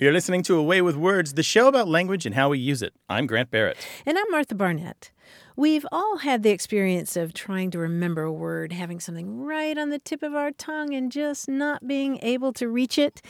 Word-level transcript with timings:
You're 0.00 0.12
listening 0.12 0.44
to 0.44 0.54
A 0.54 0.62
Way 0.62 0.80
with 0.80 0.94
Words, 0.94 1.34
the 1.34 1.42
show 1.42 1.66
about 1.66 1.88
language 1.88 2.24
and 2.24 2.36
how 2.36 2.50
we 2.50 2.60
use 2.60 2.82
it. 2.82 2.94
I'm 3.08 3.26
Grant 3.26 3.50
Barrett. 3.50 3.76
And 4.06 4.16
I'm 4.16 4.30
Martha 4.30 4.54
Barnette. 4.54 5.10
We've 5.56 5.84
all 5.90 6.18
had 6.18 6.44
the 6.44 6.50
experience 6.50 7.16
of 7.16 7.34
trying 7.34 7.72
to 7.72 7.80
remember 7.80 8.22
a 8.22 8.32
word, 8.32 8.70
having 8.70 9.00
something 9.00 9.40
right 9.40 9.76
on 9.76 9.90
the 9.90 9.98
tip 9.98 10.22
of 10.22 10.36
our 10.36 10.52
tongue 10.52 10.94
and 10.94 11.10
just 11.10 11.48
not 11.48 11.88
being 11.88 12.20
able 12.22 12.52
to 12.52 12.68
reach 12.68 12.96
it. 12.96 13.20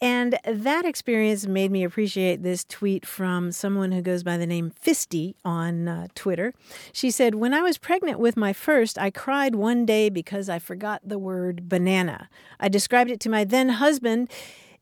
And 0.00 0.38
that 0.46 0.84
experience 0.84 1.48
made 1.48 1.72
me 1.72 1.82
appreciate 1.82 2.44
this 2.44 2.64
tweet 2.64 3.04
from 3.04 3.50
someone 3.50 3.90
who 3.90 4.00
goes 4.00 4.22
by 4.22 4.36
the 4.36 4.46
name 4.46 4.70
Fisty 4.70 5.34
on 5.44 5.88
uh, 5.88 6.06
Twitter. 6.14 6.54
She 6.92 7.10
said, 7.10 7.34
When 7.34 7.52
I 7.52 7.62
was 7.62 7.78
pregnant 7.78 8.20
with 8.20 8.36
my 8.36 8.52
first, 8.52 8.96
I 8.96 9.10
cried 9.10 9.56
one 9.56 9.84
day 9.84 10.08
because 10.08 10.48
I 10.48 10.60
forgot 10.60 11.00
the 11.04 11.18
word 11.18 11.68
banana. 11.68 12.28
I 12.60 12.68
described 12.68 13.10
it 13.10 13.18
to 13.22 13.28
my 13.28 13.42
then 13.42 13.70
husband. 13.70 14.30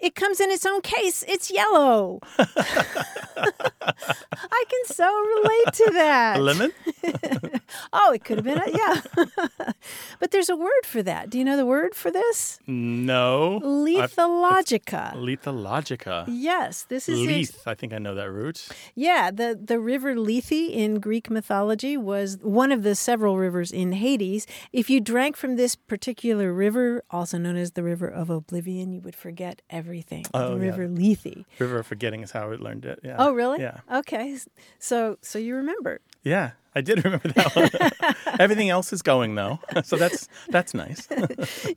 It 0.01 0.15
comes 0.15 0.41
in 0.41 0.51
its 0.51 0.65
own 0.65 0.81
case. 0.81 1.25
It's 1.29 1.51
yellow. 1.51 2.21
I 2.39 4.65
can 4.69 4.85
so 4.87 5.07
relate 5.07 5.75
to 5.75 5.91
that. 5.95 6.39
A 6.39 6.43
lemon? 6.43 6.73
oh, 7.93 8.13
it 8.13 8.25
could 8.25 8.39
have 8.39 8.45
been 8.45 8.61
a 8.61 8.71
yeah. 8.71 9.73
but 10.19 10.31
there's 10.31 10.49
a 10.49 10.57
word 10.57 10.85
for 10.85 11.03
that. 11.03 11.29
Do 11.29 11.39
you 11.39 11.45
know 11.45 11.57
the 11.57 11.67
word 11.67 11.95
for 11.95 12.11
this? 12.11 12.59
No. 12.67 13.61
Lethologica. 13.63 15.15
Lethologica. 15.15 16.25
Yes, 16.29 16.85
this 16.85 17.09
is 17.09 17.21
Leth. 17.21 17.67
I 17.67 17.75
think 17.75 17.93
I 17.93 17.99
know 17.99 18.15
that 18.15 18.31
root. 18.31 18.69
Yeah, 18.95 19.31
the 19.31 19.59
the 19.63 19.79
river 19.79 20.17
Lethe 20.17 20.53
in 20.53 21.01
Greek 21.01 21.29
mythology 21.29 21.97
was 21.97 22.39
one 22.43 22.73
of 22.73 22.83
the 22.83 22.95
several 22.95 23.37
rivers 23.37 23.71
in 23.71 23.93
Hades. 23.93 24.47
If 24.73 24.89
you 24.89 25.01
drank 25.01 25.37
from 25.37 25.57
this 25.57 25.77
particular 25.77 26.53
river, 26.53 27.05
also 27.11 27.37
known 27.37 27.57
as 27.57 27.73
the 27.73 27.83
River 27.83 28.09
of 28.09 28.31
Oblivion, 28.31 28.93
you 28.93 29.01
would 29.01 29.17
forget 29.17 29.61
everything. 29.69 29.90
Oh, 30.35 30.57
the 30.57 30.65
yeah. 30.65 30.71
River 30.71 30.89
Lethe. 30.89 31.45
River 31.59 31.79
of 31.79 31.87
Forgetting 31.87 32.23
is 32.23 32.31
how 32.31 32.51
I 32.51 32.55
learned 32.57 32.85
it. 32.85 33.01
Yeah. 33.03 33.17
Oh, 33.19 33.33
really? 33.33 33.61
Yeah. 33.61 33.79
Okay. 33.93 34.39
So 34.79 35.19
so 35.23 35.39
you 35.39 35.57
remember. 35.57 36.01
Yeah. 36.23 36.53
I 36.75 36.81
did 36.83 37.05
remember 37.05 37.29
that 37.31 37.57
one. 37.57 38.35
Everything 38.41 38.71
else 38.71 38.93
is 38.93 39.03
going 39.03 39.35
though, 39.35 39.59
so 39.85 39.97
that's 39.97 40.29
that's 40.49 40.73
nice. 40.73 41.09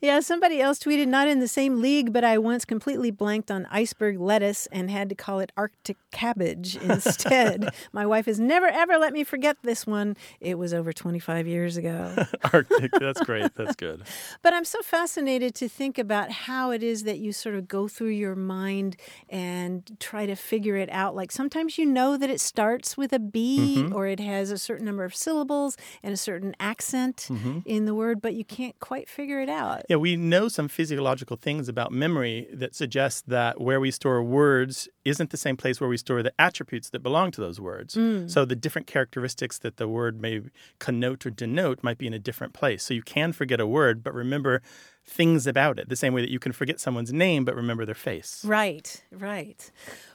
yeah, 0.00 0.20
somebody 0.20 0.60
else 0.60 0.78
tweeted, 0.78 1.08
not 1.08 1.26
in 1.26 1.40
the 1.40 1.48
same 1.48 1.80
league, 1.80 2.12
but 2.12 2.22
I 2.22 2.38
once 2.38 2.64
completely 2.64 3.10
blanked 3.10 3.50
on 3.50 3.66
iceberg 3.70 4.20
lettuce 4.20 4.66
and 4.66 4.90
had 4.90 5.08
to 5.08 5.14
call 5.14 5.40
it 5.40 5.50
Arctic 5.56 5.96
cabbage 6.12 6.76
instead. 6.76 7.74
My 7.92 8.06
wife 8.06 8.26
has 8.26 8.38
never, 8.38 8.66
ever 8.66 8.96
let 8.98 9.12
me 9.12 9.24
forget 9.24 9.56
this 9.62 9.86
one. 9.86 10.16
It 10.40 10.58
was 10.58 10.72
over 10.72 10.92
25 10.92 11.48
years 11.48 11.76
ago. 11.76 12.14
Arctic. 12.52 12.92
That's 12.92 13.20
great. 13.22 13.54
That's 13.54 13.74
good. 13.74 14.04
But 14.42 14.54
I'm 14.54 14.64
so 14.64 14.80
fascinated 14.82 15.54
to 15.56 15.68
think 15.68 15.98
about 15.98 16.30
how 16.30 16.70
it 16.70 16.82
is 16.82 17.02
that 17.02 17.18
you 17.18 17.32
sort 17.32 17.56
of 17.56 17.66
go 17.66 17.88
through 17.88 18.08
your 18.08 18.36
mind 18.36 18.96
and 19.28 19.96
try 19.98 20.26
to 20.26 20.36
figure 20.36 20.76
it 20.76 20.88
out. 20.90 21.16
Like 21.16 21.32
sometimes 21.32 21.78
you 21.78 21.86
know 21.86 22.16
that 22.16 22.30
it 22.30 22.40
starts 22.40 22.96
with 22.96 23.12
a 23.12 23.18
B 23.18 23.78
mm-hmm. 23.78 23.94
or 23.94 24.06
it 24.06 24.20
has 24.20 24.50
a 24.50 24.58
certain 24.58 24.83
number 24.84 25.04
of 25.04 25.14
syllables 25.14 25.76
and 26.02 26.12
a 26.12 26.16
certain 26.16 26.54
accent 26.60 27.26
mm-hmm. 27.30 27.60
in 27.64 27.86
the 27.86 27.94
word, 27.94 28.20
but 28.20 28.34
you 28.34 28.44
can't 28.44 28.78
quite 28.80 29.08
figure 29.08 29.40
it 29.40 29.48
out. 29.48 29.82
Yeah, 29.88 29.96
we 29.96 30.16
know 30.16 30.48
some 30.48 30.68
physiological 30.68 31.36
things 31.36 31.68
about 31.68 31.92
memory 31.92 32.48
that 32.52 32.74
suggest 32.74 33.28
that 33.28 33.60
where 33.60 33.80
we 33.80 33.90
store 33.90 34.22
words 34.22 34.88
isn't 35.04 35.30
the 35.30 35.36
same 35.36 35.56
place 35.56 35.80
where 35.80 35.90
we 35.90 35.96
store 35.96 36.22
the 36.22 36.32
attributes 36.38 36.90
that 36.90 37.02
belong 37.02 37.30
to 37.32 37.40
those 37.40 37.60
words. 37.60 37.94
Mm. 37.94 38.30
So 38.30 38.44
the 38.44 38.56
different 38.56 38.86
characteristics 38.86 39.58
that 39.58 39.76
the 39.76 39.88
word 39.88 40.20
may 40.20 40.42
connote 40.78 41.26
or 41.26 41.30
denote 41.30 41.82
might 41.82 41.98
be 41.98 42.06
in 42.06 42.14
a 42.14 42.18
different 42.18 42.52
place. 42.52 42.82
So 42.82 42.94
you 42.94 43.02
can 43.02 43.32
forget 43.32 43.60
a 43.60 43.66
word, 43.66 44.02
but 44.02 44.14
remember 44.14 44.62
things 45.06 45.46
about 45.46 45.78
it, 45.78 45.88
the 45.88 45.96
same 45.96 46.14
way 46.14 46.20
that 46.20 46.30
you 46.30 46.38
can 46.38 46.52
forget 46.52 46.80
someone's 46.80 47.12
name 47.12 47.44
but 47.44 47.54
remember 47.54 47.84
their 47.84 47.94
face. 47.94 48.44
Right, 48.44 49.02
right. 49.12 49.70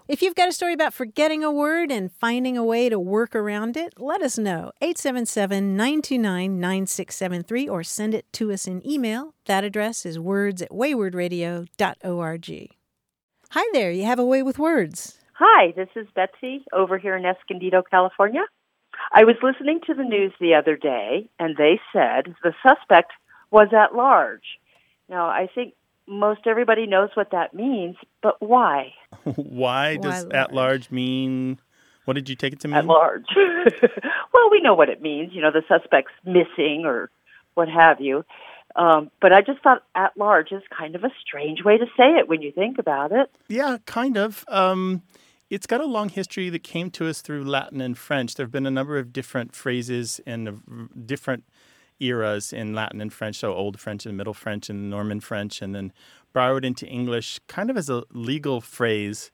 If 0.08 0.22
you've 0.22 0.36
got 0.36 0.50
a 0.50 0.52
story 0.52 0.74
about 0.74 0.94
forgetting 0.94 1.44
a 1.44 1.52
word 1.52 1.92
and 1.92 2.12
finding 2.12 2.58
a 2.58 2.64
way 2.64 2.90
to 2.90 3.00
work 3.00 3.36
around 3.36 3.78
it, 3.78 3.94
let 4.00 4.22
us 4.22 4.38
know. 4.38 4.72
877 4.82 5.78
929 5.78 6.60
9673 6.60 7.70
or 7.70 7.84
send 7.84 8.14
it 8.16 8.26
to 8.34 8.52
us 8.52 8.68
in 8.68 8.86
email. 8.88 9.36
That 9.46 9.64
address 9.64 10.06
is 10.06 10.18
words 10.18 10.62
at 10.62 10.72
waywordradio.org. 10.72 12.70
Hi 13.52 13.64
there, 13.74 13.92
you 13.92 14.06
have 14.06 14.20
a 14.20 14.26
way 14.26 14.44
with 14.44 14.60
words. 14.60 15.20
Hi, 15.34 15.72
this 15.76 15.90
is 15.96 16.06
Betsy 16.16 16.66
over 16.74 16.98
here 16.98 17.16
in 17.16 17.26
Escondido, 17.26 17.82
California. 17.82 18.44
I 19.14 19.24
was 19.24 19.38
listening 19.42 19.80
to 19.88 19.94
the 19.94 20.04
news 20.04 20.34
the 20.40 20.54
other 20.54 20.76
day, 20.76 21.30
and 21.40 21.56
they 21.56 21.80
said 21.94 22.36
the 22.44 22.54
suspect 22.62 23.14
was 23.52 23.70
at 23.74 23.96
large. 23.96 24.59
Now, 25.10 25.28
I 25.28 25.48
think 25.54 25.74
most 26.08 26.42
everybody 26.46 26.86
knows 26.86 27.10
what 27.16 27.32
that 27.32 27.54
means, 27.54 27.96
but 28.22 28.42
why 28.42 28.94
Why 29.36 29.98
does 29.98 30.26
Why 30.26 30.40
at 30.40 30.54
large 30.54 30.92
mean? 30.92 31.60
What 32.06 32.14
did 32.14 32.30
you 32.30 32.36
take 32.36 32.54
it 32.54 32.60
to 32.62 32.68
mean? 32.68 32.78
at 32.78 32.86
large? 32.86 33.26
well, 34.34 34.50
we 34.52 34.62
know 34.62 34.74
what 34.74 34.90
it 34.90 35.02
means. 35.02 35.32
You 35.34 35.42
know, 35.42 35.52
the 35.52 35.64
suspect's 35.68 36.14
missing 36.26 36.84
or 36.86 37.12
what 37.54 37.70
have 37.70 38.02
you. 38.02 38.26
Um, 38.76 39.12
but 39.22 39.34
I 39.34 39.42
just 39.42 39.62
thought 39.62 39.84
at 39.96 40.16
large 40.18 40.52
is 40.52 40.64
kind 40.76 40.96
of 40.96 41.04
a 41.04 41.10
strange 41.22 41.64
way 41.64 41.78
to 41.78 41.86
say 41.98 42.16
it 42.20 42.28
when 42.28 42.42
you 42.42 42.52
think 42.52 42.78
about 42.78 43.12
it. 43.12 43.30
Yeah, 43.48 43.78
kind 43.86 44.18
of. 44.18 44.46
Um, 44.48 45.04
it's 45.50 45.68
got 45.68 45.82
a 45.82 45.86
long 45.86 46.10
history 46.10 46.50
that 46.50 46.64
came 46.64 46.92
to 46.92 47.08
us 47.08 47.22
through 47.22 47.44
Latin 47.44 47.82
and 47.82 47.98
French. 47.98 48.36
There 48.36 48.46
have 48.46 48.52
been 48.52 48.68
a 48.68 48.72
number 48.72 48.98
of 48.98 49.12
different 49.12 49.56
phrases 49.56 50.22
and 50.26 50.48
uh, 50.48 50.52
different 51.06 51.44
eras 52.00 52.54
in 52.54 52.74
Latin 52.74 53.02
and 53.02 53.12
French, 53.12 53.38
so 53.38 53.54
Old 53.54 53.80
French 53.80 54.06
and 54.06 54.18
Middle 54.18 54.34
French 54.34 54.70
and 54.70 54.90
Norman 54.90 55.20
French, 55.20 55.62
and 55.62 55.76
then 55.76 55.94
borrowed 56.34 56.66
into 56.66 56.86
English 56.88 57.40
kind 57.48 57.70
of 57.70 57.78
as 57.78 57.90
a 57.90 58.04
legal 58.12 58.62
phrase 58.62 59.32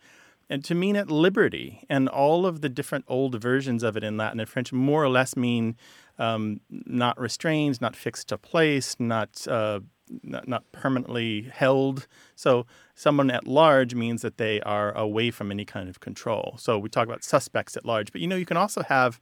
and 0.49 0.63
to 0.63 0.75
mean 0.75 0.95
at 0.95 1.09
liberty. 1.09 1.83
And 1.89 2.07
all 2.07 2.45
of 2.45 2.61
the 2.61 2.69
different 2.69 3.05
old 3.07 3.41
versions 3.41 3.83
of 3.83 3.97
it 3.97 4.03
in 4.03 4.17
Latin 4.17 4.39
and 4.39 4.49
French 4.49 4.71
more 4.71 5.03
or 5.03 5.09
less 5.09 5.35
mean 5.35 5.75
um, 6.17 6.61
not 6.69 7.19
restrained, 7.19 7.81
not 7.81 7.95
fixed 7.95 8.29
to 8.29 8.37
place, 8.37 8.95
not, 8.99 9.47
uh, 9.47 9.79
not 10.23 10.47
not 10.47 10.71
permanently 10.71 11.49
held. 11.51 12.07
So 12.35 12.65
someone 12.93 13.31
at 13.31 13.47
large 13.47 13.95
means 13.95 14.21
that 14.21 14.37
they 14.37 14.61
are 14.61 14.95
away 14.95 15.31
from 15.31 15.51
any 15.51 15.65
kind 15.65 15.89
of 15.89 15.99
control. 15.99 16.55
So 16.59 16.77
we 16.77 16.89
talk 16.89 17.07
about 17.07 17.23
suspects 17.23 17.75
at 17.75 17.85
large, 17.85 18.11
but 18.11 18.21
you 18.21 18.27
know 18.27 18.35
you 18.35 18.45
can 18.45 18.57
also 18.57 18.83
have 18.83 19.19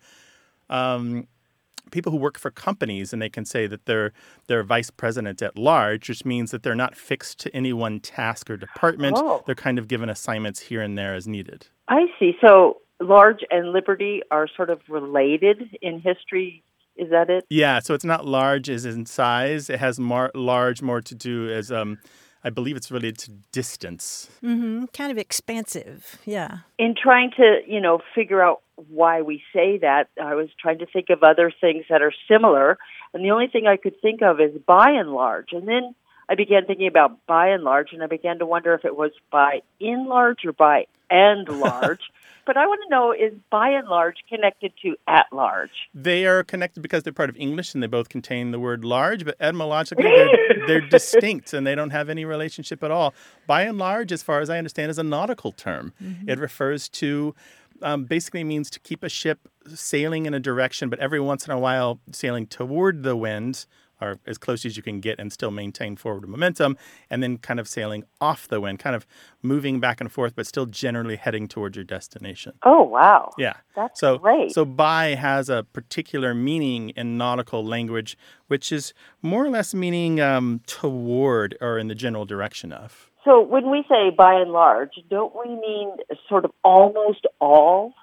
um, 0.70 1.28
people 1.92 2.12
who 2.12 2.18
work 2.18 2.38
for 2.38 2.52
companies 2.52 3.14
and 3.14 3.22
they 3.22 3.30
can 3.30 3.46
say 3.46 3.68
that 3.68 3.86
they're 3.86 4.12
they're 4.48 4.64
vice 4.64 4.90
president 4.90 5.42
at 5.42 5.58
large, 5.58 6.10
which 6.10 6.26
means 6.26 6.52
that 6.52 6.64
they're 6.64 6.76
not 6.76 6.96
fixed 6.96 7.40
to 7.40 7.56
any 7.56 7.74
one 7.74 8.00
task 8.00 8.50
or 8.50 8.58
department. 8.58 9.18
Oh. 9.18 9.44
They're 9.46 9.56
kind 9.56 9.78
of 9.78 9.88
given 9.88 10.10
assignments 10.10 10.60
here 10.60 10.82
and 10.82 10.98
there 10.98 11.14
as 11.14 11.28
needed. 11.28 11.68
I 11.88 12.06
see. 12.20 12.34
So 12.42 12.82
large 13.00 13.42
and 13.52 13.72
liberty 13.72 14.22
are 14.32 14.48
sort 14.56 14.70
of 14.70 14.82
related 14.90 15.78
in 15.82 16.00
history. 16.00 16.64
Is 16.96 17.10
that 17.10 17.30
it? 17.30 17.46
Yeah, 17.50 17.80
so 17.80 17.96
it's 17.96 18.06
not 18.06 18.26
large 18.26 18.70
as 18.70 18.86
in 18.86 19.08
size. 19.08 19.70
It 19.70 19.80
has 19.80 20.00
more 20.00 20.30
large 20.36 20.82
more 20.82 21.02
to 21.02 21.16
do 21.16 21.50
as 21.50 21.72
um, 21.72 21.98
I 22.44 22.50
believe 22.50 22.76
it's 22.76 22.92
related 22.92 23.20
to 23.20 23.32
distance. 23.52 24.30
Mm-hmm. 24.44 24.86
Kind 24.94 25.12
of 25.12 25.18
expansive. 25.18 26.20
Yeah. 26.26 26.60
In 26.78 26.96
trying 27.02 27.32
to, 27.38 27.60
you 27.66 27.80
know, 27.80 28.02
figure 28.14 28.42
out 28.42 28.62
why 28.90 29.22
we 29.22 29.42
say 29.54 29.78
that, 29.78 30.10
I 30.22 30.36
was 30.36 30.50
trying 30.60 30.80
to 30.80 30.86
think 30.86 31.10
of 31.10 31.24
other 31.24 31.52
things 31.62 31.86
that 31.90 32.02
are 32.02 32.12
similar, 32.28 32.78
and 33.14 33.24
the 33.24 33.32
only 33.32 33.48
thing 33.48 33.68
I 33.68 33.78
could 33.78 34.00
think 34.02 34.22
of 34.22 34.42
is 34.42 34.52
by 34.66 34.92
and 34.92 35.12
large. 35.12 35.54
And 35.54 35.68
then 35.68 35.96
I 36.28 36.36
began 36.36 36.66
thinking 36.66 36.88
about 36.88 37.26
by 37.28 37.50
and 37.50 37.64
large, 37.64 37.94
and 37.94 38.04
I 38.04 38.08
began 38.08 38.40
to 38.40 38.46
wonder 38.46 38.74
if 38.74 38.86
it 38.86 38.96
was 38.96 39.12
by 39.32 39.62
in 39.80 40.08
large 40.08 40.46
or 40.46 40.54
by 40.54 40.88
and 41.10 41.48
large. 41.48 42.02
but 42.46 42.58
I 42.58 42.66
want 42.66 42.82
to 42.84 42.90
know 42.90 43.12
is 43.12 43.34
by 43.50 43.70
and 43.70 43.88
large 43.88 44.18
connected 44.30 44.74
to 44.84 44.96
at 45.08 45.26
large? 45.32 45.72
They 45.94 46.26
are 46.26 46.44
connected 46.44 46.82
because 46.82 47.04
they're 47.04 47.14
part 47.14 47.30
of 47.30 47.38
English 47.38 47.74
and 47.74 47.82
they 47.82 47.88
both 47.88 48.10
contain 48.10 48.52
the 48.52 48.60
word 48.60 48.84
large, 48.84 49.26
but 49.26 49.36
etymologically 49.40 50.04
they're, 50.04 50.68
they're 50.68 50.82
distinct 50.82 51.54
and 51.54 51.66
they 51.66 51.76
don't 51.76 51.92
have 51.92 52.10
any 52.10 52.26
relationship 52.26 52.84
at 52.84 52.92
all. 52.92 53.14
By 53.48 53.64
and 53.64 53.78
large, 53.78 54.12
as 54.12 54.24
far 54.24 54.42
as 54.42 54.50
I 54.50 54.58
understand, 54.58 54.92
is 54.92 54.98
a 54.98 55.04
nautical 55.04 55.52
term. 55.52 55.94
It 56.28 56.40
refers 56.40 56.90
to 56.90 57.36
um, 57.82 58.06
basically 58.06 58.44
means 58.44 58.70
to 58.72 58.80
keep 58.80 59.04
a 59.04 59.10
ship 59.10 59.48
sailing 59.74 60.26
in 60.26 60.34
a 60.34 60.40
direction, 60.40 60.90
but 60.90 61.00
every 61.00 61.20
once 61.20 61.46
in 61.48 61.52
a 61.52 61.60
while 61.60 62.00
sailing 62.12 62.48
toward 62.48 63.04
the 63.04 63.16
wind 63.16 63.66
or 64.04 64.20
as 64.28 64.38
close 64.38 64.66
as 64.66 64.76
you 64.78 64.84
can 64.84 65.00
get 65.00 65.20
and 65.20 65.32
still 65.32 65.52
maintain 65.52 65.96
forward 65.96 66.28
momentum, 66.28 66.78
and 67.10 67.24
then 67.24 67.38
kind 67.38 67.60
of 67.60 67.68
sailing 67.68 68.04
off 68.20 68.48
the 68.48 68.60
wind, 68.60 68.80
kind 68.80 68.96
of 68.96 69.06
moving 69.42 69.80
back 69.80 70.02
and 70.02 70.12
forth, 70.12 70.36
but 70.36 70.46
still 70.46 70.66
generally 70.66 71.16
heading 71.16 71.48
towards 71.48 71.76
your 71.76 71.86
destination. 71.86 72.54
Oh, 72.64 72.84
wow. 72.84 73.32
Yeah. 73.38 73.54
That's 73.76 74.00
so, 74.00 74.18
great. 74.18 74.52
So 74.52 74.66
by 74.66 75.16
has 75.16 75.50
a 75.50 75.64
particular 75.74 76.34
meaning 76.34 76.90
in 76.90 77.18
nautical 77.18 77.66
language, 77.66 78.18
which 78.48 78.72
is 78.72 78.94
more 79.22 79.46
or 79.46 79.50
less 79.50 79.74
meaning 79.74 80.20
um, 80.20 80.62
toward 80.68 81.58
or 81.62 81.78
in 81.78 81.88
the 81.88 81.96
general 81.96 82.26
direction 82.26 82.72
of. 82.72 83.10
So 83.24 83.42
when 83.42 83.72
we 83.72 83.86
say 83.88 84.10
by 84.10 84.34
and 84.34 84.52
large, 84.52 84.92
don't 85.10 85.34
we 85.34 85.56
mean 85.56 85.96
sort 86.28 86.44
of 86.44 86.52
almost 86.64 87.26
all? 87.40 87.94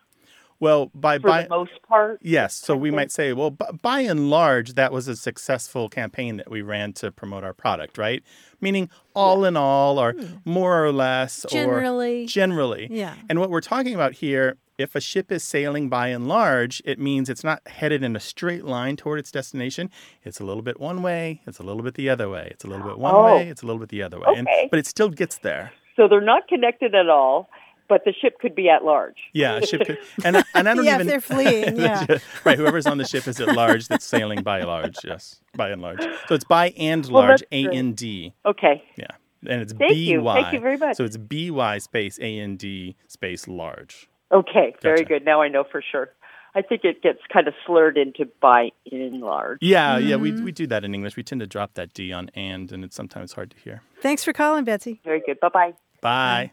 Well, 0.60 0.90
by 0.94 1.18
for 1.18 1.28
by 1.28 1.42
the 1.44 1.48
most 1.48 1.82
part. 1.88 2.20
yes, 2.22 2.54
so 2.54 2.76
we 2.76 2.90
might 2.90 3.10
say, 3.10 3.32
well, 3.32 3.50
b- 3.50 3.64
by 3.80 4.00
and 4.00 4.28
large, 4.28 4.74
that 4.74 4.92
was 4.92 5.08
a 5.08 5.16
successful 5.16 5.88
campaign 5.88 6.36
that 6.36 6.50
we 6.50 6.60
ran 6.60 6.92
to 6.94 7.10
promote 7.10 7.44
our 7.44 7.54
product, 7.54 7.96
right? 7.96 8.22
Meaning, 8.60 8.90
all 9.14 9.46
in 9.46 9.56
all, 9.56 9.98
or 9.98 10.12
hmm. 10.12 10.34
more 10.44 10.84
or 10.84 10.92
less, 10.92 11.46
Generally. 11.48 12.24
or 12.24 12.26
generally. 12.26 12.88
Yeah. 12.90 13.14
And 13.30 13.40
what 13.40 13.48
we're 13.48 13.62
talking 13.62 13.94
about 13.94 14.12
here, 14.12 14.58
if 14.76 14.94
a 14.94 15.00
ship 15.00 15.32
is 15.32 15.42
sailing 15.42 15.88
by 15.88 16.08
and 16.08 16.28
large, 16.28 16.82
it 16.84 16.98
means 16.98 17.30
it's 17.30 17.44
not 17.44 17.66
headed 17.66 18.02
in 18.02 18.14
a 18.14 18.20
straight 18.20 18.64
line 18.64 18.96
toward 18.96 19.18
its 19.18 19.30
destination. 19.30 19.90
It's 20.24 20.40
a 20.40 20.44
little 20.44 20.62
bit 20.62 20.78
one 20.78 21.00
way, 21.02 21.40
it's 21.46 21.58
a 21.58 21.62
little 21.62 21.82
bit 21.82 21.94
the 21.94 22.10
other 22.10 22.28
way. 22.28 22.48
It's 22.50 22.64
a 22.64 22.66
little 22.66 22.86
bit 22.86 22.98
one 22.98 23.14
Oh. 23.14 23.24
way, 23.36 23.48
it's 23.48 23.62
a 23.62 23.66
little 23.66 23.80
bit 23.80 23.88
the 23.88 24.02
other 24.02 24.18
way. 24.20 24.26
And, 24.36 24.46
but 24.70 24.78
it 24.78 24.86
still 24.86 25.08
gets 25.08 25.38
there. 25.38 25.72
So 25.96 26.06
they're 26.08 26.20
not 26.20 26.48
connected 26.48 26.94
at 26.94 27.08
all, 27.08 27.50
but 27.90 28.06
the 28.06 28.14
ship 28.14 28.38
could 28.40 28.54
be 28.54 28.70
at 28.70 28.82
large. 28.84 29.16
Yeah, 29.34 29.56
a 29.56 29.66
ship 29.70 29.82
could, 29.84 29.98
and 30.25 30.38
I- 30.38 30.44
and 30.54 30.66
I 30.66 30.75
don't 30.75 30.84
Yeah, 30.87 30.94
if 30.94 31.00
even 31.02 31.06
they're 31.08 31.20
fleeing, 31.32 31.76
yeah. 31.76 32.06
right. 32.44 32.56
Whoever's 32.56 32.87
on 32.87 32.96
the 32.96 33.04
ship 33.04 33.28
is 33.28 33.38
at 33.38 33.54
large 33.54 33.88
that's 33.88 34.06
sailing 34.06 34.42
by 34.42 34.62
large. 34.62 34.96
Yes, 35.04 35.42
by 35.54 35.69
and 35.69 35.82
large. 35.82 36.00
So 36.28 36.34
it's 36.34 36.44
by 36.44 36.70
and 36.78 37.06
large, 37.10 37.40
that's 37.40 37.42
A 37.52 37.64
great. 37.64 37.76
N 37.76 37.92
D. 37.92 38.32
Okay. 38.46 38.82
Yeah, 38.96 39.08
and 39.46 39.60
it's 39.60 39.75
Thank 39.75 39.92
B 39.92 40.10
you. 40.12 40.25
Thank 40.25 40.54
you 40.54 40.60
very 40.60 40.78
much. 40.78 40.96
So 40.96 41.04
it's 41.04 41.19
B 41.19 41.50
Y 41.50 41.76
space 41.78 42.19
A 42.19 42.38
N 42.40 42.56
D 42.56 42.96
space 43.08 43.46
large. 43.46 44.08
Okay. 44.32 44.75
Very 44.81 45.04
good. 45.04 45.25
Now 45.26 45.43
I 45.43 45.48
know 45.48 45.64
for 45.70 45.82
sure. 45.82 46.08
I 46.52 46.62
think 46.62 46.84
it 46.84 47.00
gets 47.00 47.20
kind 47.32 47.46
of 47.46 47.54
slurred 47.64 47.96
into 47.96 48.28
by 48.40 48.70
in 48.84 49.20
large. 49.20 49.58
Yeah, 49.60 49.98
yeah. 49.98 50.16
We 50.16 50.32
Mm-hmm. 50.32 50.44
we 50.44 50.52
do 50.52 50.66
that 50.66 50.84
in 50.84 50.94
English. 50.94 51.16
We 51.16 51.22
tend 51.22 51.40
to 51.43 51.46
drop 51.46 51.75
that 51.75 51.93
D 51.94 52.12
on 52.12 52.28
and, 52.34 52.70
and 52.72 52.82
it's 52.84 52.96
sometimes 52.96 53.32
hard 53.34 53.50
to 53.52 53.56
hear. 53.58 53.82
Thanks 54.00 54.25
for 54.25 54.32
calling, 54.32 54.64
Betsy. 54.64 55.00
Very 55.04 55.22
good. 55.25 55.38
Bye 55.40 55.48
bye. 55.48 55.75
Bye. 56.00 56.52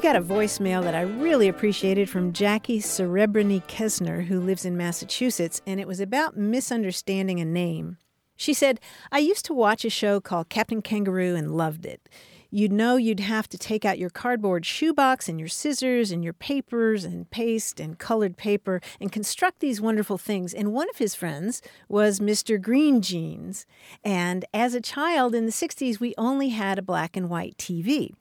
We 0.00 0.04
got 0.04 0.16
a 0.16 0.22
voicemail 0.22 0.82
that 0.84 0.94
I 0.94 1.02
really 1.02 1.46
appreciated 1.46 2.08
from 2.08 2.32
Jackie 2.32 2.80
Cerebrany 2.80 3.62
Kesner, 3.66 4.24
who 4.24 4.40
lives 4.40 4.64
in 4.64 4.74
Massachusetts, 4.74 5.60
and 5.66 5.78
it 5.78 5.86
was 5.86 6.00
about 6.00 6.38
misunderstanding 6.38 7.38
a 7.38 7.44
name. 7.44 7.98
She 8.34 8.54
said, 8.54 8.80
I 9.12 9.18
used 9.18 9.44
to 9.44 9.52
watch 9.52 9.84
a 9.84 9.90
show 9.90 10.18
called 10.18 10.48
Captain 10.48 10.80
Kangaroo 10.80 11.36
and 11.36 11.54
loved 11.54 11.84
it. 11.84 12.08
You'd 12.50 12.72
know 12.72 12.96
you'd 12.96 13.20
have 13.20 13.48
to 13.50 13.58
take 13.58 13.84
out 13.84 13.98
your 13.98 14.10
cardboard 14.10 14.66
shoebox 14.66 15.28
and 15.28 15.38
your 15.38 15.48
scissors 15.48 16.10
and 16.10 16.24
your 16.24 16.32
papers 16.32 17.04
and 17.04 17.30
paste 17.30 17.78
and 17.78 17.98
colored 17.98 18.36
paper 18.36 18.80
and 19.00 19.12
construct 19.12 19.60
these 19.60 19.80
wonderful 19.80 20.18
things. 20.18 20.52
And 20.52 20.72
one 20.72 20.90
of 20.90 20.98
his 20.98 21.14
friends 21.14 21.62
was 21.88 22.20
Mr. 22.20 22.60
Green 22.60 23.02
Jeans. 23.02 23.66
And 24.04 24.44
as 24.52 24.74
a 24.74 24.80
child 24.80 25.34
in 25.34 25.46
the 25.46 25.52
60s, 25.52 26.00
we 26.00 26.14
only 26.18 26.50
had 26.50 26.78
a 26.78 26.82
black 26.82 27.16
and 27.16 27.28
white 27.28 27.56
TV. 27.56 28.12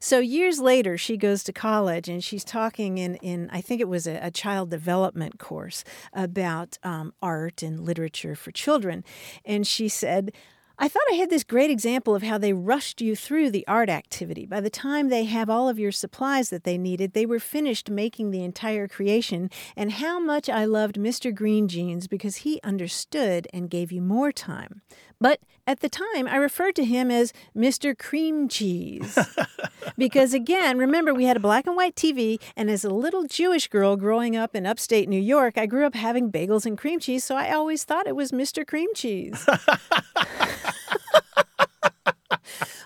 So 0.00 0.18
years 0.18 0.60
later, 0.60 0.98
she 0.98 1.16
goes 1.16 1.42
to 1.44 1.52
college 1.52 2.08
and 2.08 2.22
she's 2.22 2.44
talking 2.44 2.98
in, 2.98 3.16
in 3.16 3.50
I 3.52 3.60
think 3.60 3.80
it 3.80 3.88
was 3.88 4.06
a, 4.06 4.18
a 4.22 4.30
child 4.30 4.70
development 4.70 5.38
course 5.38 5.84
about 6.12 6.78
um, 6.82 7.12
art 7.22 7.62
and 7.62 7.80
literature 7.80 8.34
for 8.34 8.50
children. 8.50 9.04
And 9.44 9.66
she 9.66 9.88
said, 9.88 10.32
I 10.78 10.88
thought 10.88 11.02
I 11.10 11.14
had 11.14 11.30
this 11.30 11.42
great 11.42 11.70
example 11.70 12.14
of 12.14 12.22
how 12.22 12.36
they 12.36 12.52
rushed 12.52 13.00
you 13.00 13.16
through 13.16 13.50
the 13.50 13.66
art 13.66 13.88
activity. 13.88 14.44
By 14.44 14.60
the 14.60 14.68
time 14.68 15.08
they 15.08 15.24
have 15.24 15.48
all 15.48 15.70
of 15.70 15.78
your 15.78 15.90
supplies 15.90 16.50
that 16.50 16.64
they 16.64 16.76
needed, 16.76 17.14
they 17.14 17.24
were 17.24 17.38
finished 17.38 17.88
making 17.88 18.30
the 18.30 18.44
entire 18.44 18.86
creation, 18.86 19.48
and 19.74 19.92
how 19.92 20.20
much 20.20 20.50
I 20.50 20.66
loved 20.66 20.96
Mr. 20.96 21.34
Green 21.34 21.66
Jeans 21.66 22.06
because 22.06 22.36
he 22.36 22.60
understood 22.62 23.48
and 23.54 23.70
gave 23.70 23.90
you 23.90 24.02
more 24.02 24.32
time. 24.32 24.82
But 25.18 25.40
at 25.66 25.80
the 25.80 25.88
time, 25.88 26.28
I 26.28 26.36
referred 26.36 26.76
to 26.76 26.84
him 26.84 27.10
as 27.10 27.32
Mr. 27.56 27.98
Cream 27.98 28.46
Cheese. 28.46 29.18
because 29.98 30.34
again, 30.34 30.76
remember, 30.76 31.14
we 31.14 31.24
had 31.24 31.38
a 31.38 31.40
black 31.40 31.66
and 31.66 31.74
white 31.74 31.96
TV, 31.96 32.38
and 32.54 32.70
as 32.70 32.84
a 32.84 32.90
little 32.90 33.24
Jewish 33.24 33.68
girl 33.68 33.96
growing 33.96 34.36
up 34.36 34.54
in 34.54 34.66
upstate 34.66 35.08
New 35.08 35.20
York, 35.20 35.56
I 35.56 35.64
grew 35.64 35.86
up 35.86 35.94
having 35.94 36.30
bagels 36.30 36.66
and 36.66 36.76
cream 36.76 37.00
cheese, 37.00 37.24
so 37.24 37.34
I 37.34 37.52
always 37.52 37.84
thought 37.84 38.06
it 38.06 38.14
was 38.14 38.30
Mr. 38.30 38.66
Cream 38.66 38.92
Cheese. 38.94 39.46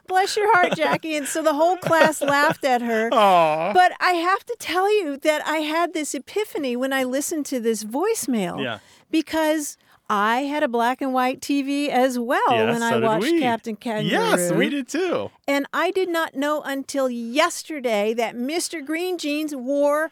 Bless 0.06 0.37
your 0.37 0.53
heart, 0.55 0.75
Jackie. 0.77 1.15
And 1.17 1.27
so 1.27 1.41
the 1.41 1.55
whole 1.55 1.77
class 1.77 2.21
laughed 2.21 2.65
at 2.65 2.82
her. 2.82 3.11
Aw. 3.12 3.73
But 3.73 3.93
I 4.00 4.12
have 4.15 4.44
to 4.47 4.56
tell 4.59 4.93
you 4.93 5.17
that 5.19 5.47
I 5.47 5.59
had 5.59 5.94
this 5.94 6.15
epiphany 6.15 6.75
when 6.77 6.93
I 6.93 7.05
listened 7.05 7.47
to 7.47 7.61
this 7.61 7.85
voicemail. 7.85 8.61
Yeah. 8.61 8.81
Because 9.12 9.77
I 10.09 10.41
had 10.41 10.65
a 10.65 10.69
black 10.69 11.00
and 11.00 11.15
white 11.15 11.41
TV 11.41 11.88
as 11.88 12.19
well 12.19 12.43
Yes, 12.50 12.73
when 12.73 12.82
I 12.82 12.91
so 12.91 13.00
did 13.00 13.06
watched. 13.06 13.38
Captain 13.38 13.77
Kangaroo. 13.77 14.09
Yes, 14.11 14.50
we 14.50 14.69
did 14.69 14.88
too. 14.88 15.31
And 15.47 15.67
I 15.73 15.93
did 15.93 16.09
not 16.09 16.35
know 16.35 16.61
until 16.62 17.09
yesterday 17.09 18.12
that 18.15 18.35
Mr. 18.35 18.85
Green 18.85 19.17
Jeans 19.17 19.55
wore 19.55 20.11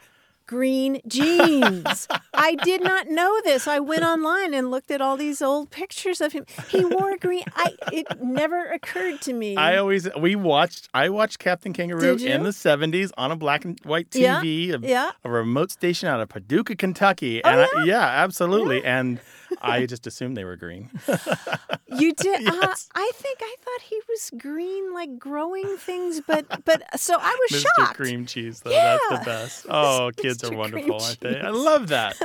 green 0.49 1.01
jeans. 1.07 2.09
I 2.35 2.57
did 2.65 2.83
not 2.83 3.09
know 3.09 3.41
this. 3.45 3.69
I 3.69 3.79
went 3.79 4.03
online 4.03 4.53
and 4.55 4.71
looked 4.73 4.91
at 4.91 5.01
all 5.01 5.17
these 5.17 5.41
old 5.41 5.71
pictures 5.71 6.21
of 6.21 6.33
him. 6.33 6.45
He 6.69 6.85
wore 6.85 7.17
green. 7.19 7.45
I 7.55 7.75
it 7.93 8.07
never 8.21 8.65
occurred 8.73 9.21
to 9.23 9.33
me. 9.33 9.55
I 9.55 9.77
always 9.77 10.09
we 10.19 10.35
watched 10.35 10.89
I 10.93 11.11
watched 11.11 11.39
Captain 11.39 11.73
Kangaroo 11.73 12.17
in 12.17 12.43
the 12.43 12.53
seventies 12.53 13.13
on 13.17 13.31
a 13.31 13.37
black 13.37 13.65
and 13.65 13.79
white 13.85 14.09
Yeah, 14.15 14.41
TV, 14.43 14.75
a, 14.75 14.85
yeah. 14.85 15.13
a 15.23 15.31
remote 15.31 15.71
station 15.71 16.09
out 16.09 16.21
of 16.21 16.29
Paducah, 16.29 16.75
Kentucky, 16.77 17.45
Oh, 17.45 17.49
and 17.49 17.61
I, 17.61 17.85
yeah, 17.85 18.01
absolutely, 18.03 18.83
and 18.85 19.21
I 19.61 19.87
just 19.87 20.07
assumed 20.07 20.37
they 20.37 20.45
were 20.45 20.57
green. 20.57 20.91
You 21.87 22.15
did. 22.17 22.47
Uh, 22.47 22.75
I 22.95 23.11
think 23.15 23.39
I 23.41 23.57
thought 23.61 23.81
he 23.83 24.01
was 24.09 24.31
green, 24.39 24.93
like 24.93 25.19
growing 25.19 25.77
things, 25.77 26.21
but 26.27 26.65
but 26.65 26.83
so 26.99 27.17
I 27.19 27.37
was 27.51 27.61
Mr. 27.63 27.67
shocked. 27.79 27.97
Cream 27.97 28.27
Cheese, 28.27 28.61
though, 28.61 28.71
that's 28.71 29.09
the 29.09 29.25
best. 29.25 29.67
Oh, 29.71 30.11
kids 30.17 30.43
Mr. 30.43 30.45
are 30.45 30.49
Cream 30.49 30.59
wonderful, 30.59 31.01
aren't 31.03 31.21
they? 31.21 31.41
I 31.41 31.51
love 31.51 31.89
that. 31.89 32.17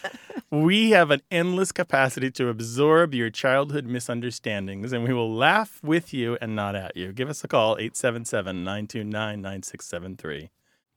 we 0.50 0.90
have 0.90 1.10
an 1.10 1.22
endless 1.30 1.72
capacity 1.72 2.30
to 2.32 2.48
absorb 2.48 3.14
your 3.14 3.30
childhood 3.30 3.86
misunderstandings, 3.86 4.92
and 4.92 5.04
we 5.04 5.14
will 5.14 5.32
laugh 5.32 5.80
with 5.82 6.12
you 6.12 6.38
and 6.40 6.54
not 6.54 6.74
at 6.74 6.96
you. 6.96 7.12
Give 7.12 7.28
us 7.28 7.42
a 7.44 7.48
call, 7.48 7.72
877 7.78 8.64
929 8.64 9.40
9673. 9.40 10.50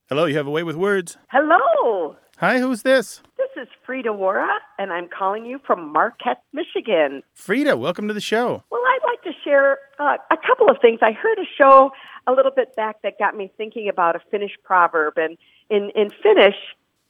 Hello, 0.08 0.26
you 0.26 0.38
have 0.38 0.48
a 0.48 0.52
way 0.52 0.64
with 0.64 0.76
words. 0.76 1.18
Hello, 1.30 2.18
Hi, 2.40 2.60
who's 2.60 2.82
this? 2.82 3.22
This 3.56 3.64
is 3.64 3.70
Frida 3.86 4.10
Wara, 4.10 4.58
and 4.78 4.92
I'm 4.92 5.08
calling 5.08 5.46
you 5.46 5.60
from 5.66 5.92
Marquette, 5.92 6.42
Michigan. 6.54 7.24
Frida, 7.34 7.78
welcome 7.78 8.08
to 8.08 8.14
the 8.14 8.22
show. 8.22 8.64
Well, 8.70 8.82
I'd 8.82 9.00
like 9.06 9.22
to 9.24 9.32
share 9.44 9.80
uh, 10.00 10.18
a 10.32 10.38
couple 10.46 10.70
of 10.70 10.78
things. 10.82 11.00
I 11.02 11.12
heard 11.12 11.38
a 11.38 11.46
show 11.58 11.92
a 12.28 12.32
little 12.32 12.52
bit 12.52 12.76
back 12.76 13.02
that 13.04 13.18
got 13.20 13.36
me 13.36 13.52
thinking 13.58 13.88
about 13.90 14.16
a 14.16 14.20
Finnish 14.32 14.52
proverb, 14.64 15.18
and 15.18 15.38
in, 15.70 15.92
in 15.96 16.10
Finnish, 16.22 16.56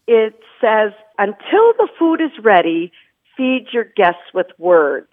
it 0.07 0.39
says, 0.61 0.91
"Until 1.17 1.73
the 1.77 1.87
food 1.97 2.21
is 2.21 2.31
ready, 2.43 2.91
feed 3.35 3.67
your 3.71 3.85
guests 3.85 4.33
with 4.33 4.47
words." 4.57 5.07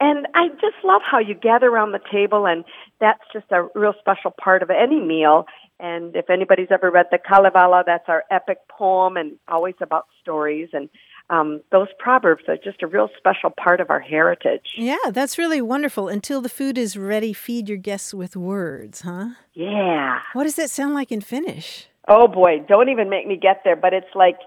And 0.00 0.26
I 0.34 0.48
just 0.48 0.76
love 0.82 1.02
how 1.08 1.18
you 1.18 1.34
gather 1.34 1.68
around 1.68 1.92
the 1.92 2.00
table, 2.12 2.46
and 2.46 2.64
that's 3.00 3.22
just 3.32 3.46
a 3.50 3.68
real 3.74 3.94
special 4.00 4.32
part 4.32 4.62
of 4.62 4.70
any 4.70 5.00
meal. 5.00 5.46
And 5.80 6.14
if 6.14 6.30
anybody's 6.30 6.68
ever 6.70 6.90
read 6.90 7.06
the 7.10 7.18
Kalevala, 7.18 7.82
that's 7.86 8.08
our 8.08 8.24
epic 8.30 8.58
poem, 8.68 9.16
and 9.16 9.36
always 9.48 9.74
about 9.80 10.06
stories. 10.22 10.68
And 10.72 10.88
um, 11.30 11.62
those 11.72 11.88
proverbs 11.98 12.44
are 12.48 12.56
just 12.56 12.82
a 12.82 12.86
real 12.86 13.08
special 13.16 13.50
part 13.50 13.80
of 13.80 13.90
our 13.90 14.00
heritage. 14.00 14.66
Yeah, 14.76 15.10
that's 15.10 15.38
really 15.38 15.60
wonderful. 15.60 16.08
Until 16.08 16.40
the 16.40 16.48
food 16.48 16.78
is 16.78 16.96
ready, 16.96 17.32
feed 17.32 17.68
your 17.68 17.78
guests 17.78 18.14
with 18.14 18.36
words, 18.36 19.00
huh? 19.00 19.30
Yeah. 19.54 20.20
What 20.32 20.44
does 20.44 20.56
that 20.56 20.70
sound 20.70 20.94
like 20.94 21.10
in 21.10 21.20
Finnish? 21.20 21.88
Oh 22.06 22.28
boy, 22.28 22.64
don't 22.68 22.90
even 22.90 23.08
make 23.08 23.26
me 23.26 23.36
get 23.36 23.62
there. 23.64 23.76
But 23.76 23.94
it's 23.94 24.14
like 24.14 24.38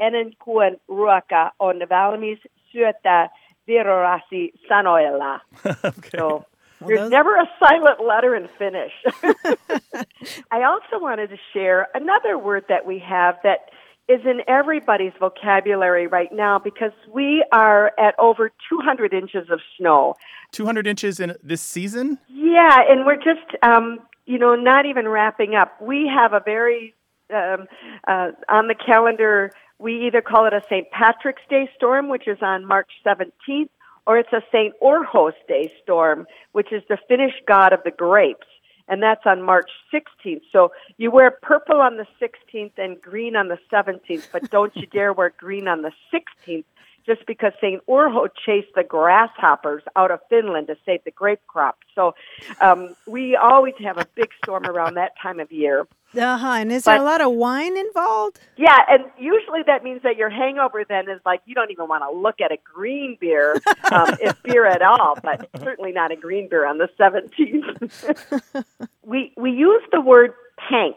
ennen 0.00 0.32
kuin 0.38 0.80
ruoka 0.88 1.52
on 1.60 1.80
valmis 1.88 2.38
syötä 2.72 3.28
virorasi 3.66 4.52
sanoilla. 4.68 5.40
okay. 5.84 6.10
So 6.18 6.44
Well, 6.80 6.88
there's 6.88 7.00
those- 7.00 7.10
never 7.10 7.36
a 7.36 7.48
silent 7.58 8.00
letter 8.04 8.34
in 8.34 8.48
Finnish. 8.58 8.92
I 10.50 10.62
also 10.62 11.00
wanted 11.02 11.30
to 11.30 11.36
share 11.52 11.88
another 11.94 12.38
word 12.38 12.64
that 12.68 12.86
we 12.86 12.98
have 13.00 13.36
that 13.42 13.70
is 14.08 14.20
in 14.24 14.40
everybody's 14.48 15.12
vocabulary 15.20 16.06
right 16.06 16.32
now 16.32 16.58
because 16.58 16.92
we 17.12 17.44
are 17.52 17.92
at 17.98 18.14
over 18.18 18.50
200 18.70 19.12
inches 19.12 19.50
of 19.50 19.60
snow. 19.76 20.14
200 20.52 20.86
inches 20.86 21.20
in 21.20 21.36
this 21.42 21.60
season? 21.60 22.18
Yeah, 22.28 22.78
and 22.88 23.04
we're 23.04 23.16
just, 23.16 23.62
um, 23.62 23.98
you 24.24 24.38
know, 24.38 24.54
not 24.54 24.86
even 24.86 25.06
wrapping 25.08 25.54
up. 25.54 25.78
We 25.82 26.10
have 26.12 26.32
a 26.32 26.40
very, 26.40 26.94
um, 27.34 27.66
uh, 28.06 28.30
on 28.48 28.68
the 28.68 28.74
calendar, 28.74 29.52
we 29.78 30.06
either 30.06 30.22
call 30.22 30.46
it 30.46 30.54
a 30.54 30.62
St. 30.70 30.90
Patrick's 30.90 31.42
Day 31.50 31.68
storm, 31.76 32.08
which 32.08 32.26
is 32.26 32.38
on 32.40 32.64
March 32.64 32.90
17th, 33.06 33.68
or 34.08 34.16
it's 34.16 34.32
a 34.32 34.40
St. 34.50 34.74
Urho's 34.82 35.34
Day 35.46 35.70
storm, 35.82 36.26
which 36.52 36.72
is 36.72 36.82
the 36.88 36.96
Finnish 37.06 37.34
god 37.46 37.74
of 37.74 37.80
the 37.84 37.90
grapes. 37.90 38.46
And 38.88 39.02
that's 39.02 39.20
on 39.26 39.42
March 39.42 39.68
16th. 39.92 40.40
So 40.50 40.72
you 40.96 41.10
wear 41.10 41.30
purple 41.30 41.82
on 41.82 41.98
the 41.98 42.06
16th 42.18 42.72
and 42.78 43.00
green 43.02 43.36
on 43.36 43.48
the 43.48 43.58
17th, 43.70 44.28
but 44.32 44.50
don't 44.50 44.74
you 44.74 44.86
dare 44.86 45.12
wear 45.12 45.34
green 45.38 45.68
on 45.68 45.82
the 45.82 45.92
16th 46.10 46.64
just 47.04 47.26
because 47.26 47.52
St. 47.60 47.84
Urho 47.86 48.28
chased 48.46 48.74
the 48.74 48.82
grasshoppers 48.82 49.82
out 49.94 50.10
of 50.10 50.20
Finland 50.30 50.68
to 50.68 50.76
save 50.86 51.04
the 51.04 51.10
grape 51.10 51.40
crop. 51.46 51.78
So 51.94 52.14
um, 52.62 52.94
we 53.06 53.36
always 53.36 53.74
have 53.80 53.98
a 53.98 54.06
big 54.14 54.30
storm 54.42 54.64
around 54.66 54.94
that 54.94 55.12
time 55.22 55.38
of 55.38 55.52
year. 55.52 55.86
Uh 56.16 56.38
huh. 56.38 56.52
And 56.52 56.72
is 56.72 56.84
there 56.84 56.96
a 56.96 57.02
lot 57.02 57.20
of 57.20 57.32
wine 57.32 57.76
involved? 57.76 58.40
Yeah, 58.56 58.78
and 58.88 59.04
usually 59.18 59.60
that 59.66 59.84
means 59.84 60.02
that 60.02 60.16
your 60.16 60.30
hangover 60.30 60.84
then 60.88 61.08
is 61.08 61.20
like 61.26 61.42
you 61.44 61.54
don't 61.54 61.70
even 61.70 61.86
want 61.86 62.02
to 62.02 62.16
look 62.16 62.40
at 62.40 62.50
a 62.50 62.56
green 62.64 63.18
beer, 63.20 63.60
um, 63.92 64.16
if 64.20 64.42
beer 64.42 64.64
at 64.64 64.80
all, 64.80 65.16
but 65.22 65.48
certainly 65.58 65.92
not 65.92 66.10
a 66.10 66.16
green 66.16 66.48
beer 66.48 66.66
on 66.66 66.78
the 66.78 66.88
17th. 66.98 68.64
we 69.04 69.32
we 69.36 69.50
use 69.50 69.82
the 69.92 70.00
word 70.00 70.32
pank, 70.56 70.96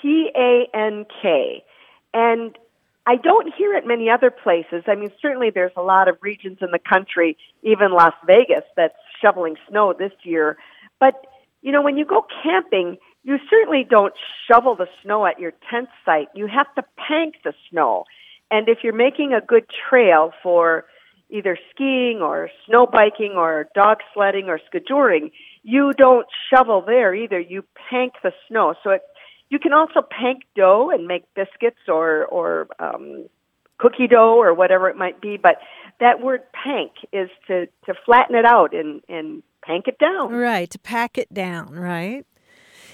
P 0.00 0.30
A 0.36 0.66
N 0.72 1.04
K, 1.20 1.64
and 2.14 2.56
I 3.08 3.16
don't 3.16 3.52
hear 3.56 3.74
it 3.74 3.86
many 3.86 4.08
other 4.10 4.30
places. 4.30 4.84
I 4.86 4.94
mean, 4.94 5.10
certainly 5.20 5.50
there's 5.50 5.72
a 5.76 5.82
lot 5.82 6.08
of 6.08 6.18
regions 6.20 6.58
in 6.60 6.70
the 6.70 6.78
country, 6.78 7.36
even 7.62 7.90
Las 7.90 8.14
Vegas, 8.26 8.64
that's 8.76 8.94
shoveling 9.20 9.56
snow 9.68 9.94
this 9.98 10.12
year. 10.22 10.58
But 11.00 11.26
you 11.62 11.72
know, 11.72 11.82
when 11.82 11.96
you 11.96 12.04
go 12.04 12.24
camping, 12.42 12.98
you 13.24 13.38
certainly 13.50 13.86
don't 13.88 14.14
shovel 14.46 14.74
the 14.74 14.86
snow 15.02 15.26
at 15.26 15.38
your 15.38 15.52
tent 15.70 15.88
site. 16.04 16.28
You 16.34 16.46
have 16.46 16.72
to 16.76 16.82
pank 16.96 17.34
the 17.44 17.52
snow. 17.70 18.04
And 18.50 18.68
if 18.68 18.78
you're 18.82 18.94
making 18.94 19.32
a 19.34 19.40
good 19.44 19.66
trail 19.88 20.32
for 20.42 20.84
either 21.30 21.58
skiing 21.70 22.20
or 22.22 22.48
snow 22.66 22.86
biking 22.86 23.32
or 23.36 23.68
dog 23.74 23.98
sledding 24.14 24.48
or 24.48 24.58
skijoring, 24.72 25.30
you 25.62 25.92
don't 25.96 26.26
shovel 26.52 26.82
there 26.86 27.14
either. 27.14 27.38
You 27.38 27.64
pank 27.90 28.14
the 28.22 28.32
snow. 28.48 28.74
So 28.82 28.90
it, 28.90 29.02
you 29.50 29.58
can 29.58 29.72
also 29.72 30.00
pank 30.00 30.42
dough 30.56 30.90
and 30.90 31.06
make 31.06 31.24
biscuits 31.34 31.80
or 31.88 32.24
or 32.26 32.68
um, 32.78 33.28
cookie 33.78 34.08
dough 34.08 34.40
or 34.40 34.54
whatever 34.54 34.88
it 34.88 34.96
might 34.96 35.20
be. 35.20 35.36
But 35.36 35.56
that 36.00 36.22
word 36.22 36.42
pank 36.52 36.92
is 37.12 37.28
to 37.48 37.66
to 37.86 37.94
flatten 38.06 38.36
it 38.36 38.44
out 38.44 38.74
and 38.74 39.02
and 39.08 39.42
pank 39.62 39.86
it 39.88 39.98
down. 39.98 40.32
Right, 40.32 40.70
to 40.70 40.78
pack 40.78 41.18
it 41.18 41.32
down, 41.32 41.74
right? 41.74 42.24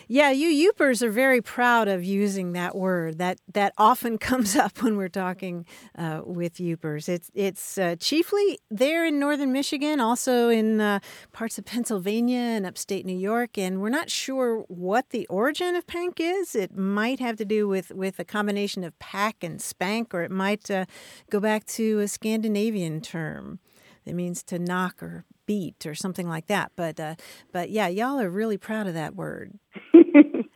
Yeah, 0.06 0.30
you 0.30 0.50
Yoopers 0.50 1.02
are 1.02 1.10
very 1.10 1.40
proud 1.40 1.88
of 1.88 2.04
using 2.04 2.52
that 2.52 2.76
word. 2.76 3.18
That 3.18 3.38
that 3.52 3.72
often 3.78 4.18
comes 4.30 4.56
up 4.56 4.82
when 4.82 4.96
we're 4.96 5.08
talking 5.08 5.64
uh, 5.96 6.20
with 6.24 6.54
Yoopers. 6.54 7.08
It's 7.08 7.30
it's 7.34 7.78
uh, 7.78 7.96
chiefly 7.98 8.58
there 8.70 9.06
in 9.06 9.18
northern 9.18 9.52
Michigan, 9.52 10.00
also 10.00 10.48
in 10.48 10.80
uh, 10.80 11.00
parts 11.32 11.58
of 11.58 11.64
Pennsylvania 11.64 12.38
and 12.38 12.66
upstate 12.66 13.06
New 13.06 13.16
York. 13.16 13.56
And 13.56 13.80
we're 13.80 13.88
not 13.88 14.10
sure 14.10 14.64
what 14.68 15.10
the 15.10 15.26
origin 15.28 15.74
of 15.74 15.86
pank 15.86 16.20
is. 16.20 16.54
It 16.54 16.76
might 16.76 17.20
have 17.20 17.36
to 17.36 17.44
do 17.44 17.66
with 17.66 17.90
with 17.90 18.18
a 18.18 18.24
combination 18.24 18.84
of 18.84 18.98
pack 18.98 19.42
and 19.42 19.60
spank, 19.60 20.14
or 20.14 20.22
it 20.22 20.30
might 20.30 20.70
uh, 20.70 20.84
go 21.30 21.40
back 21.40 21.64
to 21.66 22.00
a 22.00 22.08
Scandinavian 22.08 23.00
term. 23.00 23.58
It 24.04 24.14
means 24.14 24.42
to 24.44 24.58
knock 24.58 25.02
or 25.02 25.24
beat 25.46 25.86
or 25.86 25.94
something 25.94 26.28
like 26.28 26.46
that. 26.46 26.72
But 26.76 27.00
uh, 27.00 27.14
but 27.52 27.70
yeah, 27.70 27.88
y'all 27.88 28.20
are 28.20 28.30
really 28.30 28.58
proud 28.58 28.86
of 28.86 28.94
that 28.94 29.14
word. 29.14 29.58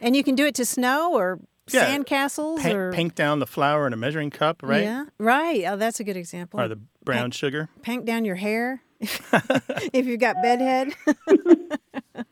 And 0.01 0.15
you 0.17 0.23
can 0.25 0.35
do 0.35 0.47
it 0.47 0.55
to 0.57 0.65
snow 0.65 1.15
or 1.15 1.41
Yeah. 1.71 1.85
sandcastles 1.87 2.59
Paint, 2.63 2.75
or 2.77 2.93
paint 2.93 3.15
down 3.15 3.39
the 3.41 3.47
flour 3.47 3.87
in 3.87 3.93
a 3.93 3.97
measuring 3.97 4.31
cup, 4.31 4.63
right? 4.63 4.83
Yeah, 4.83 5.05
right. 5.19 5.65
Oh, 5.67 5.77
that's 5.77 6.01
a 6.01 6.05
good 6.05 6.17
example. 6.17 6.61
Or 6.61 6.67
the 6.69 6.81
brown 7.05 7.31
sugar. 7.31 7.69
Pank 7.83 8.05
down 8.07 8.25
your 8.25 8.37
hair 8.37 8.83
if 9.01 10.07
you've 10.07 10.21
got 10.21 10.37
bedhead. 10.43 10.95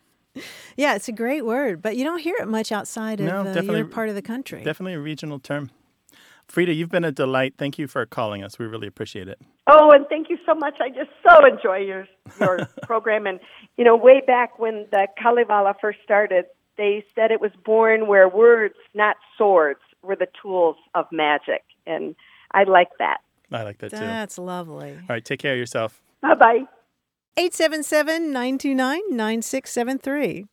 yeah, 0.76 0.94
it's 0.94 1.08
a 1.08 1.12
great 1.12 1.44
word, 1.46 1.80
but 1.80 1.96
you 1.96 2.04
don't 2.04 2.18
hear 2.20 2.37
it 2.40 2.49
much 2.49 2.70
outside 2.73 3.20
of 3.20 3.26
No, 3.26 3.40
uh, 3.40 3.44
definitely- 3.44 3.78
your 3.78 3.88
part 3.88 4.08
of 4.08 4.14
the 4.14 4.23
country. 4.23 4.62
Definitely 4.62 4.94
a 4.94 5.00
regional 5.00 5.38
term. 5.38 5.70
Frida, 6.49 6.73
you've 6.75 6.90
been 6.90 7.02
a 7.04 7.11
delight. 7.11 7.54
Thank 7.58 7.76
you 7.76 7.88
for 7.88 8.06
calling 8.06 8.44
us. 8.44 8.56
We 8.56 8.66
really 8.66 8.87
appreciate 8.87 9.26
it. 9.26 9.40
Oh, 9.66 9.90
and 9.90 10.06
thank 10.08 10.30
you 10.30 10.38
so 10.46 10.54
much. 10.54 10.75
I 10.80 10.90
just 10.90 11.11
so 11.28 11.44
enjoy 11.44 11.78
your 11.78 12.06
your 12.40 12.66
program. 12.82 13.26
And 13.26 13.40
you 13.76 13.82
know, 13.85 13.96
way 13.96 14.23
back 14.25 14.56
when 14.61 14.87
the 14.92 15.08
Kalevala 15.20 15.75
first 15.80 15.99
started, 16.04 16.44
they 16.76 17.04
said 17.14 17.30
it 17.30 17.40
was 17.40 17.52
born 17.64 18.06
where 18.06 18.28
words, 18.28 18.75
not 18.95 19.16
swords, 19.37 19.80
were 20.02 20.16
the 20.16 20.28
tools 20.40 20.76
of 20.95 21.06
magic, 21.11 21.62
and 21.87 22.14
I 22.52 22.64
like 22.64 22.90
that. 22.99 23.18
I 23.52 23.62
like 23.62 23.78
that 23.78 23.90
too. 23.90 23.97
That's 23.97 24.38
lovely. 24.38 24.92
All 24.92 25.06
right, 25.09 25.25
take 25.25 25.40
care 25.40 25.52
of 25.52 25.59
yourself. 25.59 26.02
Bye 26.21 26.35
bye. 26.35 26.66
877 27.38 28.33
929 28.33 29.00
9673. 29.11 30.47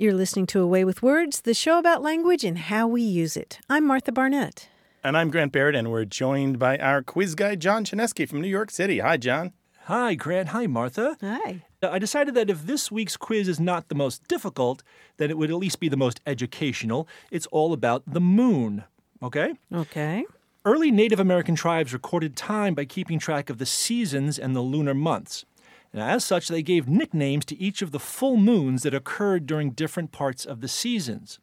You're 0.00 0.14
listening 0.14 0.46
to 0.46 0.62
A 0.62 0.66
Way 0.66 0.82
with 0.86 1.02
Words, 1.02 1.42
the 1.42 1.52
show 1.52 1.78
about 1.78 2.00
language 2.00 2.42
and 2.42 2.56
how 2.56 2.88
we 2.88 3.02
use 3.02 3.36
it. 3.36 3.60
I'm 3.68 3.86
Martha 3.86 4.10
Barnette. 4.10 4.66
And 5.04 5.14
I'm 5.14 5.30
Grant 5.30 5.52
Barrett, 5.52 5.74
and 5.74 5.90
we're 5.90 6.06
joined 6.06 6.58
by 6.58 6.78
our 6.78 7.02
quiz 7.02 7.34
guy, 7.34 7.54
John 7.54 7.84
Chaneski 7.84 8.26
from 8.26 8.40
New 8.40 8.48
York 8.48 8.70
City. 8.70 9.00
Hi, 9.00 9.18
John. 9.18 9.52
Hi, 9.82 10.14
Grant. 10.14 10.48
Hi, 10.48 10.66
Martha. 10.66 11.18
Hi. 11.20 11.64
I 11.82 11.98
decided 11.98 12.34
that 12.34 12.48
if 12.48 12.64
this 12.64 12.90
week's 12.90 13.18
quiz 13.18 13.46
is 13.46 13.60
not 13.60 13.90
the 13.90 13.94
most 13.94 14.26
difficult, 14.26 14.82
then 15.18 15.28
it 15.28 15.36
would 15.36 15.50
at 15.50 15.56
least 15.56 15.80
be 15.80 15.90
the 15.90 15.98
most 15.98 16.22
educational. 16.26 17.06
It's 17.30 17.46
all 17.48 17.74
about 17.74 18.02
the 18.06 18.22
moon. 18.22 18.84
Okay? 19.22 19.52
Okay. 19.70 20.24
Early 20.64 20.90
Native 20.90 21.20
American 21.20 21.56
tribes 21.56 21.92
recorded 21.92 22.36
time 22.36 22.74
by 22.74 22.86
keeping 22.86 23.18
track 23.18 23.50
of 23.50 23.58
the 23.58 23.66
seasons 23.66 24.38
and 24.38 24.56
the 24.56 24.62
lunar 24.62 24.94
months. 24.94 25.44
And 25.92 26.02
as 26.02 26.24
such, 26.24 26.48
they 26.48 26.62
gave 26.62 26.88
nicknames 26.88 27.44
to 27.46 27.60
each 27.60 27.82
of 27.82 27.90
the 27.90 27.98
full 27.98 28.36
moons 28.36 28.82
that 28.84 28.94
occurred 28.94 29.46
during 29.46 29.70
different 29.70 30.12
parts 30.12 30.44
of 30.44 30.60
the 30.60 30.68
seasons. 30.68 31.38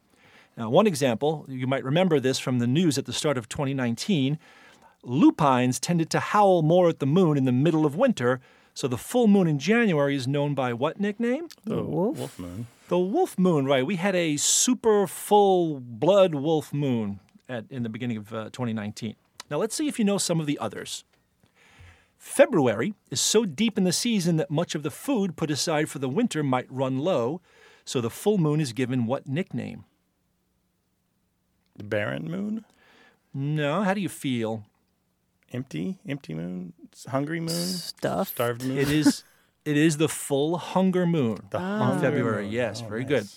Now, 0.55 0.69
one 0.69 0.87
example, 0.87 1.45
you 1.47 1.67
might 1.67 1.83
remember 1.83 2.19
this 2.19 2.39
from 2.39 2.59
the 2.59 2.67
news 2.67 2.97
at 2.97 3.05
the 3.05 3.13
start 3.13 3.37
of 3.37 3.49
2019. 3.49 4.39
Lupines 5.03 5.79
tended 5.79 6.09
to 6.09 6.19
howl 6.19 6.61
more 6.61 6.89
at 6.89 6.99
the 6.99 7.05
moon 7.05 7.37
in 7.37 7.45
the 7.45 7.51
middle 7.51 7.85
of 7.85 7.95
winter, 7.95 8.39
so 8.73 8.87
the 8.87 8.97
full 8.97 9.27
moon 9.27 9.47
in 9.47 9.59
January 9.59 10.15
is 10.15 10.27
known 10.27 10.55
by 10.55 10.73
what 10.73 10.99
nickname? 10.99 11.47
The 11.63 11.83
wolf. 11.83 12.17
wolf 12.17 12.39
moon. 12.39 12.67
The 12.87 12.97
wolf 12.97 13.37
moon, 13.37 13.65
right. 13.65 13.85
We 13.85 13.97
had 13.97 14.15
a 14.15 14.37
super 14.37 15.07
full 15.07 15.79
blood 15.79 16.33
wolf 16.33 16.73
moon 16.73 17.19
at, 17.49 17.65
in 17.69 17.83
the 17.83 17.89
beginning 17.89 18.17
of 18.17 18.33
uh, 18.33 18.45
2019. 18.45 19.15
Now 19.51 19.57
let's 19.57 19.75
see 19.75 19.87
if 19.87 19.99
you 19.99 20.05
know 20.05 20.17
some 20.17 20.39
of 20.39 20.45
the 20.45 20.57
others. 20.59 21.03
February 22.27 22.93
is 23.09 23.21
so 23.21 23.45
deep 23.45 23.77
in 23.77 23.83
the 23.85 23.93
season 23.93 24.35
that 24.37 24.51
much 24.51 24.75
of 24.75 24.83
the 24.83 24.91
food 24.91 25.35
put 25.37 25.49
aside 25.49 25.89
for 25.89 25.99
the 25.99 26.09
winter 26.09 26.43
might 26.43 26.69
run 26.71 26.99
low, 26.99 27.41
so 27.85 28.01
the 28.01 28.09
full 28.09 28.37
moon 28.37 28.59
is 28.59 28.73
given 28.73 29.05
what 29.05 29.27
nickname? 29.27 29.85
The 31.75 31.83
barren 31.85 32.29
moon. 32.29 32.65
No, 33.33 33.83
how 33.83 33.93
do 33.93 34.01
you 34.01 34.09
feel? 34.09 34.65
Empty. 35.53 35.99
Empty 36.07 36.33
moon. 36.33 36.73
Hungry 37.07 37.39
moon. 37.39 37.49
Stuff. 37.49 38.29
Starved 38.29 38.63
moon. 38.65 38.77
It 38.77 38.89
is 38.89 39.23
it 39.65 39.77
is 39.77 39.97
the 39.97 40.09
full 40.09 40.57
hunger 40.57 41.05
moon. 41.05 41.39
The 41.51 41.57
in 41.57 41.63
hunger 41.63 42.01
February. 42.01 42.43
moon. 42.43 42.51
Yes, 42.51 42.81
Oh, 42.85 42.89
very 42.89 43.03
nice. 43.05 43.09
good. 43.09 43.27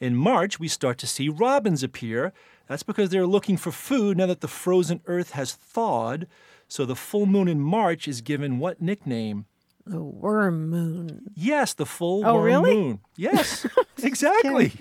In 0.00 0.16
March, 0.16 0.58
we 0.58 0.66
start 0.68 0.98
to 0.98 1.06
see 1.06 1.28
robins 1.28 1.82
appear. 1.84 2.32
That's 2.68 2.82
because 2.82 3.10
they're 3.10 3.26
looking 3.26 3.56
for 3.56 3.70
food 3.70 4.16
now 4.18 4.26
that 4.26 4.40
the 4.40 4.48
frozen 4.48 5.00
earth 5.06 5.30
has 5.32 5.52
thawed. 5.52 6.26
So 6.68 6.84
the 6.84 6.96
full 6.96 7.26
moon 7.26 7.48
in 7.48 7.60
March 7.60 8.08
is 8.08 8.20
given 8.20 8.58
what 8.58 8.80
nickname? 8.80 9.46
The 9.86 10.02
worm 10.02 10.70
moon. 10.70 11.30
Yes, 11.34 11.74
the 11.74 11.84
full 11.86 12.24
Oh, 12.26 12.34
worm 12.36 12.44
really? 12.44 12.74
moon. 12.74 13.00
Yes, 13.16 13.66
exactly. 14.02 14.72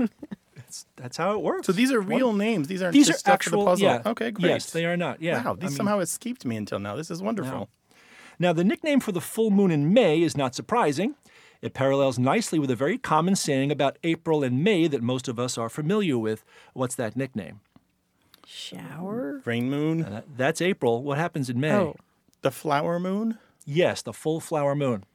That's, 0.55 0.85
that's 0.95 1.17
how 1.17 1.33
it 1.33 1.41
works. 1.41 1.67
So 1.67 1.73
these 1.73 1.91
are 1.91 1.99
real 1.99 2.31
names. 2.33 2.67
These 2.67 2.81
aren't 2.81 2.93
These 2.93 3.07
just 3.07 3.17
are 3.17 3.19
stuff 3.19 3.33
actual. 3.33 3.51
for 3.51 3.57
the 3.57 3.65
puzzle. 3.71 3.85
Yeah. 3.87 4.01
Okay, 4.11 4.31
great. 4.31 4.49
Yes, 4.49 4.71
they 4.71 4.85
are 4.85 4.95
not. 4.97 5.21
Yeah. 5.21 5.43
Wow, 5.43 5.51
I 5.51 5.55
these 5.55 5.71
mean- 5.71 5.77
somehow 5.77 5.99
escaped 5.99 6.45
me 6.45 6.55
until 6.55 6.79
now. 6.79 6.95
This 6.95 7.11
is 7.11 7.21
wonderful. 7.21 7.69
Now, 8.39 8.53
the 8.53 8.63
nickname 8.63 8.99
for 8.99 9.11
the 9.11 9.21
full 9.21 9.51
moon 9.51 9.69
in 9.71 9.93
May 9.93 10.21
is 10.21 10.35
not 10.35 10.55
surprising. 10.55 11.15
It 11.61 11.73
parallels 11.73 12.17
nicely 12.17 12.57
with 12.57 12.71
a 12.71 12.75
very 12.75 12.97
common 12.97 13.35
saying 13.35 13.71
about 13.71 13.97
April 14.03 14.43
and 14.43 14.63
May 14.63 14.87
that 14.87 15.03
most 15.03 15.27
of 15.27 15.37
us 15.39 15.57
are 15.57 15.69
familiar 15.69 16.17
with. 16.17 16.43
What's 16.73 16.95
that 16.95 17.15
nickname? 17.15 17.59
Shower? 18.45 19.41
Rain 19.45 19.69
moon, 19.69 20.03
uh, 20.03 20.09
That- 20.09 20.37
That's 20.37 20.61
April. 20.61 21.03
What 21.03 21.17
happens 21.17 21.49
in 21.49 21.59
May? 21.59 21.73
Oh. 21.73 21.95
the 22.41 22.51
flower 22.51 22.99
moon. 22.99 23.37
Yes, 23.65 24.01
the 24.01 24.11
full 24.11 24.41
flower 24.41 24.75
moon. 24.75 25.05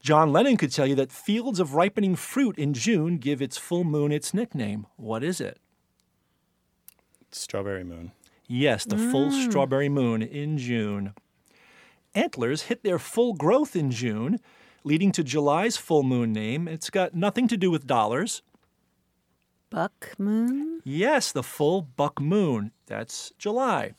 John 0.00 0.32
Lennon 0.32 0.56
could 0.56 0.72
tell 0.72 0.86
you 0.86 0.96
that 0.96 1.12
fields 1.12 1.60
of 1.60 1.74
ripening 1.74 2.16
fruit 2.16 2.58
in 2.58 2.74
June 2.74 3.18
give 3.18 3.40
its 3.40 3.56
full 3.56 3.84
moon 3.84 4.10
its 4.10 4.34
nickname. 4.34 4.86
What 4.96 5.22
is 5.22 5.40
it? 5.40 5.58
Strawberry 7.30 7.84
moon. 7.84 8.10
Yes, 8.48 8.84
the 8.84 8.98
full 8.98 9.30
mm. 9.30 9.48
strawberry 9.48 9.88
moon 9.88 10.20
in 10.20 10.58
June. 10.58 11.14
Antlers 12.14 12.62
hit 12.62 12.82
their 12.82 12.98
full 12.98 13.32
growth 13.32 13.74
in 13.76 13.90
June, 13.90 14.40
leading 14.84 15.12
to 15.12 15.22
July's 15.22 15.76
full 15.76 16.02
moon 16.02 16.32
name. 16.32 16.66
It's 16.66 16.90
got 16.90 17.14
nothing 17.14 17.46
to 17.48 17.56
do 17.56 17.70
with 17.70 17.86
dollars. 17.86 18.42
Buck 19.72 20.14
moon? 20.18 20.82
Yes, 20.84 21.32
the 21.32 21.42
full 21.42 21.82
buck 21.82 22.20
moon. 22.20 22.72
That's 22.86 23.32
July. 23.38 23.94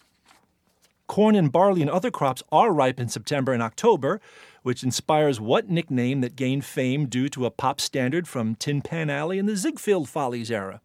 Corn 1.08 1.36
and 1.36 1.51
barley 1.51 1.82
and 1.82 1.89
other 1.89 2.12
crops 2.12 2.44
are 2.51 2.72
ripe 2.72 3.00
in 3.00 3.10
September 3.10 3.53
and 3.53 3.62
October, 3.62 4.22
which 4.62 4.84
inspires 4.84 5.42
what 5.42 5.70
nickname 5.70 6.22
that 6.22 6.36
gained 6.36 6.63
fame 6.63 7.08
due 7.08 7.27
to 7.30 7.46
a 7.46 7.51
pop 7.51 7.82
standard 7.82 8.27
from 8.27 8.56
Tin 8.56 8.82
Pan 8.82 9.10
Alley 9.10 9.39
in 9.39 9.48
the 9.48 9.56
Ziegfeld 9.56 10.08
Follies 10.08 10.51
era? 10.51 10.80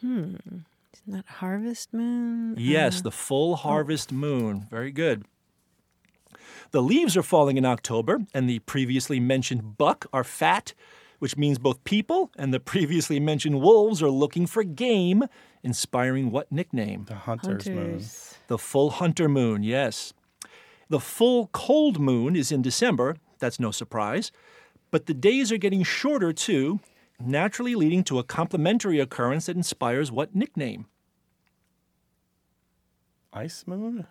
Hmm. 0.00 0.34
Isn't 0.94 1.12
that 1.12 1.26
harvest 1.26 1.92
moon? 1.92 2.54
Yes, 2.58 3.02
the 3.02 3.10
full 3.10 3.56
harvest 3.56 4.12
moon. 4.12 4.66
Very 4.70 4.90
good. 4.90 5.24
The 6.72 6.82
leaves 6.82 7.16
are 7.16 7.22
falling 7.22 7.56
in 7.56 7.64
October, 7.64 8.20
and 8.32 8.48
the 8.48 8.60
previously 8.60 9.20
mentioned 9.20 9.76
buck 9.76 10.06
are 10.12 10.24
fat, 10.24 10.72
which 11.20 11.36
means 11.36 11.58
both 11.58 11.84
people 11.84 12.32
and 12.36 12.52
the 12.52 12.58
previously 12.72 13.20
mentioned 13.20 13.60
wolves 13.60 14.02
are 14.02 14.10
looking 14.10 14.46
for 14.46 14.64
game, 14.64 15.24
inspiring 15.62 16.32
what 16.32 16.50
nickname? 16.50 17.04
The 17.04 17.14
hunter's 17.14 17.68
moon. 17.68 18.02
The 18.48 18.58
full 18.58 18.90
hunter 18.90 19.28
moon, 19.28 19.62
yes. 19.62 20.12
The 20.88 20.98
full 20.98 21.48
cold 21.52 22.00
moon 22.00 22.34
is 22.34 22.50
in 22.50 22.62
December. 22.62 23.16
That's 23.38 23.60
no 23.60 23.70
surprise. 23.70 24.32
But 24.90 25.06
the 25.06 25.14
days 25.14 25.52
are 25.52 25.56
getting 25.56 25.84
shorter 25.84 26.32
too, 26.32 26.80
naturally 27.20 27.76
leading 27.76 28.02
to 28.04 28.18
a 28.18 28.24
complementary 28.24 28.98
occurrence 28.98 29.46
that 29.46 29.56
inspires 29.56 30.10
what 30.10 30.34
nickname? 30.34 30.86
Ice 33.32 33.64
moon. 33.66 34.06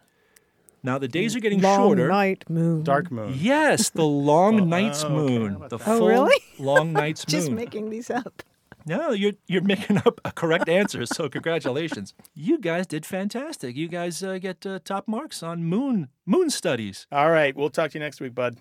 Now 0.83 0.98
the 0.98 1.07
days 1.07 1.36
are 1.36 1.39
getting 1.39 1.62
Long 1.62 1.77
shorter. 1.79 2.07
night 2.07 2.45
moon. 2.50 2.83
Dark 2.83 3.12
moon. 3.12 3.33
Yes, 3.38 3.89
the 3.89 4.05
long 4.05 4.69
night's 4.69 5.03
okay. 5.03 5.13
Moon. 5.13 5.55
about 5.55 5.69
The? 5.69 5.75
Oh, 5.75 5.79
full 5.79 6.07
really? 6.07 6.39
long 6.57 6.93
night's 7.01 7.25
Just 7.25 7.50
moon. 7.50 7.57
Just 7.57 7.65
making 7.65 7.89
these 7.89 8.09
up. 8.09 8.43
No, 8.86 9.12
you're 9.12 9.33
you're 9.48 9.62
making 9.62 9.98
up 9.98 10.21
a 10.24 10.31
correct 10.31 10.69
answer. 10.69 11.05
So 11.05 11.27
congratulations. 11.29 12.13
You 12.33 12.57
guys 12.57 12.88
did 12.88 13.05
fantastic. 13.05 13.75
You 13.75 13.88
guys 13.88 14.24
uh, 14.24 14.38
get 14.38 14.65
uh, 14.65 14.79
top 14.83 15.07
marks 15.07 15.43
on 15.43 15.63
moon 15.65 16.07
moon 16.25 16.50
studies. 16.50 17.05
All 17.12 17.29
right. 17.29 17.55
We'll 17.55 17.69
talk 17.69 17.91
to 17.91 18.00
you 18.00 18.03
next 18.03 18.21
week, 18.21 18.33
bud. 18.33 18.55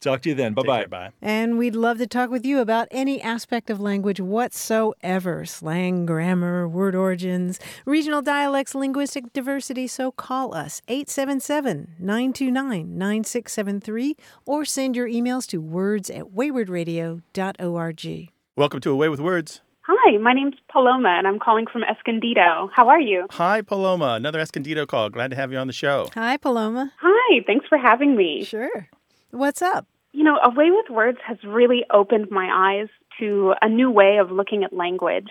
Talk 0.00 0.22
to 0.22 0.30
you 0.30 0.34
then. 0.34 0.54
Bye 0.54 0.62
bye. 0.62 0.86
Bye. 0.86 1.10
And 1.20 1.58
we'd 1.58 1.76
love 1.76 1.98
to 1.98 2.06
talk 2.06 2.30
with 2.30 2.46
you 2.46 2.60
about 2.60 2.88
any 2.90 3.20
aspect 3.20 3.68
of 3.68 3.80
language 3.80 4.18
whatsoever 4.18 5.44
slang, 5.44 6.06
grammar, 6.06 6.66
word 6.66 6.94
origins, 6.94 7.60
regional 7.84 8.22
dialects, 8.22 8.74
linguistic 8.74 9.32
diversity. 9.34 9.86
So 9.86 10.10
call 10.10 10.54
us 10.54 10.80
877 10.88 11.96
929 11.98 12.96
9673 12.96 14.16
or 14.46 14.64
send 14.64 14.96
your 14.96 15.06
emails 15.08 15.46
to 15.48 15.58
words 15.58 16.08
at 16.08 16.32
waywordradio.org. 16.34 18.30
Welcome 18.56 18.80
to 18.80 18.90
A 18.90 18.96
Way 18.96 19.08
with 19.10 19.20
Words. 19.20 19.60
Hi, 19.82 20.16
my 20.18 20.32
name's 20.32 20.54
Paloma, 20.70 21.08
and 21.08 21.26
I'm 21.26 21.38
calling 21.38 21.66
from 21.70 21.82
Escondido. 21.82 22.70
How 22.74 22.88
are 22.88 23.00
you? 23.00 23.26
Hi, 23.32 23.60
Paloma. 23.60 24.14
Another 24.14 24.38
Escondido 24.38 24.86
call. 24.86 25.10
Glad 25.10 25.30
to 25.30 25.36
have 25.36 25.50
you 25.52 25.58
on 25.58 25.66
the 25.66 25.72
show. 25.72 26.08
Hi, 26.14 26.36
Paloma. 26.36 26.92
Hi, 27.00 27.40
thanks 27.46 27.66
for 27.68 27.76
having 27.76 28.16
me. 28.16 28.44
Sure. 28.44 28.88
What's 29.30 29.62
up? 29.62 29.86
You 30.12 30.24
know, 30.24 30.38
A 30.42 30.50
Way 30.50 30.70
with 30.70 30.90
Words 30.90 31.18
has 31.26 31.38
really 31.44 31.84
opened 31.90 32.30
my 32.30 32.50
eyes 32.52 32.88
to 33.20 33.54
a 33.62 33.68
new 33.68 33.90
way 33.90 34.18
of 34.18 34.30
looking 34.30 34.64
at 34.64 34.72
language. 34.72 35.28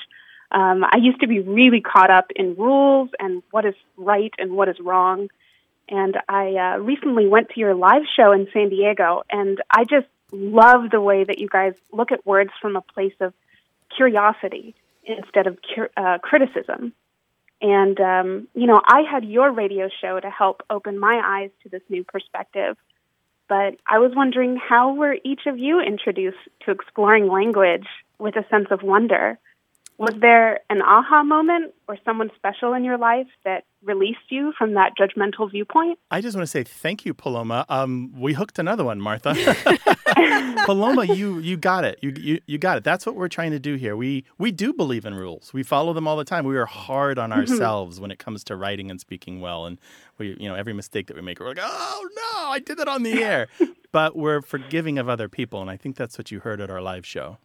Um, 0.52 0.84
I 0.84 0.98
used 1.02 1.20
to 1.20 1.28
be 1.28 1.42
really 1.42 1.82
caught 1.82 2.10
up 2.10 2.32
in 2.36 2.56
rules 2.56 3.10
and 3.20 3.44
what 3.52 3.66
is 3.66 3.76
right 3.98 4.34
and 4.38 4.54
what 4.54 4.70
is 4.70 4.80
wrong. 4.80 5.28
And 5.90 6.18
I 6.30 6.56
uh, 6.56 6.78
recently 6.80 7.28
went 7.28 7.50
to 7.50 7.60
your 7.60 7.76
live 7.76 8.04
show 8.16 8.32
in 8.32 8.48
San 8.54 8.70
Diego, 8.70 9.24
and 9.30 9.62
I 9.70 9.84
just 9.84 10.08
love 10.32 10.92
the 10.92 11.02
way 11.02 11.24
that 11.24 11.40
you 11.40 11.50
guys 11.50 11.74
look 11.92 12.12
at 12.12 12.26
words 12.26 12.52
from 12.62 12.76
a 12.76 12.82
place 12.82 13.16
of 13.20 13.34
curiosity 13.96 14.76
instead 15.04 15.48
of 15.48 15.58
cur- 15.76 15.90
uh, 15.98 16.20
criticism. 16.20 16.94
And, 17.62 18.00
um, 18.00 18.48
you 18.54 18.68
know, 18.68 18.80
I 18.86 19.02
had 19.02 19.26
your 19.26 19.52
radio 19.52 19.90
show 20.02 20.20
to 20.20 20.30
help 20.30 20.62
open 20.70 20.98
my 20.98 21.22
eyes 21.24 21.50
to 21.64 21.70
this 21.70 21.82
new 21.90 22.04
perspective. 22.04 22.78
But 23.50 23.78
I 23.88 23.98
was 23.98 24.12
wondering 24.16 24.58
how 24.58 24.94
were 24.94 25.18
each 25.26 25.42
of 25.48 25.58
you 25.58 25.82
introduced 25.82 26.38
to 26.66 26.72
exploring 26.72 27.28
language 27.28 27.88
with 28.20 28.36
a 28.36 28.48
sense 28.50 28.68
of 28.70 28.84
wonder? 28.84 29.40
Was 30.00 30.16
there 30.22 30.62
an 30.70 30.82
aha 30.82 31.24
moment 31.24 31.74
or 31.90 31.98
someone 32.06 32.32
special 32.38 32.74
in 32.74 32.86
your 32.86 32.98
life 32.98 33.28
that 33.44 33.66
released 33.84 34.30
you 34.30 34.54
from 34.58 34.76
that 34.76 34.94
judgmental 34.98 35.52
viewpoint? 35.52 36.00
I 36.10 36.22
just 36.22 36.38
want 36.38 36.44
to 36.44 36.50
say 36.50 36.64
thank 36.64 37.06
you, 37.06 37.14
Paloma. 37.14 37.66
Um, 37.68 38.14
we 38.18 38.32
hooked 38.32 38.60
another 38.60 38.86
one, 38.86 39.02
Martha. 39.02 39.36
Paloma, 40.66 41.04
you 41.04 41.40
you 41.40 41.58
got 41.58 41.84
it. 41.84 42.00
You, 42.02 42.14
you 42.18 42.40
you 42.46 42.58
got 42.58 42.78
it. 42.78 42.86
That's 42.86 43.06
what 43.06 43.16
we're 43.16 43.28
trying 43.28 43.52
to 43.52 43.60
do 43.60 43.76
here. 43.76 43.98
We 43.98 44.24
we 44.38 44.54
do 44.54 44.72
believe 44.72 45.04
in 45.04 45.16
rules. 45.16 45.52
We 45.54 45.64
follow 45.64 45.92
them 45.92 46.08
all 46.08 46.16
the 46.16 46.24
time. 46.24 46.46
We 46.46 46.56
are 46.56 46.66
hard 46.66 47.20
on 47.20 47.34
ourselves 47.34 48.00
when 48.00 48.10
it 48.10 48.20
comes 48.20 48.46
to 48.46 48.56
writing 48.56 48.90
and 48.90 49.02
speaking 49.02 49.42
well. 49.42 49.66
And 49.66 49.82
we 50.18 50.38
you 50.40 50.48
know 50.48 50.56
every 50.56 50.72
mistake 50.72 51.08
that 51.08 51.18
we 51.18 51.22
make, 51.22 51.42
we're 51.42 51.50
like, 51.50 51.60
oh 51.62 52.10
no, 52.16 52.50
I 52.52 52.60
did 52.60 52.78
that 52.78 52.88
on 52.88 53.04
the 53.04 53.22
air. 53.24 53.50
but 53.92 54.16
we're 54.16 54.42
forgiving 54.42 54.98
of 54.98 55.10
other 55.10 55.28
people, 55.28 55.60
and 55.60 55.70
I 55.70 55.76
think 55.76 55.98
that's 55.98 56.18
what 56.18 56.32
you 56.32 56.40
heard 56.40 56.62
at 56.62 56.70
our 56.70 56.82
live 56.82 57.06
show. 57.06 57.38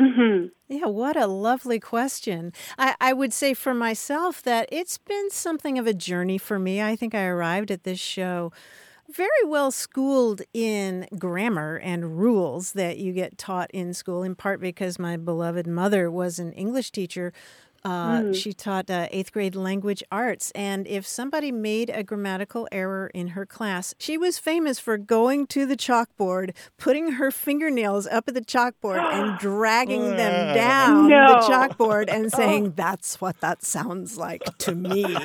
Mm-hmm. 0.00 0.46
Yeah, 0.68 0.86
what 0.86 1.16
a 1.16 1.26
lovely 1.26 1.78
question. 1.78 2.52
I, 2.78 2.94
I 3.00 3.12
would 3.12 3.32
say 3.32 3.54
for 3.54 3.74
myself 3.74 4.42
that 4.42 4.68
it's 4.72 4.98
been 4.98 5.30
something 5.30 5.78
of 5.78 5.86
a 5.86 5.92
journey 5.92 6.38
for 6.38 6.58
me. 6.58 6.80
I 6.80 6.96
think 6.96 7.14
I 7.14 7.24
arrived 7.24 7.70
at 7.70 7.84
this 7.84 8.00
show 8.00 8.52
very 9.10 9.28
well 9.44 9.70
schooled 9.70 10.42
in 10.54 11.06
grammar 11.18 11.76
and 11.76 12.18
rules 12.18 12.72
that 12.72 12.98
you 12.98 13.12
get 13.12 13.36
taught 13.36 13.70
in 13.72 13.92
school, 13.92 14.22
in 14.22 14.36
part 14.36 14.60
because 14.60 14.98
my 14.98 15.16
beloved 15.16 15.66
mother 15.66 16.10
was 16.10 16.38
an 16.38 16.52
English 16.52 16.92
teacher. 16.92 17.32
Uh, 17.84 18.32
She 18.32 18.52
taught 18.52 18.90
uh, 18.90 19.08
eighth 19.10 19.32
grade 19.32 19.54
language 19.56 20.02
arts. 20.12 20.50
And 20.54 20.86
if 20.86 21.06
somebody 21.06 21.50
made 21.52 21.90
a 21.90 22.02
grammatical 22.02 22.68
error 22.70 23.10
in 23.14 23.28
her 23.28 23.46
class, 23.46 23.94
she 23.98 24.18
was 24.18 24.38
famous 24.38 24.78
for 24.78 24.98
going 24.98 25.46
to 25.48 25.66
the 25.66 25.76
chalkboard, 25.76 26.54
putting 26.78 27.12
her 27.12 27.30
fingernails 27.30 28.06
up 28.06 28.28
at 28.28 28.34
the 28.34 28.40
chalkboard, 28.42 29.00
and 29.12 29.38
dragging 29.40 30.16
them 30.16 30.54
down 30.54 31.08
No. 31.08 31.26
the 31.26 31.46
chalkboard 31.48 32.08
and 32.12 32.30
saying, 32.40 32.72
That's 32.76 33.20
what 33.20 33.40
that 33.40 33.62
sounds 33.64 34.16
like 34.18 34.42
to 34.58 34.74
me. 34.74 35.04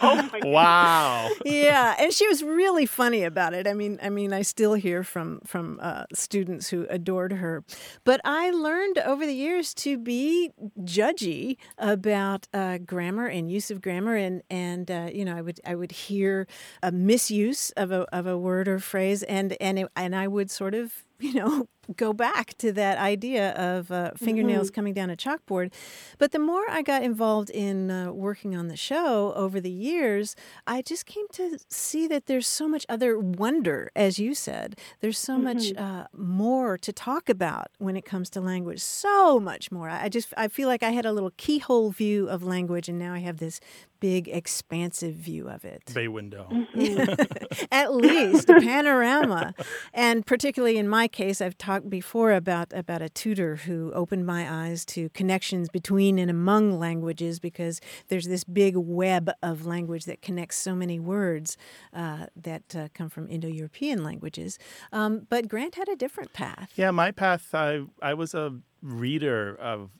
oh 0.00 0.28
Wow. 0.44 1.30
yeah, 1.44 1.94
and 1.98 2.12
she 2.12 2.26
was 2.28 2.42
really 2.42 2.86
funny 2.86 3.22
about 3.24 3.54
it. 3.54 3.66
I 3.66 3.74
mean, 3.74 3.98
I 4.02 4.08
mean, 4.10 4.32
I 4.32 4.42
still 4.42 4.74
hear 4.74 5.02
from 5.02 5.40
from 5.46 5.78
uh, 5.82 6.04
students 6.12 6.68
who 6.68 6.86
adored 6.90 7.32
her. 7.32 7.64
But 8.04 8.20
I 8.24 8.50
learned 8.50 8.98
over 8.98 9.24
the 9.26 9.34
years 9.34 9.74
to 9.74 9.96
be 9.98 10.50
judgy 10.94 11.56
about 11.78 12.46
uh, 12.54 12.78
grammar 12.78 13.26
and 13.26 13.50
use 13.50 13.70
of 13.70 13.80
grammar, 13.82 14.16
and 14.16 14.42
and 14.50 14.90
uh, 14.90 15.08
you 15.12 15.24
know, 15.24 15.36
I 15.36 15.40
would 15.42 15.60
I 15.66 15.74
would 15.74 15.92
hear 15.92 16.46
a 16.82 16.92
misuse 16.92 17.70
of 17.76 17.90
a 17.90 18.02
of 18.14 18.26
a 18.26 18.36
word 18.38 18.68
or 18.68 18.78
phrase, 18.78 19.22
and 19.24 19.56
and 19.60 19.78
it, 19.80 19.88
and 19.96 20.14
I 20.14 20.28
would 20.28 20.50
sort 20.50 20.74
of 20.74 21.04
you 21.18 21.34
know 21.34 21.68
go 21.96 22.12
back 22.12 22.54
to 22.58 22.72
that 22.72 22.96
idea 22.96 23.52
of 23.52 23.90
uh, 23.90 24.12
fingernails 24.16 24.70
coming 24.70 24.94
down 24.94 25.10
a 25.10 25.16
chalkboard. 25.16 25.70
But 26.18 26.32
the 26.32 26.38
more 26.38 26.64
I 26.70 26.80
got 26.80 27.02
involved 27.02 27.50
in 27.50 27.90
uh, 27.90 28.10
working 28.12 28.56
on 28.56 28.68
the 28.68 28.76
show 28.76 29.34
over 29.34 29.60
the 29.60 29.70
years, 29.70 30.34
I 30.66 30.80
just 30.80 31.04
came 31.04 31.26
to 31.32 31.58
see 31.68 32.06
that 32.08 32.24
there's 32.26 32.46
so 32.46 32.68
much 32.68 32.86
other 32.88 33.18
wonder, 33.18 33.90
as 33.94 34.18
you 34.18 34.34
said. 34.34 34.78
There's 35.00 35.18
so 35.18 35.36
much 35.36 35.74
uh, 35.76 36.06
more 36.16 36.78
to 36.78 36.92
talk 36.92 37.28
about 37.28 37.68
when 37.78 37.96
it 37.96 38.04
comes 38.04 38.30
to 38.30 38.40
language. 38.40 38.80
So 38.80 39.38
much 39.38 39.70
more. 39.70 39.90
I 39.90 40.04
I 40.04 40.08
just 40.08 40.34
I 40.36 40.48
feel 40.48 40.68
like 40.68 40.82
I 40.82 40.90
had 40.90 41.06
a 41.06 41.12
little 41.12 41.32
keyhole 41.36 41.90
view 41.90 42.28
of 42.28 42.42
language, 42.42 42.88
and 42.88 42.98
now 42.98 43.14
I 43.14 43.20
have 43.20 43.38
this 43.38 43.58
big, 44.04 44.28
expansive 44.28 45.14
view 45.14 45.48
of 45.48 45.64
it. 45.64 45.90
Bay 45.94 46.08
window. 46.08 46.46
At 47.72 47.94
least 47.94 48.50
a 48.50 48.60
panorama. 48.60 49.54
And 49.94 50.26
particularly 50.26 50.76
in 50.76 50.90
my 50.90 51.08
case, 51.08 51.40
I've 51.40 51.56
talked 51.56 51.88
before 51.88 52.32
about, 52.32 52.70
about 52.74 53.00
a 53.00 53.08
tutor 53.08 53.56
who 53.56 53.90
opened 53.94 54.26
my 54.26 54.66
eyes 54.66 54.84
to 54.96 55.08
connections 55.08 55.70
between 55.70 56.18
and 56.18 56.30
among 56.30 56.78
languages 56.78 57.40
because 57.40 57.80
there's 58.08 58.26
this 58.26 58.44
big 58.44 58.76
web 58.76 59.30
of 59.42 59.64
language 59.64 60.04
that 60.04 60.20
connects 60.20 60.58
so 60.58 60.74
many 60.74 61.00
words 61.00 61.56
uh, 61.94 62.26
that 62.36 62.76
uh, 62.76 62.88
come 62.92 63.08
from 63.08 63.26
Indo 63.30 63.48
European 63.48 64.04
languages. 64.04 64.58
Um, 64.92 65.26
but 65.30 65.48
Grant 65.48 65.76
had 65.76 65.88
a 65.88 65.96
different 65.96 66.34
path. 66.34 66.72
Yeah, 66.76 66.90
my 66.90 67.10
path, 67.10 67.54
I, 67.54 67.86
I 68.02 68.12
was 68.12 68.34
a 68.34 68.60
reader 68.82 69.56
of 69.56 69.92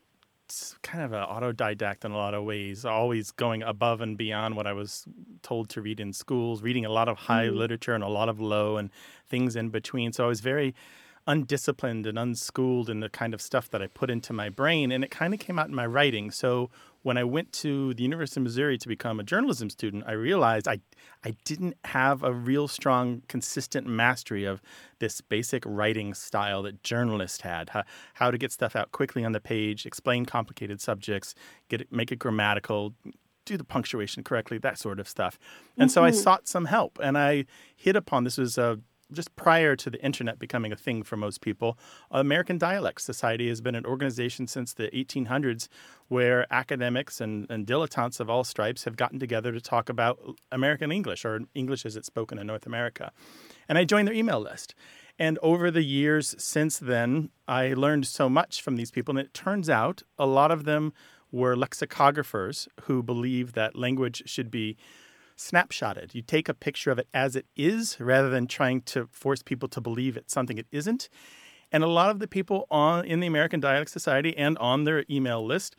kind 0.83 1.05
of 1.05 1.13
an 1.13 1.25
autodidact 1.25 2.05
in 2.05 2.13
a 2.13 2.17
lot 2.17 2.35
of 2.35 2.45
ways, 2.45 2.85
always 2.85 3.31
going 3.31 3.63
above 3.63 4.01
and 4.01 4.17
beyond 4.17 4.57
what 4.57 4.67
I 4.67 4.73
was 4.73 5.07
told 5.43 5.69
to 5.71 5.83
read 5.83 6.01
in 6.01 6.13
schools, 6.13 6.63
reading 6.63 6.85
a 6.85 6.91
lot 6.91 7.09
of 7.09 7.17
high 7.17 7.47
mm-hmm. 7.47 7.57
literature 7.57 7.95
and 7.95 8.05
a 8.05 8.09
lot 8.09 8.29
of 8.29 8.41
low 8.41 8.77
and 8.77 8.91
things 9.29 9.57
in 9.57 9.71
between. 9.71 10.13
So 10.13 10.25
I 10.25 10.29
was 10.29 10.41
very 10.41 10.75
undisciplined 11.27 12.07
and 12.07 12.19
unschooled 12.19 12.91
in 12.91 13.01
the 13.01 13.09
kind 13.09 13.33
of 13.33 13.41
stuff 13.41 13.71
that 13.71 13.81
I 13.81 13.87
put 13.87 14.11
into 14.11 14.33
my 14.33 14.49
brain, 14.49 14.93
and 14.93 15.03
it 15.03 15.11
kind 15.11 15.33
of 15.33 15.41
came 15.41 15.59
out 15.59 15.69
in 15.69 15.75
my 15.75 15.87
writing. 15.87 16.31
So 16.31 16.71
when 17.03 17.17
I 17.17 17.25
went 17.25 17.53
to 17.55 17.95
the 17.95 18.03
University 18.03 18.41
of 18.41 18.45
Missouri 18.45 18.79
to 18.79 18.89
become 18.89 19.21
a 19.21 19.23
journalism 19.23 19.71
student, 19.71 20.05
I 20.07 20.13
realized 20.13 20.69
I 20.69 20.81
I 21.25 21.37
didn't 21.45 21.77
have 21.85 22.23
a 22.23 22.33
real 22.33 22.69
strong, 22.69 23.23
consistent 23.29 23.87
mastery 23.87 24.45
of 24.45 24.61
this 24.99 25.21
basic 25.21 25.63
writing 25.67 26.15
style 26.15 26.63
that 26.63 26.83
journalists 26.83 27.41
had. 27.41 27.71
How, 27.71 27.85
how 28.15 28.31
to 28.31 28.39
get 28.39 28.53
stuff 28.53 28.77
out 28.77 28.93
quickly 28.93 29.25
on 29.25 29.33
the 29.33 29.41
page, 29.41 29.87
explain 29.87 30.27
complicated 30.27 30.81
subjects, 30.81 31.35
get 31.69 31.81
it, 31.81 31.93
make 31.93 32.13
it 32.13 32.19
grammatical, 32.19 32.95
do 33.47 33.57
the 33.57 33.65
punctuation 33.65 34.23
correctly, 34.23 34.59
that 34.59 34.79
sort 34.79 35.01
of 35.01 35.09
stuff. 35.09 35.39
And 35.77 35.89
mm-hmm. 35.89 35.95
so 35.95 36.05
I 36.05 36.11
mm-hmm. 36.11 36.19
sought 36.21 36.49
some 36.49 36.67
help, 36.67 36.99
and 37.03 37.17
I 37.17 37.47
hit 37.77 37.97
upon 37.97 38.25
this 38.25 38.39
was 38.39 38.59
a 38.59 38.81
just 39.13 39.35
prior 39.37 39.77
to 39.77 39.91
the 39.91 40.03
internet 40.05 40.39
becoming 40.39 40.73
a 40.73 40.77
thing 40.77 41.03
for 41.03 41.17
most 41.17 41.41
people, 41.41 41.79
American 42.11 42.59
Dialect 42.59 43.01
Society 43.01 43.49
has 43.49 43.61
been 43.61 43.75
an 43.75 43.87
organization 43.87 44.47
since 44.47 44.73
the 44.73 44.89
1800s 44.89 45.69
where 46.09 46.47
academics 46.53 47.21
and, 47.21 47.51
and 47.51 47.67
dilettantes 47.67 48.21
of 48.21 48.31
all 48.31 48.45
stripes 48.45 48.85
have 48.85 48.97
gotten 48.97 49.19
together 49.19 49.53
to 49.53 49.61
talk 49.61 49.89
about 49.89 50.19
American 50.53 50.93
English 50.93 51.25
or 51.25 51.41
English 51.55 51.87
as 51.87 51.97
it's 51.97 52.07
spoken 52.07 52.39
in 52.39 52.47
North 52.47 52.67
America. 52.67 53.13
And 53.69 53.79
I 53.79 53.85
joined 53.85 54.09
their 54.09 54.15
email 54.15 54.41
list. 54.41 54.75
And 55.19 55.39
over 55.43 55.71
the 55.71 55.85
years 55.85 56.35
since 56.39 56.79
then, 56.79 57.31
I 57.47 57.73
learned 57.75 58.07
so 58.07 58.29
much 58.29 58.61
from 58.63 58.77
these 58.77 58.91
people. 58.91 59.17
And 59.17 59.27
it 59.27 59.33
turns 59.33 59.71
out 59.71 60.03
a 60.19 60.27
lot 60.27 60.51
of 60.51 60.65
them 60.65 60.93
were 61.31 61.57
lexicographers 61.57 62.69
who 62.83 63.03
believe 63.03 63.53
that 63.53 63.77
language 63.77 64.23
should 64.27 64.51
be 64.51 64.77
snapshotted. 65.37 66.15
You 66.15 66.23
take 66.23 66.49
a 66.49 66.55
picture 66.55 66.91
of 66.91 66.99
it 66.99 67.09
as 67.13 67.37
it 67.37 67.47
is 67.57 67.99
rather 68.01 68.31
than 68.31 68.47
trying 68.47 68.83
to 68.83 69.09
force 69.11 69.43
people 69.43 69.69
to 69.71 69.81
believe 69.81 70.17
it's 70.17 70.33
something 70.33 70.59
it 70.59 70.67
isn't. 70.71 71.09
And 71.73 71.83
a 71.83 71.89
lot 71.89 72.11
of 72.11 72.19
the 72.19 72.29
people 72.29 72.67
on 72.71 73.05
in 73.05 73.21
the 73.21 73.27
American 73.27 73.61
Dialect 73.61 73.91
Society 73.91 74.37
and 74.37 74.57
on 74.59 74.85
their 74.85 75.05
email 75.11 75.45
list 75.45 75.75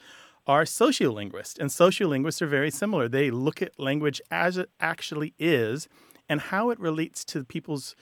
are 0.48 0.64
sociolinguists. 0.64 1.58
And 1.60 1.70
sociolinguists 1.70 2.42
are 2.42 2.48
very 2.48 2.70
similar. 2.70 3.08
They 3.08 3.32
look 3.32 3.62
at 3.62 3.80
language 3.80 4.22
as 4.30 4.58
it 4.58 4.70
actually 4.80 5.34
is 5.40 5.88
and 6.28 6.42
how 6.42 6.70
it 6.70 6.80
relates 6.80 7.24
to 7.26 7.44
people's 7.44 7.96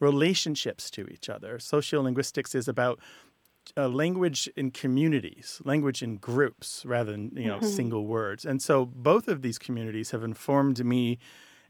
relationships 0.00 0.90
to 0.90 1.06
each 1.08 1.28
other. 1.28 1.58
Sociolinguistics 1.58 2.54
is 2.54 2.68
about 2.68 3.00
uh, 3.76 3.88
language 3.88 4.48
in 4.56 4.70
communities, 4.70 5.60
language 5.64 6.02
in 6.02 6.16
groups 6.16 6.84
rather 6.86 7.12
than 7.12 7.32
you 7.36 7.46
know 7.46 7.56
mm-hmm. 7.56 7.66
single 7.66 8.06
words. 8.06 8.44
And 8.44 8.62
so 8.62 8.86
both 8.86 9.28
of 9.28 9.42
these 9.42 9.58
communities 9.58 10.10
have 10.10 10.22
informed 10.22 10.84
me 10.84 11.18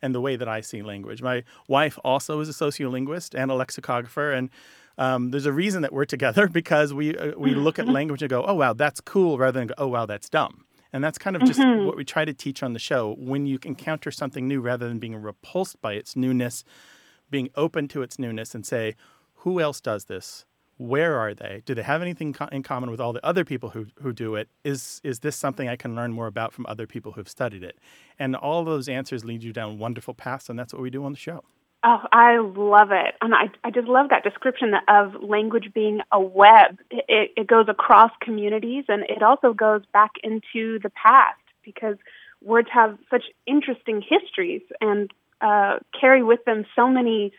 and 0.01 0.15
the 0.15 0.21
way 0.21 0.37
that 0.37 0.49
I 0.49 0.61
see 0.61 0.83
language. 0.83 1.23
My 1.23 1.43
wife 1.67 1.99
also 2.05 2.41
is 2.41 2.49
a 2.49 2.53
sociolinguist 2.53 3.35
and 3.37 3.51
a 3.51 3.55
lexicographer, 3.55 4.33
and 4.33 4.51
um, 4.97 5.31
there's 5.31 5.47
a 5.47 5.53
reason 5.53 5.83
that 5.83 5.93
we're 5.93 6.05
together 6.05 6.49
because 6.61 6.95
we 6.95 7.17
uh, 7.17 7.33
we 7.37 7.55
look 7.55 7.79
at 7.79 7.89
language 7.99 8.23
and 8.23 8.31
go, 8.31 8.45
oh 8.45 8.55
wow, 8.55 8.73
that's 8.73 9.01
cool, 9.01 9.39
rather 9.39 9.59
than 9.59 9.69
go, 9.69 9.75
oh 9.79 9.89
wow, 9.89 10.07
that's 10.07 10.29
dumb. 10.29 10.65
And 10.93 11.05
that's 11.05 11.19
kind 11.19 11.37
of 11.37 11.45
just 11.45 11.61
mm-hmm. 11.61 11.85
what 11.85 11.97
we 11.97 12.05
try 12.05 12.25
to 12.25 12.33
teach 12.33 12.63
on 12.63 12.73
the 12.73 12.79
show. 12.79 13.15
When 13.19 13.47
you 13.47 13.59
encounter 13.65 14.11
something 14.11 14.49
new, 14.49 14.63
rather 14.63 14.89
than 14.89 14.99
being 14.99 15.17
repulsed 15.17 15.83
by 15.83 15.93
its 15.93 16.17
newness, 16.17 16.65
being 17.31 17.51
open 17.57 17.89
to 17.89 18.01
its 18.01 18.19
newness 18.19 18.55
and 18.55 18.65
say, 18.65 18.97
who 19.43 19.61
else 19.61 19.81
does 19.81 20.07
this? 20.07 20.47
Where 20.79 21.19
are 21.19 21.35
they? 21.35 21.63
Do 21.67 21.75
they 21.75 21.83
have 21.83 22.01
anything 22.01 22.33
co- 22.33 22.49
in 22.51 22.63
common 22.63 22.91
with 22.91 23.01
all 23.01 23.13
the 23.13 23.25
other 23.25 23.45
people 23.45 23.71
who, 23.71 23.87
who 24.01 24.13
do 24.13 24.37
it? 24.37 24.49
Is 24.65 25.01
is 25.05 25.21
this 25.21 25.37
something 25.37 25.69
I 25.69 25.77
can 25.77 25.95
learn 25.95 26.13
more 26.13 26.27
about 26.27 26.53
from 26.53 26.65
other 26.67 26.87
people 26.87 27.13
who've 27.13 27.29
studied 27.29 27.63
it? 27.63 27.79
And 28.19 28.35
all 28.35 28.65
those 28.65 28.89
answers 28.89 29.25
lead 29.25 29.43
you 29.43 29.53
down 29.53 29.79
wonderful 29.79 30.15
paths, 30.15 30.49
and 30.49 30.59
that's 30.59 30.73
what 30.73 30.81
we 30.81 30.91
do 30.91 31.05
on 31.05 31.13
the 31.13 31.19
show. 31.19 31.45
Oh, 31.85 32.01
I 32.13 32.39
love 32.39 32.91
it. 32.91 33.15
And 33.21 33.35
I, 33.35 33.51
I 33.63 33.71
just 33.71 33.87
love 33.87 34.09
that 34.11 34.25
description 34.25 34.73
of 34.89 35.15
language 35.23 35.71
being 35.73 36.01
a 36.11 36.21
web. 36.21 36.79
It, 36.91 37.31
it 37.37 37.47
goes 37.47 37.67
across 37.69 38.11
communities 38.21 38.87
and 38.89 39.05
it 39.05 39.23
also 39.23 39.53
goes 39.53 39.83
back 39.93 40.11
into 40.25 40.81
the 40.83 40.91
past 40.91 41.39
because 41.65 41.97
words 42.43 42.69
have 42.73 42.99
such 43.11 43.25
interesting 43.47 44.03
histories 44.03 44.63
and 44.81 45.13
uh, 45.41 45.79
carry 45.99 46.25
with 46.25 46.45
them 46.47 46.67
so 46.75 46.89
many 46.89 47.33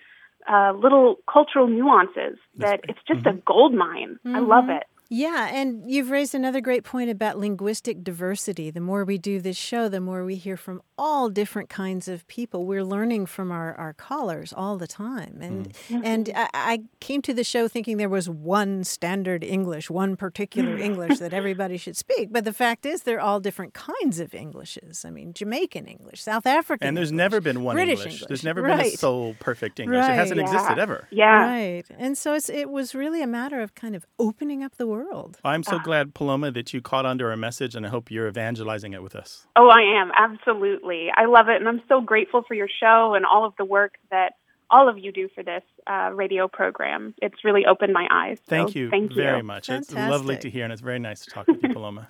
uh, 0.48 0.74
little 0.74 1.18
cultural 1.32 1.68
nuances 1.68 2.38
that 2.58 2.82
it's 2.88 3.00
just 3.08 3.22
mm-hmm. 3.22 3.38
a 3.38 3.42
gold 3.42 3.74
mine. 3.74 4.20
Mm-hmm. 4.26 4.36
I 4.36 4.40
love 4.40 4.66
mm-hmm. 4.66 4.72
it. 4.72 4.84
Yeah, 5.10 5.50
and 5.52 5.90
you've 5.90 6.12
raised 6.12 6.36
another 6.36 6.62
great 6.62 6.84
point 6.84 7.10
about 7.10 7.40
linguistic 7.40 8.04
diversity. 8.04 8.70
The 8.70 8.80
more 8.80 9.04
we 9.04 9.18
do 9.18 9.42
this 9.42 9.58
show, 9.58 9.90
the 9.90 10.00
more 10.00 10.24
we 10.24 10.36
hear 10.36 10.56
from 10.56 10.84
all 11.00 11.30
different 11.30 11.68
kinds 11.68 12.08
of 12.08 12.28
people. 12.28 12.68
We're 12.68 12.84
learning 12.84 13.26
from 13.26 13.52
our, 13.52 13.74
our 13.74 13.94
callers 13.94 14.54
all 14.54 14.78
the 14.78 14.86
time. 14.86 15.40
And 15.42 15.74
mm. 15.90 16.02
and 16.04 16.30
I, 16.36 16.50
I, 16.54 16.80
came 17.00 17.22
to 17.24 17.34
the 17.34 17.44
show 17.44 17.68
thinking 17.68 17.98
there 17.98 18.10
was 18.10 18.30
one 18.30 18.84
standard 18.84 19.44
English, 19.44 19.90
one 19.90 20.16
particular 20.16 20.78
English 20.78 21.18
that 21.20 21.34
everybody 21.42 21.78
should 21.78 21.98
speak. 21.98 22.32
But 22.32 22.44
the 22.44 22.54
fact 22.54 22.86
is 22.86 23.04
they're 23.04 23.22
all 23.22 23.40
different 23.40 23.74
kinds 23.74 24.20
of 24.20 24.36
Englishes. 24.36 25.06
I 25.06 25.10
mean, 25.10 25.34
Jamaican 25.34 25.88
English, 25.88 26.22
South 26.22 26.46
African 26.46 26.88
And 26.88 26.96
there's 26.96 27.10
English, 27.10 27.18
never 27.18 27.42
been 27.42 27.64
one 27.64 27.76
British 27.76 28.00
English. 28.00 28.14
English. 28.14 28.28
There's 28.28 28.44
never 28.44 28.62
right. 28.62 28.78
been 28.78 28.94
a 28.94 28.98
sole 28.98 29.36
perfect 29.40 29.80
English. 29.80 30.02
Right. 30.02 30.12
It 30.12 30.16
hasn't 30.16 30.40
yeah. 30.40 30.46
existed 30.46 30.78
ever. 30.78 31.08
Yeah. 31.10 31.48
Right. 31.48 31.84
And 31.98 32.16
so 32.16 32.38
it 32.48 32.70
was 32.70 32.94
really 32.94 33.24
a 33.24 33.28
matter 33.28 33.62
of 33.62 33.74
kind 33.74 33.96
of 33.96 34.06
opening 34.20 34.62
up 34.64 34.76
the 34.76 34.86
world 34.86 34.99
world. 35.00 35.38
I'm 35.44 35.64
so 35.64 35.80
glad, 35.80 36.14
Paloma, 36.14 36.52
that 36.52 36.74
you 36.74 36.82
caught 36.82 37.06
on 37.06 37.18
to 37.20 37.26
our 37.26 37.38
message, 37.38 37.76
and 37.76 37.86
I 37.86 37.90
hope 37.90 38.12
you're 38.12 38.28
evangelizing 38.28 38.94
it 38.94 39.02
with 39.04 39.16
us. 39.16 39.48
Oh, 39.56 39.70
I 39.70 39.82
am. 40.02 40.12
Absolutely. 40.18 41.10
I 41.16 41.26
love 41.26 41.50
it. 41.50 41.58
And 41.58 41.68
I'm 41.68 41.82
so 41.88 42.02
grateful 42.02 42.44
for 42.48 42.54
your 42.54 42.70
show 42.80 43.14
and 43.16 43.26
all 43.26 43.46
of 43.46 43.54
the 43.58 43.66
work 43.66 43.96
that 44.12 44.34
all 44.70 44.88
of 44.88 44.98
you 44.98 45.12
do 45.12 45.30
for 45.34 45.44
this 45.44 45.64
uh, 45.88 46.12
radio 46.14 46.48
program. 46.48 47.16
It's 47.22 47.44
really 47.44 47.66
opened 47.66 47.94
my 47.94 48.08
eyes. 48.12 48.38
Thank 48.48 48.76
you 48.76 48.90
thank 48.90 49.12
you 49.12 49.16
very 49.16 49.38
you. 49.38 49.44
much. 49.44 49.68
Fantastic. 49.68 49.98
It's 49.98 50.10
lovely 50.10 50.38
to 50.38 50.50
hear, 50.50 50.64
and 50.64 50.74
it's 50.74 50.82
very 50.82 51.00
nice 51.00 51.22
to 51.26 51.32
talk 51.32 51.48
with 51.48 51.62
you, 51.64 51.70
Paloma. 51.74 52.08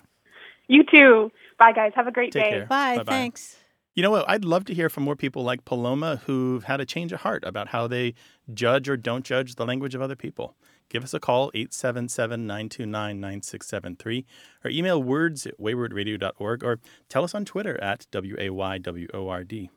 you 0.68 0.84
too. 0.84 1.30
Bye, 1.58 1.72
guys. 1.72 1.92
Have 1.94 2.06
a 2.06 2.12
great 2.12 2.32
Take 2.32 2.44
day. 2.44 2.50
Care. 2.50 2.66
Bye. 2.66 2.96
Bye-bye. 2.98 3.12
Thanks. 3.12 3.56
You 3.94 4.02
know 4.02 4.10
what? 4.10 4.28
I'd 4.28 4.44
love 4.44 4.64
to 4.66 4.74
hear 4.74 4.88
from 4.88 5.02
more 5.02 5.16
people 5.16 5.42
like 5.42 5.64
Paloma 5.64 6.22
who've 6.26 6.64
had 6.64 6.80
a 6.80 6.86
change 6.86 7.12
of 7.12 7.20
heart 7.20 7.44
about 7.44 7.68
how 7.68 7.86
they 7.86 8.14
judge 8.52 8.88
or 8.88 8.96
don't 8.96 9.24
judge 9.24 9.56
the 9.56 9.66
language 9.66 9.94
of 9.94 10.00
other 10.00 10.16
people. 10.16 10.56
Give 10.90 11.04
us 11.04 11.14
a 11.14 11.20
call, 11.20 11.52
877 11.54 12.46
929 12.48 13.20
9673, 13.20 14.26
or 14.64 14.70
email 14.72 15.00
words 15.00 15.46
at 15.46 15.58
waywordradio.org, 15.58 16.64
or 16.64 16.80
tell 17.08 17.22
us 17.22 17.32
on 17.32 17.44
Twitter 17.44 17.80
at 17.80 18.08
W-A-Y-W-O-R-D. 18.10 19.70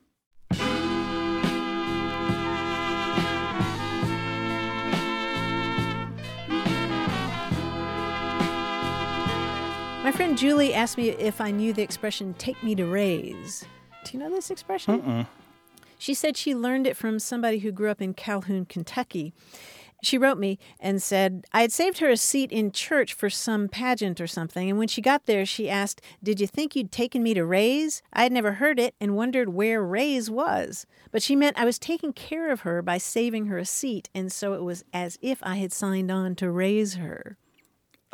My 10.02 10.12
friend 10.12 10.36
Julie 10.36 10.74
asked 10.74 10.98
me 10.98 11.10
if 11.10 11.40
I 11.40 11.52
knew 11.52 11.72
the 11.72 11.82
expression 11.82 12.34
take 12.34 12.60
me 12.64 12.74
to 12.74 12.84
raise. 12.84 13.64
Do 14.04 14.18
you 14.18 14.18
know 14.18 14.30
this 14.30 14.50
expression? 14.50 15.00
Mm-mm. 15.00 15.26
She 15.96 16.12
said 16.12 16.36
she 16.36 16.54
learned 16.54 16.88
it 16.88 16.96
from 16.96 17.18
somebody 17.20 17.60
who 17.60 17.72
grew 17.72 17.88
up 17.88 18.02
in 18.02 18.14
Calhoun, 18.14 18.66
Kentucky. 18.66 19.32
She 20.04 20.18
wrote 20.18 20.38
me 20.38 20.58
and 20.78 21.02
said, 21.02 21.44
I 21.52 21.62
had 21.62 21.72
saved 21.72 21.98
her 21.98 22.10
a 22.10 22.16
seat 22.16 22.52
in 22.52 22.72
church 22.72 23.14
for 23.14 23.30
some 23.30 23.68
pageant 23.68 24.20
or 24.20 24.26
something, 24.26 24.68
and 24.68 24.78
when 24.78 24.88
she 24.88 25.00
got 25.00 25.26
there, 25.26 25.46
she 25.46 25.70
asked, 25.70 26.00
Did 26.22 26.40
you 26.40 26.46
think 26.46 26.76
you'd 26.76 26.92
taken 26.92 27.22
me 27.22 27.34
to 27.34 27.44
raise? 27.44 28.02
I 28.12 28.22
had 28.24 28.32
never 28.32 28.52
heard 28.52 28.78
it 28.78 28.94
and 29.00 29.16
wondered 29.16 29.48
where 29.48 29.82
raise 29.82 30.30
was. 30.30 30.86
But 31.10 31.22
she 31.22 31.34
meant 31.34 31.58
I 31.58 31.64
was 31.64 31.78
taking 31.78 32.12
care 32.12 32.50
of 32.50 32.60
her 32.60 32.82
by 32.82 32.98
saving 32.98 33.46
her 33.46 33.58
a 33.58 33.64
seat, 33.64 34.10
and 34.14 34.30
so 34.30 34.52
it 34.54 34.62
was 34.62 34.84
as 34.92 35.18
if 35.22 35.38
I 35.42 35.56
had 35.56 35.72
signed 35.72 36.10
on 36.10 36.34
to 36.36 36.50
raise 36.50 36.94
her. 36.94 37.38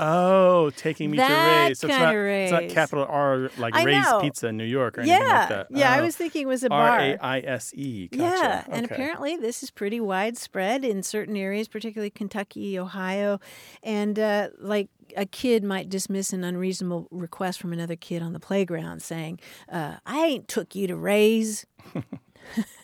Oh, 0.03 0.71
taking 0.77 1.11
me 1.11 1.19
That 1.19 1.29
to 1.29 1.67
raise. 1.69 1.79
So 1.79 1.89
it's 1.89 1.99
not, 1.99 2.15
it's 2.15 2.53
not 2.53 2.69
capital 2.69 3.05
R 3.09 3.51
like 3.59 3.75
I 3.75 3.85
Ray's 3.85 4.05
know. 4.05 4.21
Pizza 4.21 4.47
in 4.49 4.57
New 4.57 4.65
York 4.65 4.97
or 4.99 5.03
anything 5.03 5.23
like 5.29 5.49
that. 5.51 5.67
yeah. 5.71 5.93
I 5.93 6.01
Oh. 6.01 6.05
was 6.05 6.17
thinking 6.17 6.43
it 6.43 6.47
was 6.47 6.65
a 6.65 6.71
bar. 6.71 6.89
R 6.89 7.01
A 7.01 7.19
I 7.19 7.41
S 7.41 7.73
E. 7.75 8.09
Gotcha. 8.09 8.23
Yeah, 8.23 8.65
and 8.69 8.87
apparently 8.87 9.37
this 9.37 9.63
is 9.63 9.71
pretty 9.71 10.01
widespread 10.01 10.85
in 10.85 11.03
certain 11.03 11.37
areas, 11.37 11.69
particularly 11.69 12.11
Kentucky, 12.11 12.79
Ohio, 12.79 13.41
and 13.83 14.19
uh, 14.19 14.49
like 14.59 14.89
a 15.17 15.27
kid 15.27 15.65
might 15.65 15.89
dismiss 15.89 16.33
an 16.33 16.45
unreasonable 16.45 17.07
request 17.11 17.61
from 17.61 17.73
another 17.73 17.97
kid 17.97 18.23
on 18.23 18.33
the 18.33 18.41
playground 18.41 19.03
saying, 19.03 19.39
uh, 19.71 19.97
I 20.07 20.25
ain't 20.27 20.49
took 20.49 20.75
you 20.75 20.87
to 20.87 20.97
raise. 20.97 21.67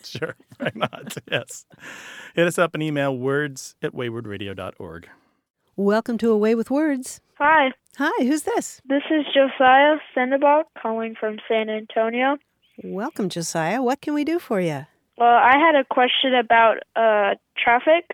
Sure, 0.03 0.35
why 0.59 0.71
not? 0.75 1.17
yes. 1.31 1.65
Hit 2.35 2.47
us 2.47 2.57
up 2.57 2.73
an 2.75 2.81
email 2.81 3.17
words 3.17 3.75
at 3.81 3.91
waywordradio.org. 3.91 5.09
Welcome 5.79 6.17
to 6.17 6.31
A 6.31 6.37
Way 6.37 6.55
with 6.55 6.71
Words. 6.71 7.21
Hi, 7.35 7.69
Hi, 7.99 8.25
who's 8.25 8.41
this? 8.41 8.81
this 8.89 9.03
is 9.11 9.25
Josiah 9.31 9.97
Sendabot 10.15 10.63
calling 10.81 11.13
from 11.19 11.37
San 11.47 11.69
Antonio. 11.69 12.37
Welcome, 12.83 13.29
Josiah. 13.29 13.83
What 13.83 14.01
can 14.01 14.15
we 14.15 14.23
do 14.23 14.39
for 14.39 14.59
you? 14.59 14.87
Well, 15.19 15.35
I 15.35 15.53
had 15.59 15.75
a 15.79 15.83
question 15.83 16.33
about 16.33 16.77
uh, 16.95 17.35
traffic. 17.55 18.09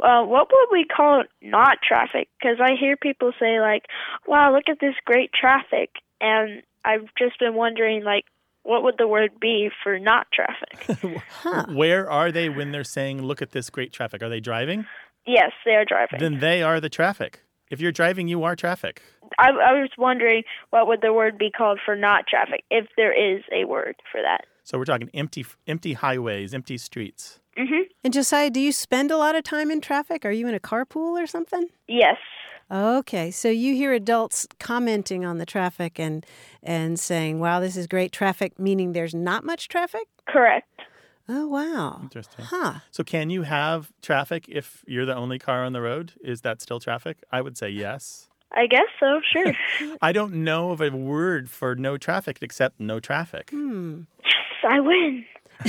Uh, 0.00 0.22
what 0.22 0.48
would 0.52 0.68
we 0.70 0.84
call 0.84 1.24
not 1.42 1.78
traffic? 1.82 2.28
Because 2.40 2.58
I 2.60 2.76
hear 2.78 2.96
people 2.96 3.32
say 3.40 3.60
like, 3.60 3.86
"Wow, 4.28 4.54
look 4.54 4.68
at 4.68 4.78
this 4.80 4.94
great 5.04 5.32
traffic," 5.32 5.90
and 6.20 6.62
I've 6.84 7.08
just 7.18 7.40
been 7.40 7.54
wondering 7.54 8.04
like, 8.04 8.24
what 8.62 8.82
would 8.82 8.96
the 8.98 9.08
word 9.08 9.32
be 9.40 9.70
for 9.82 9.98
not 9.98 10.26
traffic? 10.32 11.22
Huh. 11.42 11.66
Where 11.70 12.08
are 12.10 12.30
they 12.30 12.50
when 12.50 12.70
they're 12.70 12.84
saying, 12.84 13.22
look 13.22 13.40
at 13.40 13.52
this 13.52 13.70
great 13.70 13.92
traffic? 13.92 14.22
Are 14.22 14.28
they 14.28 14.40
driving? 14.40 14.84
Yes, 15.32 15.52
they 15.64 15.72
are 15.72 15.84
driving. 15.84 16.18
Then 16.18 16.40
they 16.40 16.62
are 16.62 16.80
the 16.80 16.88
traffic. 16.88 17.42
If 17.70 17.80
you're 17.80 17.92
driving, 17.92 18.26
you 18.28 18.42
are 18.42 18.56
traffic. 18.56 19.02
I, 19.38 19.50
I 19.50 19.72
was 19.72 19.90
wondering 19.96 20.42
what 20.70 20.88
would 20.88 21.02
the 21.02 21.12
word 21.12 21.38
be 21.38 21.50
called 21.50 21.78
for 21.84 21.94
not 21.94 22.26
traffic, 22.26 22.64
if 22.70 22.86
there 22.96 23.12
is 23.12 23.42
a 23.52 23.64
word 23.64 23.94
for 24.10 24.20
that. 24.20 24.44
So 24.64 24.76
we're 24.76 24.84
talking 24.84 25.10
empty, 25.14 25.46
empty 25.66 25.92
highways, 25.94 26.52
empty 26.52 26.78
streets. 26.78 27.40
Mhm. 27.56 27.82
And 28.04 28.12
Josiah, 28.12 28.50
do 28.50 28.60
you 28.60 28.72
spend 28.72 29.10
a 29.10 29.16
lot 29.16 29.36
of 29.36 29.42
time 29.44 29.70
in 29.70 29.80
traffic? 29.80 30.24
Are 30.24 30.30
you 30.30 30.48
in 30.48 30.54
a 30.54 30.60
carpool 30.60 31.20
or 31.20 31.26
something? 31.26 31.68
Yes. 31.86 32.16
Okay, 32.72 33.32
so 33.32 33.48
you 33.48 33.74
hear 33.74 33.92
adults 33.92 34.46
commenting 34.60 35.24
on 35.24 35.38
the 35.38 35.46
traffic 35.46 35.98
and 35.98 36.24
and 36.62 37.00
saying, 37.00 37.40
"Wow, 37.40 37.58
this 37.58 37.76
is 37.76 37.88
great 37.88 38.12
traffic," 38.12 38.58
meaning 38.60 38.92
there's 38.92 39.14
not 39.14 39.44
much 39.44 39.66
traffic. 39.66 40.06
Correct. 40.28 40.68
Oh, 41.32 41.46
wow. 41.46 42.00
Interesting. 42.02 42.44
Huh. 42.44 42.80
So 42.90 43.04
can 43.04 43.30
you 43.30 43.42
have 43.42 43.92
traffic 44.02 44.46
if 44.48 44.82
you're 44.84 45.06
the 45.06 45.14
only 45.14 45.38
car 45.38 45.64
on 45.64 45.72
the 45.72 45.80
road? 45.80 46.12
Is 46.24 46.40
that 46.40 46.60
still 46.60 46.80
traffic? 46.80 47.18
I 47.30 47.40
would 47.40 47.56
say 47.56 47.70
yes. 47.70 48.28
I 48.52 48.66
guess 48.66 48.88
so. 48.98 49.20
Sure. 49.32 49.52
I 50.02 50.10
don't 50.10 50.34
know 50.34 50.72
of 50.72 50.80
a 50.80 50.90
word 50.90 51.48
for 51.48 51.76
no 51.76 51.96
traffic 51.96 52.38
except 52.42 52.80
no 52.80 52.98
traffic. 52.98 53.50
Hmm. 53.50 54.00
yes, 54.24 54.34
I 54.68 54.80
win. 54.80 55.24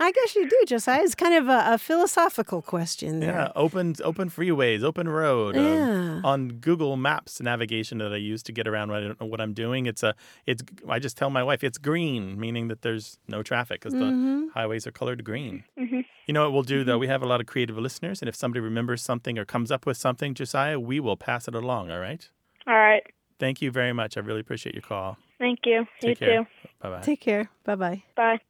I 0.00 0.12
guess 0.12 0.34
you 0.36 0.48
do, 0.48 0.56
Josiah. 0.66 1.02
It's 1.02 1.14
kind 1.14 1.34
of 1.34 1.48
a, 1.48 1.74
a 1.74 1.78
philosophical 1.78 2.62
question 2.62 3.20
there. 3.20 3.32
Yeah, 3.32 3.52
open 3.56 3.94
open 4.04 4.30
freeways, 4.30 4.82
open 4.82 5.08
road. 5.08 5.56
uh, 5.56 5.60
Yeah. 5.60 6.20
on 6.24 6.48
Google 6.60 6.96
Maps 6.96 7.40
navigation 7.40 7.98
that 7.98 8.12
I 8.12 8.16
use 8.16 8.42
to 8.44 8.52
get 8.52 8.66
around 8.68 8.90
when 8.90 9.02
I 9.02 9.06
don't 9.06 9.20
know 9.20 9.26
what 9.26 9.40
I'm 9.40 9.52
doing, 9.54 9.86
it's 9.86 10.02
a 10.02 10.14
it's 10.46 10.62
I 10.88 10.98
just 10.98 11.16
tell 11.16 11.30
my 11.30 11.42
wife 11.42 11.64
it's 11.64 11.78
green, 11.78 12.38
meaning 12.38 12.68
that 12.68 12.82
there's 12.82 13.18
no 13.28 13.42
traffic 13.42 13.80
because 13.80 13.94
Mm-hmm. 13.94 14.46
the 14.46 14.52
highways 14.52 14.86
are 14.86 14.92
colored 14.92 15.24
green. 15.24 15.64
Mhm. 15.78 16.04
You 16.26 16.32
know 16.34 16.42
what 16.44 16.52
we'll 16.52 16.62
do 16.62 16.84
though? 16.84 16.98
We 16.98 17.06
have 17.08 17.22
a 17.22 17.26
lot 17.26 17.40
of 17.40 17.46
creative 17.46 17.78
listeners, 17.78 18.20
and 18.22 18.28
if 18.28 18.34
somebody 18.36 18.60
remembers 18.60 19.02
something 19.02 19.38
or 19.38 19.44
comes 19.44 19.70
up 19.70 19.86
with 19.86 19.96
something, 19.96 20.34
Josiah, 20.34 20.78
we 20.78 21.00
will 21.00 21.16
pass 21.16 21.48
it 21.48 21.54
along. 21.54 21.90
All 21.90 22.00
right. 22.00 22.28
All 22.66 22.74
right. 22.74 23.02
Thank 23.38 23.60
you 23.62 23.70
very 23.70 23.92
much. 23.92 24.16
I 24.16 24.20
really 24.20 24.40
appreciate 24.40 24.74
your 24.74 24.82
call. 24.82 25.18
Thank 25.38 25.60
you. 25.66 25.86
Take 26.00 26.20
you 26.20 26.26
care. 26.26 26.42
too. 26.44 26.68
Bye 26.80 26.90
bye. 26.90 27.00
Take 27.02 27.20
care. 27.20 27.50
Bye 27.64 27.74
bye. 27.76 28.02
Bye. 28.16 28.40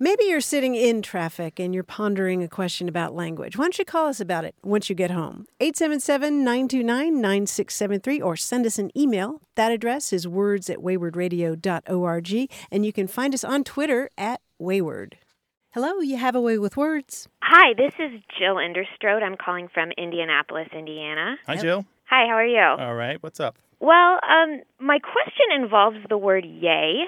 Maybe 0.00 0.26
you're 0.26 0.40
sitting 0.40 0.76
in 0.76 1.02
traffic 1.02 1.58
and 1.58 1.74
you're 1.74 1.82
pondering 1.82 2.40
a 2.44 2.48
question 2.48 2.88
about 2.88 3.16
language. 3.16 3.58
Why 3.58 3.64
don't 3.64 3.78
you 3.80 3.84
call 3.84 4.06
us 4.06 4.20
about 4.20 4.44
it 4.44 4.54
once 4.62 4.88
you 4.88 4.94
get 4.94 5.10
home? 5.10 5.46
877 5.58 6.44
929 6.44 7.20
9673 7.20 8.20
or 8.20 8.36
send 8.36 8.64
us 8.64 8.78
an 8.78 8.96
email. 8.96 9.42
That 9.56 9.72
address 9.72 10.12
is 10.12 10.28
words 10.28 10.70
at 10.70 10.78
waywordradio.org 10.78 12.50
and 12.70 12.86
you 12.86 12.92
can 12.92 13.08
find 13.08 13.34
us 13.34 13.42
on 13.42 13.64
Twitter 13.64 14.08
at 14.16 14.40
wayword. 14.62 15.14
Hello, 15.70 15.98
you 15.98 16.16
have 16.16 16.36
a 16.36 16.40
way 16.40 16.58
with 16.58 16.76
words. 16.76 17.28
Hi, 17.42 17.74
this 17.76 17.92
is 17.98 18.20
Jill 18.38 18.54
Enderstrode. 18.54 19.24
I'm 19.24 19.36
calling 19.36 19.66
from 19.74 19.90
Indianapolis, 19.98 20.68
Indiana. 20.72 21.38
Hi, 21.46 21.56
Jill. 21.56 21.84
Hi, 22.04 22.26
how 22.28 22.36
are 22.36 22.46
you? 22.46 22.60
All 22.60 22.94
right. 22.94 23.20
What's 23.20 23.40
up? 23.40 23.58
Well, 23.80 24.18
um, 24.28 24.60
my 24.80 24.98
question 24.98 25.62
involves 25.62 25.98
the 26.08 26.18
word 26.18 26.44
yay. 26.44 27.04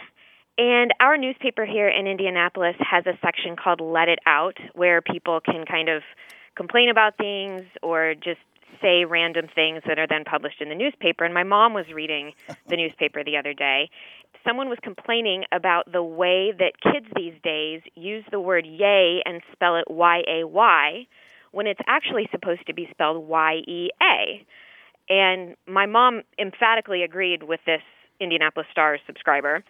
And 0.61 0.93
our 1.01 1.17
newspaper 1.17 1.65
here 1.65 1.89
in 1.89 2.07
Indianapolis 2.07 2.77
has 2.81 3.07
a 3.07 3.19
section 3.25 3.57
called 3.57 3.81
Let 3.81 4.11
It 4.11 4.19
Out, 4.27 4.59
where 4.75 5.01
people 5.01 5.41
can 5.41 5.65
kind 5.65 5.89
of 5.89 6.03
complain 6.55 6.91
about 6.91 7.17
things 7.17 7.63
or 7.83 8.13
just 8.15 8.41
say 8.83 9.07
random 9.07 9.47
things 9.55 9.81
that 9.89 9.99
are 9.99 10.07
then 10.07 10.23
published 10.23 10.61
in 10.61 10.69
the 10.69 10.75
newspaper. 10.75 11.25
And 11.25 11.33
my 11.33 11.45
mom 11.45 11.73
was 11.73 11.87
reading 11.95 12.33
the 12.69 12.77
newspaper 12.77 13.25
the 13.25 13.39
other 13.39 13.55
day. 13.55 13.89
Someone 14.47 14.69
was 14.69 14.77
complaining 14.83 15.45
about 15.51 15.91
the 15.91 16.03
way 16.03 16.53
that 16.53 16.73
kids 16.83 17.07
these 17.17 17.41
days 17.43 17.81
use 17.95 18.25
the 18.31 18.39
word 18.39 18.67
yay 18.67 19.23
and 19.25 19.41
spell 19.53 19.77
it 19.77 19.87
Y 19.89 20.23
A 20.29 20.47
Y 20.47 21.07
when 21.53 21.67
it's 21.67 21.81
actually 21.87 22.29
supposed 22.31 22.67
to 22.67 22.75
be 22.75 22.87
spelled 22.91 23.27
Y 23.27 23.63
E 23.67 23.89
A. 24.03 24.45
And 25.09 25.57
my 25.67 25.87
mom 25.87 26.21
emphatically 26.39 27.03
agreed 27.03 27.45
with 27.45 27.61
this 27.65 27.81
Indianapolis 28.21 28.67
Star 28.71 28.99
subscriber. 29.07 29.65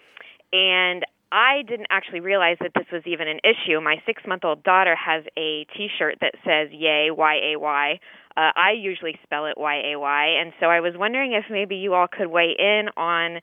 And 0.52 1.04
I 1.32 1.62
didn't 1.66 1.86
actually 1.90 2.20
realize 2.20 2.56
that 2.60 2.72
this 2.74 2.86
was 2.92 3.02
even 3.06 3.28
an 3.28 3.38
issue. 3.44 3.80
My 3.80 3.96
six 4.04 4.22
month 4.26 4.44
old 4.44 4.64
daughter 4.64 4.96
has 4.96 5.24
a 5.38 5.64
t 5.76 5.88
shirt 5.98 6.16
that 6.20 6.34
says 6.44 6.68
Yay, 6.72 7.10
Y 7.10 7.34
A 7.54 7.58
Y. 7.58 8.00
Uh, 8.36 8.50
I 8.56 8.72
usually 8.72 9.18
spell 9.22 9.46
it 9.46 9.54
Y 9.56 9.92
A 9.92 9.98
Y. 9.98 10.26
And 10.40 10.52
so 10.58 10.66
I 10.66 10.80
was 10.80 10.94
wondering 10.96 11.32
if 11.32 11.44
maybe 11.50 11.76
you 11.76 11.94
all 11.94 12.08
could 12.08 12.28
weigh 12.28 12.54
in 12.58 12.88
on 12.96 13.40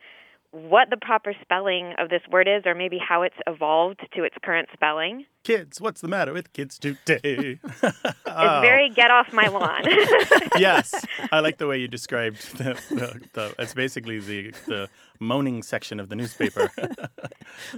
what 0.52 0.90
the 0.90 0.98
proper 0.98 1.34
spelling 1.42 1.94
of 1.98 2.10
this 2.10 2.22
word 2.32 2.48
is, 2.48 2.64
or 2.66 2.74
maybe 2.74 2.98
how 2.98 3.22
it's 3.22 3.36
evolved 3.46 4.00
to 4.16 4.24
its 4.24 4.36
current 4.44 4.70
spelling. 4.74 5.26
Kids, 5.44 5.80
what's 5.80 6.02
the 6.02 6.08
matter 6.08 6.34
with 6.34 6.52
kids 6.54 6.78
today? 6.80 7.60
It's 7.84 8.06
Oh. 8.40 8.62
very 8.62 8.90
get 8.90 9.10
off 9.10 9.34
my 9.34 9.48
lawn. 9.48 9.84
yes, 10.58 10.94
I 11.32 11.40
like 11.40 11.58
the 11.58 11.66
way 11.68 11.80
you 11.80 11.88
described 11.88 12.58
the. 12.58 12.74
the, 12.90 13.22
the 13.34 13.56
it's 13.60 13.74
basically 13.74 14.20
the 14.20 14.52
the 14.68 14.90
moaning 15.20 15.64
section 15.64 16.00
of 16.00 16.10
the 16.10 16.16
newspaper. 16.16 16.70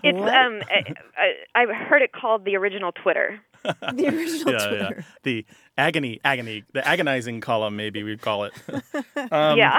It's 0.04 0.18
What? 0.20 0.34
um, 0.34 0.62
I, 0.70 0.94
I, 1.18 1.62
I've 1.62 1.70
heard 1.70 2.02
it 2.02 2.12
called 2.12 2.44
the 2.46 2.56
original 2.58 2.92
Twitter. 2.92 3.40
The 3.64 4.08
original 4.08 4.54
yeah, 4.54 4.68
Twitter. 4.68 4.94
yeah. 4.98 5.04
The 5.24 5.46
agony, 5.78 6.20
agony, 6.26 6.64
the 6.74 6.86
agonizing 6.86 7.40
column, 7.42 7.76
maybe 7.78 8.04
we'd 8.04 8.22
call 8.22 8.44
it. 8.46 8.54
Um, 9.32 9.58
yeah. 9.58 9.78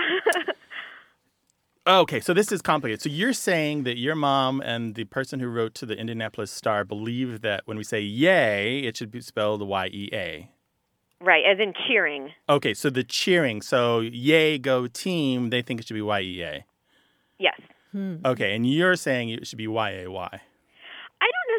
Oh, 1.86 2.00
okay, 2.00 2.20
so 2.20 2.34
this 2.34 2.52
is 2.52 2.60
complicated. 2.60 3.00
So 3.00 3.08
you're 3.08 3.32
saying 3.32 3.84
that 3.84 3.96
your 3.96 4.14
mom 4.14 4.60
and 4.60 4.94
the 4.94 5.04
person 5.04 5.40
who 5.40 5.48
wrote 5.48 5.74
to 5.76 5.86
the 5.86 5.96
Indianapolis 5.96 6.50
Star 6.50 6.84
believe 6.84 7.40
that 7.40 7.62
when 7.64 7.78
we 7.78 7.84
say 7.84 8.00
yay, 8.00 8.80
it 8.80 8.96
should 8.96 9.10
be 9.10 9.20
spelled 9.22 9.66
Y 9.66 9.86
E 9.86 10.10
A. 10.12 10.50
right, 11.20 11.44
as 11.44 11.58
in 11.58 11.72
cheering. 11.86 12.30
Okay, 12.48 12.74
so 12.74 12.90
the 12.90 13.04
cheering, 13.04 13.62
so 13.62 14.00
yay, 14.00 14.58
go 14.58 14.86
team, 14.86 15.50
they 15.50 15.62
think 15.62 15.80
it 15.80 15.86
should 15.86 15.94
be 15.94 16.02
Y 16.02 16.20
E 16.20 16.42
A. 16.42 16.64
Yes. 17.38 17.60
Hmm. 17.92 18.16
Okay, 18.24 18.54
and 18.54 18.70
you're 18.70 18.96
saying 18.96 19.30
it 19.30 19.46
should 19.46 19.58
be 19.58 19.66
Y 19.66 19.90
A 19.90 20.06
Y. 20.10 20.40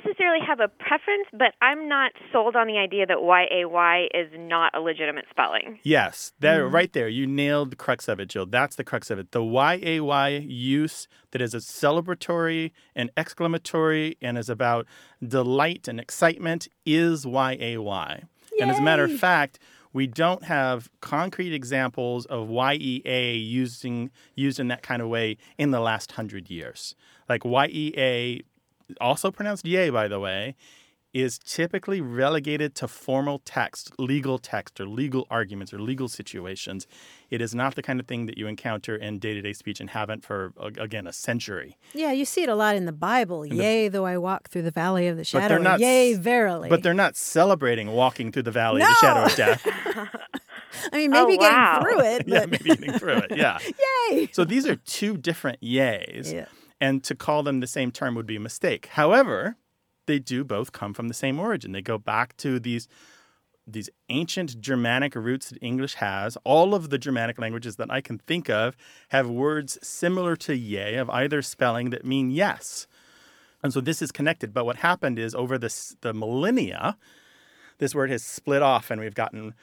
I 0.02 0.04
don't 0.04 0.14
necessarily 0.14 0.46
have 0.48 0.60
a 0.60 0.68
preference, 0.68 1.28
but 1.32 1.54
I'm 1.62 1.88
not 1.88 2.12
sold 2.32 2.56
on 2.56 2.68
the 2.68 2.78
idea 2.78 3.06
that 3.06 3.22
Y 3.22 3.46
A 3.52 3.66
Y 3.66 4.08
is 4.14 4.30
not 4.36 4.76
a 4.76 4.80
legitimate 4.80 5.26
spelling. 5.30 5.80
Yes, 5.84 6.34
there, 6.40 6.66
mm-hmm. 6.66 6.76
right 6.76 6.94
there. 6.94 7.08
You 7.08 7.28
nailed 7.28 7.72
the 7.72 7.76
crux 7.76 8.08
of 8.08 8.20
it, 8.20 8.30
Jill. 8.30 8.46
That's 8.46 8.76
the 8.76 8.84
crux 8.84 9.10
of 9.10 9.20
it. 9.20 9.32
The 9.32 9.44
YAY 9.44 10.40
use 10.40 11.08
that 11.32 11.42
is 11.42 11.54
a 11.54 11.58
celebratory 11.58 12.72
and 12.96 13.12
exclamatory 13.16 14.18
and 14.22 14.38
is 14.38 14.50
about 14.50 14.86
delight 15.26 15.88
and 15.88 16.00
excitement 16.00 16.68
is 16.86 17.26
YAY. 17.26 18.24
And 18.60 18.70
as 18.70 18.80
a 18.80 18.82
matter 18.82 19.04
of 19.04 19.18
fact, 19.18 19.60
we 19.94 20.08
don't 20.08 20.44
have 20.46 20.90
concrete 21.02 21.54
examples 21.54 22.26
of 22.28 22.50
YEA 22.50 23.34
using 23.34 24.10
used 24.36 24.60
in 24.60 24.68
that 24.70 24.84
kind 24.84 25.02
of 25.02 25.10
way 25.10 25.38
in 25.58 25.72
the 25.72 25.80
last 25.80 26.14
hundred 26.14 26.50
years. 26.50 26.96
Like 27.28 27.44
YEA, 27.44 28.42
also 29.00 29.32
pronounced 29.32 29.66
yay, 29.66 29.90
by 29.90 30.08
the 30.08 30.20
way, 30.20 30.56
is 31.14 31.38
typically 31.40 32.00
relegated 32.00 32.74
to 32.74 32.88
formal 32.88 33.40
text, 33.44 33.92
legal 34.00 34.38
text, 34.40 34.80
or 34.80 34.86
legal 34.88 35.28
arguments 35.30 35.74
or 35.74 35.80
legal 35.82 36.08
situations. 36.08 36.88
It 37.30 37.42
is 37.42 37.54
not 37.54 37.76
the 37.76 37.82
kind 37.82 38.00
of 38.00 38.08
thing 38.08 38.28
that 38.28 38.38
you 38.38 38.48
encounter 38.48 38.96
in 38.96 39.20
day 39.20 39.34
to 39.34 39.42
day 39.42 39.52
speech 39.52 39.82
and 39.82 39.90
haven't 39.90 40.24
for, 40.24 40.54
again, 40.80 41.08
a 41.08 41.12
century. 41.12 41.76
Yeah, 41.94 42.14
you 42.14 42.24
see 42.24 42.44
it 42.44 42.50
a 42.50 42.56
lot 42.56 42.78
in 42.78 42.86
the 42.86 42.94
Bible. 42.94 43.46
Yea, 43.46 43.90
though 43.90 44.06
I 44.06 44.18
walk 44.18 44.48
through 44.50 44.62
the 44.62 44.72
valley 44.72 45.10
of 45.10 45.18
the 45.18 45.22
But 45.24 45.28
shadow. 45.28 45.48
they're 45.50 45.60
not 45.60 45.82
Yea, 45.82 46.14
verily. 46.14 46.70
But 46.70 46.82
they're 46.82 46.94
not 46.94 47.18
celebrating 47.18 47.92
walking 47.92 48.32
through 48.32 48.44
the 48.44 48.52
valley 48.52 48.82
of 48.82 48.88
the 48.88 48.96
shadow 48.96 49.26
of 49.26 49.36
death. 49.36 49.68
I 50.94 50.98
mean, 50.98 51.14
Oh, 51.14 51.26
maybe 51.28 51.38
wow. 51.40 51.82
getting 51.82 51.98
through 51.98 52.06
it, 52.06 52.24
yeah, 52.28 52.40
but 52.46 52.52
maybe 52.52 52.64
getting 52.70 52.94
through 53.00 53.18
it. 53.18 53.32
Yeah. 53.36 53.60
yay. 54.12 54.30
So 54.32 54.46
these 54.46 54.66
are 54.66 54.78
two 54.78 55.18
different 55.18 55.60
yays. 55.62 56.32
Yeah. 56.32 56.46
And 56.82 57.04
to 57.06 57.16
call 57.16 57.44
them 57.44 57.62
the 57.62 57.68
same 57.68 57.92
term 57.92 58.16
would 58.16 58.26
be 58.26 58.36
a 58.36 58.42
mistake. 58.42 58.88
However, 58.88 59.56
they 60.08 60.20
do 60.20 60.44
both 60.44 60.74
come 60.74 60.94
from 60.94 61.08
the 61.08 61.14
same 61.14 61.40
origin. 61.40 61.72
They 61.72 61.82
go 61.82 61.98
back 61.98 62.36
to 62.38 62.60
these 62.60 62.88
these 63.68 63.90
ancient 64.10 64.60
Germanic 64.60 65.16
roots 65.16 65.50
that 65.50 65.60
English 65.62 65.94
has. 65.96 66.36
All 66.44 66.74
of 66.74 66.90
the 66.90 66.98
Germanic 66.98 67.38
languages 67.40 67.76
that 67.76 67.92
I 67.92 68.02
can 68.02 68.18
think 68.18 68.50
of 68.50 68.76
have 69.10 69.30
words 69.30 69.78
similar 69.84 70.36
to 70.38 70.56
yea 70.56 70.96
of 70.96 71.10
either 71.12 71.44
spelling 71.44 71.92
that 71.92 72.04
mean 72.04 72.32
yes. 72.32 72.88
And 73.64 73.72
so 73.72 73.80
this 73.80 74.02
is 74.02 74.12
connected. 74.12 74.54
But 74.54 74.66
what 74.66 74.78
happened 74.78 75.20
is 75.20 75.36
over 75.36 75.60
this, 75.60 75.96
the 76.02 76.14
millennia, 76.14 76.98
this 77.78 77.94
word 77.94 78.10
has 78.10 78.24
split 78.24 78.64
off 78.64 78.90
and 78.90 79.00
we've 79.00 79.14
gotten 79.16 79.54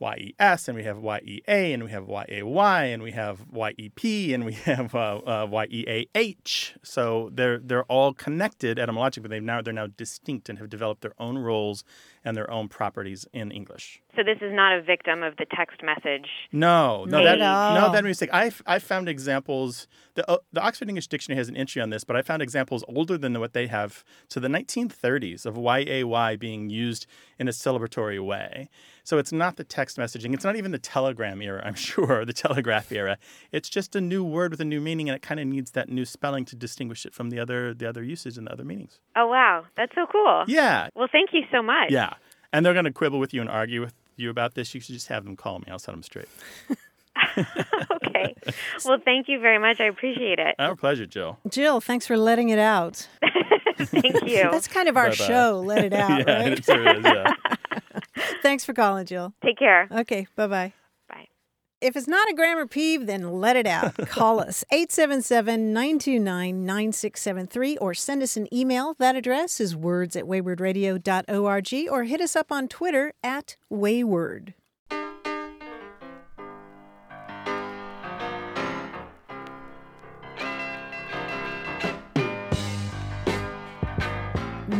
YES 0.00 0.68
and 0.68 0.76
we 0.76 0.84
have 0.84 0.98
YEA 0.98 1.72
and 1.72 1.84
we 1.84 1.90
have 1.90 2.08
YAY 2.08 2.92
and 2.92 3.02
we 3.02 3.12
have 3.12 3.44
YEP 3.52 4.34
and 4.34 4.44
we 4.44 4.52
have 4.64 4.94
uh, 4.94 5.18
uh, 5.18 5.46
YEAH. 5.46 6.76
So 6.82 7.30
they're 7.32 7.58
they're 7.58 7.84
all 7.84 8.12
connected 8.12 8.78
etymologically. 8.78 9.28
They've 9.28 9.42
now 9.42 9.62
they're 9.62 9.72
now 9.72 9.86
distinct 9.86 10.48
and 10.48 10.58
have 10.58 10.68
developed 10.68 11.02
their 11.02 11.14
own 11.18 11.38
roles 11.38 11.84
and 12.24 12.36
their 12.36 12.50
own 12.50 12.68
properties 12.68 13.26
in 13.32 13.50
English. 13.50 14.00
So 14.16 14.22
this 14.22 14.38
is 14.40 14.52
not 14.52 14.72
a 14.78 14.80
victim 14.82 15.22
of 15.22 15.36
the 15.36 15.46
text 15.56 15.82
message. 15.82 16.28
No, 16.52 17.04
no, 17.04 17.22
that 17.24 17.38
no, 17.38 17.90
that 17.92 18.04
mistake. 18.04 18.30
I 18.32 18.50
I 18.66 18.78
found 18.78 19.08
examples. 19.08 19.86
The 20.14 20.30
uh, 20.30 20.38
the 20.52 20.60
Oxford 20.60 20.88
English 20.88 21.08
Dictionary 21.08 21.38
has 21.38 21.48
an 21.48 21.56
entry 21.56 21.82
on 21.82 21.90
this, 21.90 22.04
but 22.04 22.14
I 22.16 22.22
found 22.22 22.40
examples 22.40 22.84
older 22.88 23.18
than 23.18 23.38
what 23.40 23.52
they 23.52 23.66
have 23.66 24.04
to 24.30 24.38
the 24.40 24.48
1930s 24.48 25.44
of 25.44 25.56
YAY 25.56 26.36
being 26.36 26.70
used 26.70 27.06
in 27.38 27.48
a 27.48 27.50
celebratory 27.50 28.24
way. 28.24 28.68
So 29.02 29.18
it's 29.18 29.32
not 29.32 29.56
the 29.56 29.64
text 29.64 29.98
messaging. 29.98 30.32
It's 30.32 30.44
not 30.44 30.56
even 30.56 30.70
the 30.70 30.78
telegram 30.78 31.42
era. 31.42 31.62
I'm 31.64 31.74
sure 31.90 32.20
or 32.20 32.24
the 32.24 32.32
telegraph 32.32 32.90
era. 32.92 33.18
It's 33.52 33.68
just 33.68 33.96
a 33.96 34.00
new 34.00 34.22
word 34.24 34.52
with 34.52 34.60
a 34.60 34.64
new 34.64 34.80
meaning, 34.80 35.08
and 35.08 35.16
it 35.16 35.22
kind 35.22 35.40
of 35.40 35.46
needs 35.46 35.72
that 35.72 35.88
new 35.88 36.04
spelling 36.04 36.44
to 36.46 36.56
distinguish 36.56 37.04
it 37.04 37.12
from 37.12 37.30
the 37.30 37.40
other 37.40 37.74
the 37.74 37.88
other 37.88 38.02
uses 38.04 38.38
and 38.38 38.46
the 38.46 38.52
other 38.52 38.64
meanings. 38.64 39.00
Oh 39.16 39.26
wow, 39.26 39.64
that's 39.76 39.94
so 39.94 40.06
cool. 40.10 40.44
Yeah, 40.46 40.88
Well, 40.94 41.08
thank 41.10 41.30
you 41.32 41.42
so 41.52 41.62
much. 41.62 41.90
yeah. 41.90 42.13
And 42.54 42.64
they're 42.64 42.72
going 42.72 42.84
to 42.86 42.92
quibble 42.92 43.18
with 43.18 43.34
you 43.34 43.40
and 43.40 43.50
argue 43.50 43.80
with 43.80 43.92
you 44.16 44.30
about 44.30 44.54
this. 44.54 44.74
You 44.74 44.80
should 44.80 44.94
just 44.94 45.08
have 45.08 45.24
them 45.24 45.36
call 45.36 45.58
me. 45.58 45.66
I'll 45.68 45.78
set 45.78 45.92
them 45.92 46.02
straight. 46.02 46.28
okay. 47.38 48.34
Well, 48.84 48.98
thank 49.04 49.28
you 49.28 49.40
very 49.40 49.58
much. 49.58 49.80
I 49.80 49.84
appreciate 49.84 50.38
it. 50.38 50.56
Our 50.58 50.76
pleasure, 50.76 51.06
Jill. 51.06 51.38
Jill, 51.48 51.80
thanks 51.80 52.06
for 52.06 52.16
letting 52.18 52.50
it 52.50 52.58
out. 52.58 53.08
Thank 53.78 54.28
you. 54.28 54.50
That's 54.50 54.68
kind 54.68 54.88
of 54.88 54.96
our 54.96 55.10
Bye-bye. 55.10 55.24
show. 55.24 55.62
Let 55.64 55.84
it 55.84 55.92
out, 55.92 56.26
yeah, 56.26 56.38
right? 56.38 56.52
it 56.52 56.64
sure 56.64 56.96
is. 56.96 57.02
Yeah. 57.04 57.32
Thanks 58.42 58.64
for 58.64 58.72
calling, 58.74 59.06
Jill. 59.06 59.32
Take 59.44 59.58
care. 59.58 59.88
Okay, 59.90 60.26
bye 60.36 60.46
bye. 60.46 60.72
If 61.84 61.96
it's 61.96 62.08
not 62.08 62.30
a 62.30 62.34
grammar 62.34 62.66
peeve, 62.66 63.04
then 63.04 63.40
let 63.42 63.56
it 63.56 63.66
out. 63.66 63.94
Call 64.08 64.40
us 64.40 64.64
877 64.72 65.74
929 65.74 66.64
9673 66.64 67.76
or 67.76 67.92
send 67.92 68.22
us 68.22 68.38
an 68.38 68.48
email. 68.54 68.94
That 68.98 69.16
address 69.16 69.60
is 69.60 69.76
words 69.76 70.16
at 70.16 70.24
waywordradio.org 70.24 71.88
or 71.90 72.04
hit 72.04 72.22
us 72.22 72.36
up 72.36 72.50
on 72.50 72.68
Twitter 72.68 73.12
at 73.22 73.58
wayword. 73.68 74.54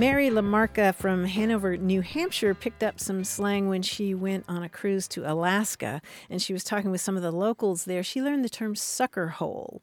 Mary 0.05 0.29
Lamarca 0.29 0.95
from 0.95 1.25
Hanover, 1.25 1.79
New 1.79 2.03
Hampshire, 2.03 2.53
picked 2.53 2.83
up 2.83 3.01
some 3.01 3.25
slang 3.25 3.71
when 3.71 3.81
she 3.81 4.13
went 4.13 4.45
on 4.47 4.63
a 4.63 4.69
cruise 4.69 5.09
to 5.09 5.25
Alaska 5.25 6.03
and 6.29 6.43
she 6.43 6.53
was 6.53 6.63
talking 6.63 6.91
with 6.91 7.01
some 7.01 7.17
of 7.17 7.23
the 7.23 7.33
locals 7.33 7.87
there. 7.87 8.03
She 8.03 8.21
learned 8.21 8.45
the 8.45 8.51
term 8.51 8.77
sucker 8.77 9.29
hole. 9.29 9.81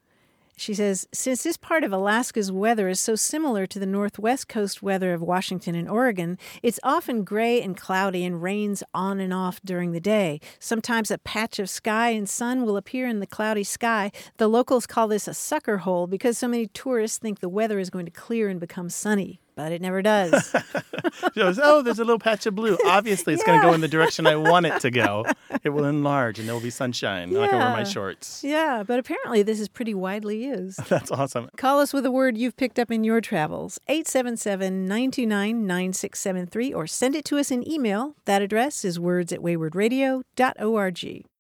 She 0.55 0.75
says, 0.75 1.07
since 1.11 1.41
this 1.41 1.57
part 1.57 1.83
of 1.83 1.91
Alaska's 1.91 2.51
weather 2.51 2.87
is 2.87 2.99
so 2.99 3.15
similar 3.15 3.65
to 3.65 3.79
the 3.79 3.87
northwest 3.87 4.47
coast 4.47 4.83
weather 4.83 5.11
of 5.15 5.23
Washington 5.23 5.73
and 5.73 5.89
Oregon, 5.89 6.37
it's 6.61 6.79
often 6.83 7.23
gray 7.23 7.59
and 7.59 7.75
cloudy 7.75 8.23
and 8.23 8.43
rains 8.43 8.83
on 8.93 9.19
and 9.19 9.33
off 9.33 9.59
during 9.65 9.91
the 9.91 9.99
day. 9.99 10.39
Sometimes 10.59 11.09
a 11.09 11.17
patch 11.17 11.57
of 11.57 11.67
sky 11.67 12.09
and 12.09 12.29
sun 12.29 12.63
will 12.63 12.77
appear 12.77 13.07
in 13.07 13.21
the 13.21 13.25
cloudy 13.25 13.63
sky. 13.63 14.11
The 14.37 14.47
locals 14.47 14.85
call 14.85 15.07
this 15.07 15.27
a 15.27 15.33
sucker 15.33 15.79
hole 15.79 16.05
because 16.05 16.37
so 16.37 16.47
many 16.47 16.67
tourists 16.67 17.17
think 17.17 17.39
the 17.39 17.49
weather 17.49 17.79
is 17.79 17.89
going 17.89 18.05
to 18.05 18.11
clear 18.11 18.49
and 18.49 18.59
become 18.59 18.91
sunny, 18.91 19.40
but 19.61 19.71
it 19.71 19.79
never 19.79 20.01
does. 20.01 20.55
Goes, 21.35 21.59
oh, 21.61 21.83
there's 21.83 21.99
a 21.99 22.03
little 22.03 22.17
patch 22.17 22.47
of 22.47 22.55
blue. 22.55 22.79
Obviously, 22.87 23.35
it's 23.35 23.43
going 23.43 23.61
to 23.61 23.67
go 23.67 23.73
in 23.73 23.81
the 23.81 23.87
direction 23.87 24.25
I 24.25 24.35
want 24.35 24.65
it 24.65 24.79
to 24.81 24.89
go. 24.89 25.23
It 25.63 25.69
will 25.69 25.85
enlarge, 25.85 26.39
and 26.39 26.47
there 26.47 26.55
will 26.55 26.63
be 26.63 26.71
sunshine. 26.71 27.31
Yeah. 27.31 27.41
I 27.41 27.47
can 27.47 27.59
wear 27.59 27.69
my 27.69 27.83
shorts. 27.83 28.43
yeah, 28.43 28.81
but 28.81 28.97
apparently 28.97 29.43
this 29.43 29.59
is 29.59 29.67
pretty 29.67 29.93
widely 29.93 30.43
used. 30.43 30.83
That's 30.89 31.11
awesome. 31.11 31.51
Call 31.57 31.79
us 31.79 31.93
with 31.93 32.07
a 32.07 32.11
word 32.11 32.39
you've 32.39 32.57
picked 32.57 32.79
up 32.79 32.89
in 32.89 33.03
your 33.03 33.21
travels, 33.21 33.79
877 33.87 34.87
929 34.87 35.67
9673, 35.67 36.73
or 36.73 36.87
send 36.87 37.15
it 37.15 37.23
to 37.25 37.37
us 37.37 37.51
in 37.51 37.69
email. 37.69 38.15
That 38.25 38.41
address 38.41 38.83
is 38.83 38.99
words 38.99 39.31
at 39.31 39.41
waywordradio.org. 39.41 41.30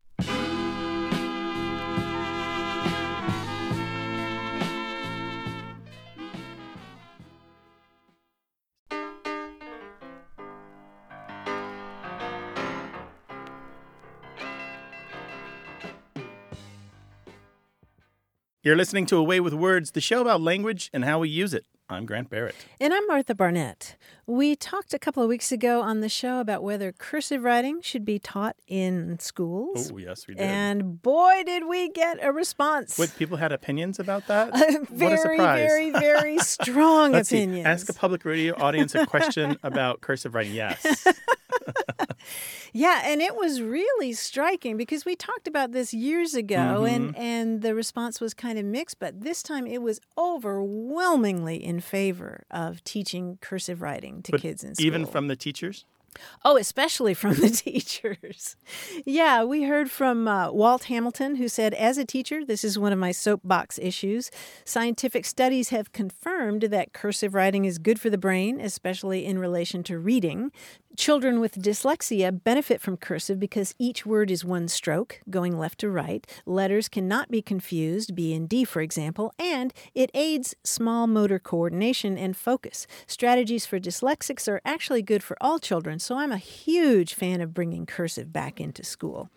You're 18.63 18.75
listening 18.75 19.07
to 19.07 19.17
A 19.17 19.23
Way 19.23 19.39
with 19.39 19.55
Words, 19.55 19.89
the 19.91 20.01
show 20.01 20.21
about 20.21 20.39
language 20.39 20.91
and 20.93 21.03
how 21.03 21.17
we 21.17 21.29
use 21.29 21.51
it. 21.55 21.65
I'm 21.89 22.05
Grant 22.05 22.29
Barrett. 22.29 22.53
And 22.79 22.93
I'm 22.93 23.07
Martha 23.07 23.33
Barnette. 23.33 23.95
We 24.27 24.55
talked 24.55 24.93
a 24.93 24.99
couple 24.99 25.23
of 25.23 25.29
weeks 25.29 25.51
ago 25.51 25.81
on 25.81 26.01
the 26.01 26.07
show 26.07 26.39
about 26.39 26.61
whether 26.61 26.91
cursive 26.91 27.43
writing 27.43 27.81
should 27.81 28.05
be 28.05 28.19
taught 28.19 28.55
in 28.67 29.17
schools. 29.17 29.91
Oh, 29.91 29.97
yes, 29.97 30.27
we 30.27 30.35
did. 30.35 30.43
And 30.43 31.01
boy, 31.01 31.41
did 31.43 31.67
we 31.67 31.89
get 31.89 32.19
a 32.21 32.31
response. 32.31 32.99
What, 32.99 33.11
people 33.17 33.35
had 33.37 33.51
opinions 33.51 33.97
about 33.97 34.27
that? 34.27 34.53
very, 34.53 34.75
what 34.89 35.13
a 35.13 35.17
surprise. 35.17 35.59
very, 35.67 35.89
very 35.89 36.37
strong 36.37 37.11
Let's 37.13 37.29
see. 37.29 37.37
opinions. 37.41 37.65
Ask 37.65 37.89
a 37.89 37.93
public 37.93 38.23
radio 38.25 38.53
audience 38.61 38.93
a 38.93 39.07
question 39.07 39.57
about 39.63 40.01
cursive 40.01 40.35
writing. 40.35 40.53
Yes. 40.53 40.85
Yeah, 42.73 43.01
and 43.03 43.21
it 43.21 43.35
was 43.35 43.61
really 43.61 44.13
striking 44.13 44.77
because 44.77 45.03
we 45.03 45.15
talked 45.15 45.47
about 45.47 45.73
this 45.73 45.93
years 45.93 46.33
ago 46.35 46.85
and 46.85 47.09
Mm-hmm. 47.13 47.21
and 47.21 47.61
the 47.61 47.75
response 47.75 48.21
was 48.21 48.33
kind 48.33 48.57
of 48.57 48.63
mixed, 48.65 48.97
but 48.99 49.21
this 49.21 49.43
time 49.43 49.67
it 49.67 49.81
was 49.81 49.99
overwhelmingly 50.17 51.63
in 51.63 51.79
favor 51.79 52.43
of 52.51 52.83
teaching 52.83 53.37
cursive 53.41 53.81
writing 53.81 54.21
to 54.23 54.31
But 54.31 54.41
kids 54.41 54.63
in 54.63 54.75
school. 54.75 54.85
Even 54.85 55.05
from 55.05 55.27
the 55.27 55.35
teachers? 55.35 55.85
Oh, 56.43 56.57
especially 56.57 57.13
from 57.13 57.35
the 57.35 57.49
teachers. 57.65 58.57
Yeah, 59.05 59.45
we 59.45 59.63
heard 59.63 59.89
from 59.89 60.27
uh, 60.27 60.51
Walt 60.51 60.85
Hamilton, 60.85 61.35
who 61.37 61.47
said, 61.47 61.73
As 61.73 61.97
a 61.97 62.03
teacher, 62.03 62.43
this 62.43 62.65
is 62.65 62.77
one 62.77 62.91
of 62.91 62.99
my 62.99 63.13
soapbox 63.13 63.79
issues. 63.79 64.29
Scientific 64.65 65.23
studies 65.23 65.69
have 65.69 65.93
confirmed 65.93 66.63
that 66.63 66.91
cursive 66.91 67.33
writing 67.33 67.63
is 67.63 67.77
good 67.77 67.97
for 67.97 68.09
the 68.09 68.17
brain, 68.17 68.59
especially 68.59 69.25
in 69.25 69.39
relation 69.39 69.83
to 69.83 69.97
reading. 69.97 70.51
Children 70.97 71.39
with 71.39 71.55
dyslexia 71.55 72.43
benefit 72.43 72.81
from 72.81 72.97
cursive 72.97 73.39
because 73.39 73.73
each 73.79 74.05
word 74.05 74.29
is 74.29 74.43
one 74.43 74.67
stroke, 74.67 75.21
going 75.29 75.57
left 75.57 75.79
to 75.79 75.89
right. 75.89 76.27
Letters 76.45 76.89
cannot 76.89 77.31
be 77.31 77.41
confused, 77.41 78.13
B 78.13 78.33
and 78.33 78.47
D, 78.47 78.65
for 78.65 78.81
example, 78.81 79.33
and 79.39 79.73
it 79.95 80.11
aids 80.13 80.53
small 80.65 81.07
motor 81.07 81.39
coordination 81.39 82.17
and 82.17 82.35
focus. 82.35 82.87
Strategies 83.07 83.65
for 83.65 83.79
dyslexics 83.79 84.49
are 84.49 84.61
actually 84.65 85.01
good 85.01 85.23
for 85.23 85.37
all 85.39 85.59
children, 85.59 85.97
so 85.97 86.17
I'm 86.17 86.31
a 86.31 86.37
huge 86.37 87.13
fan 87.13 87.39
of 87.39 87.53
bringing 87.53 87.85
cursive 87.85 88.33
back 88.33 88.59
into 88.59 88.83
school. 88.83 89.29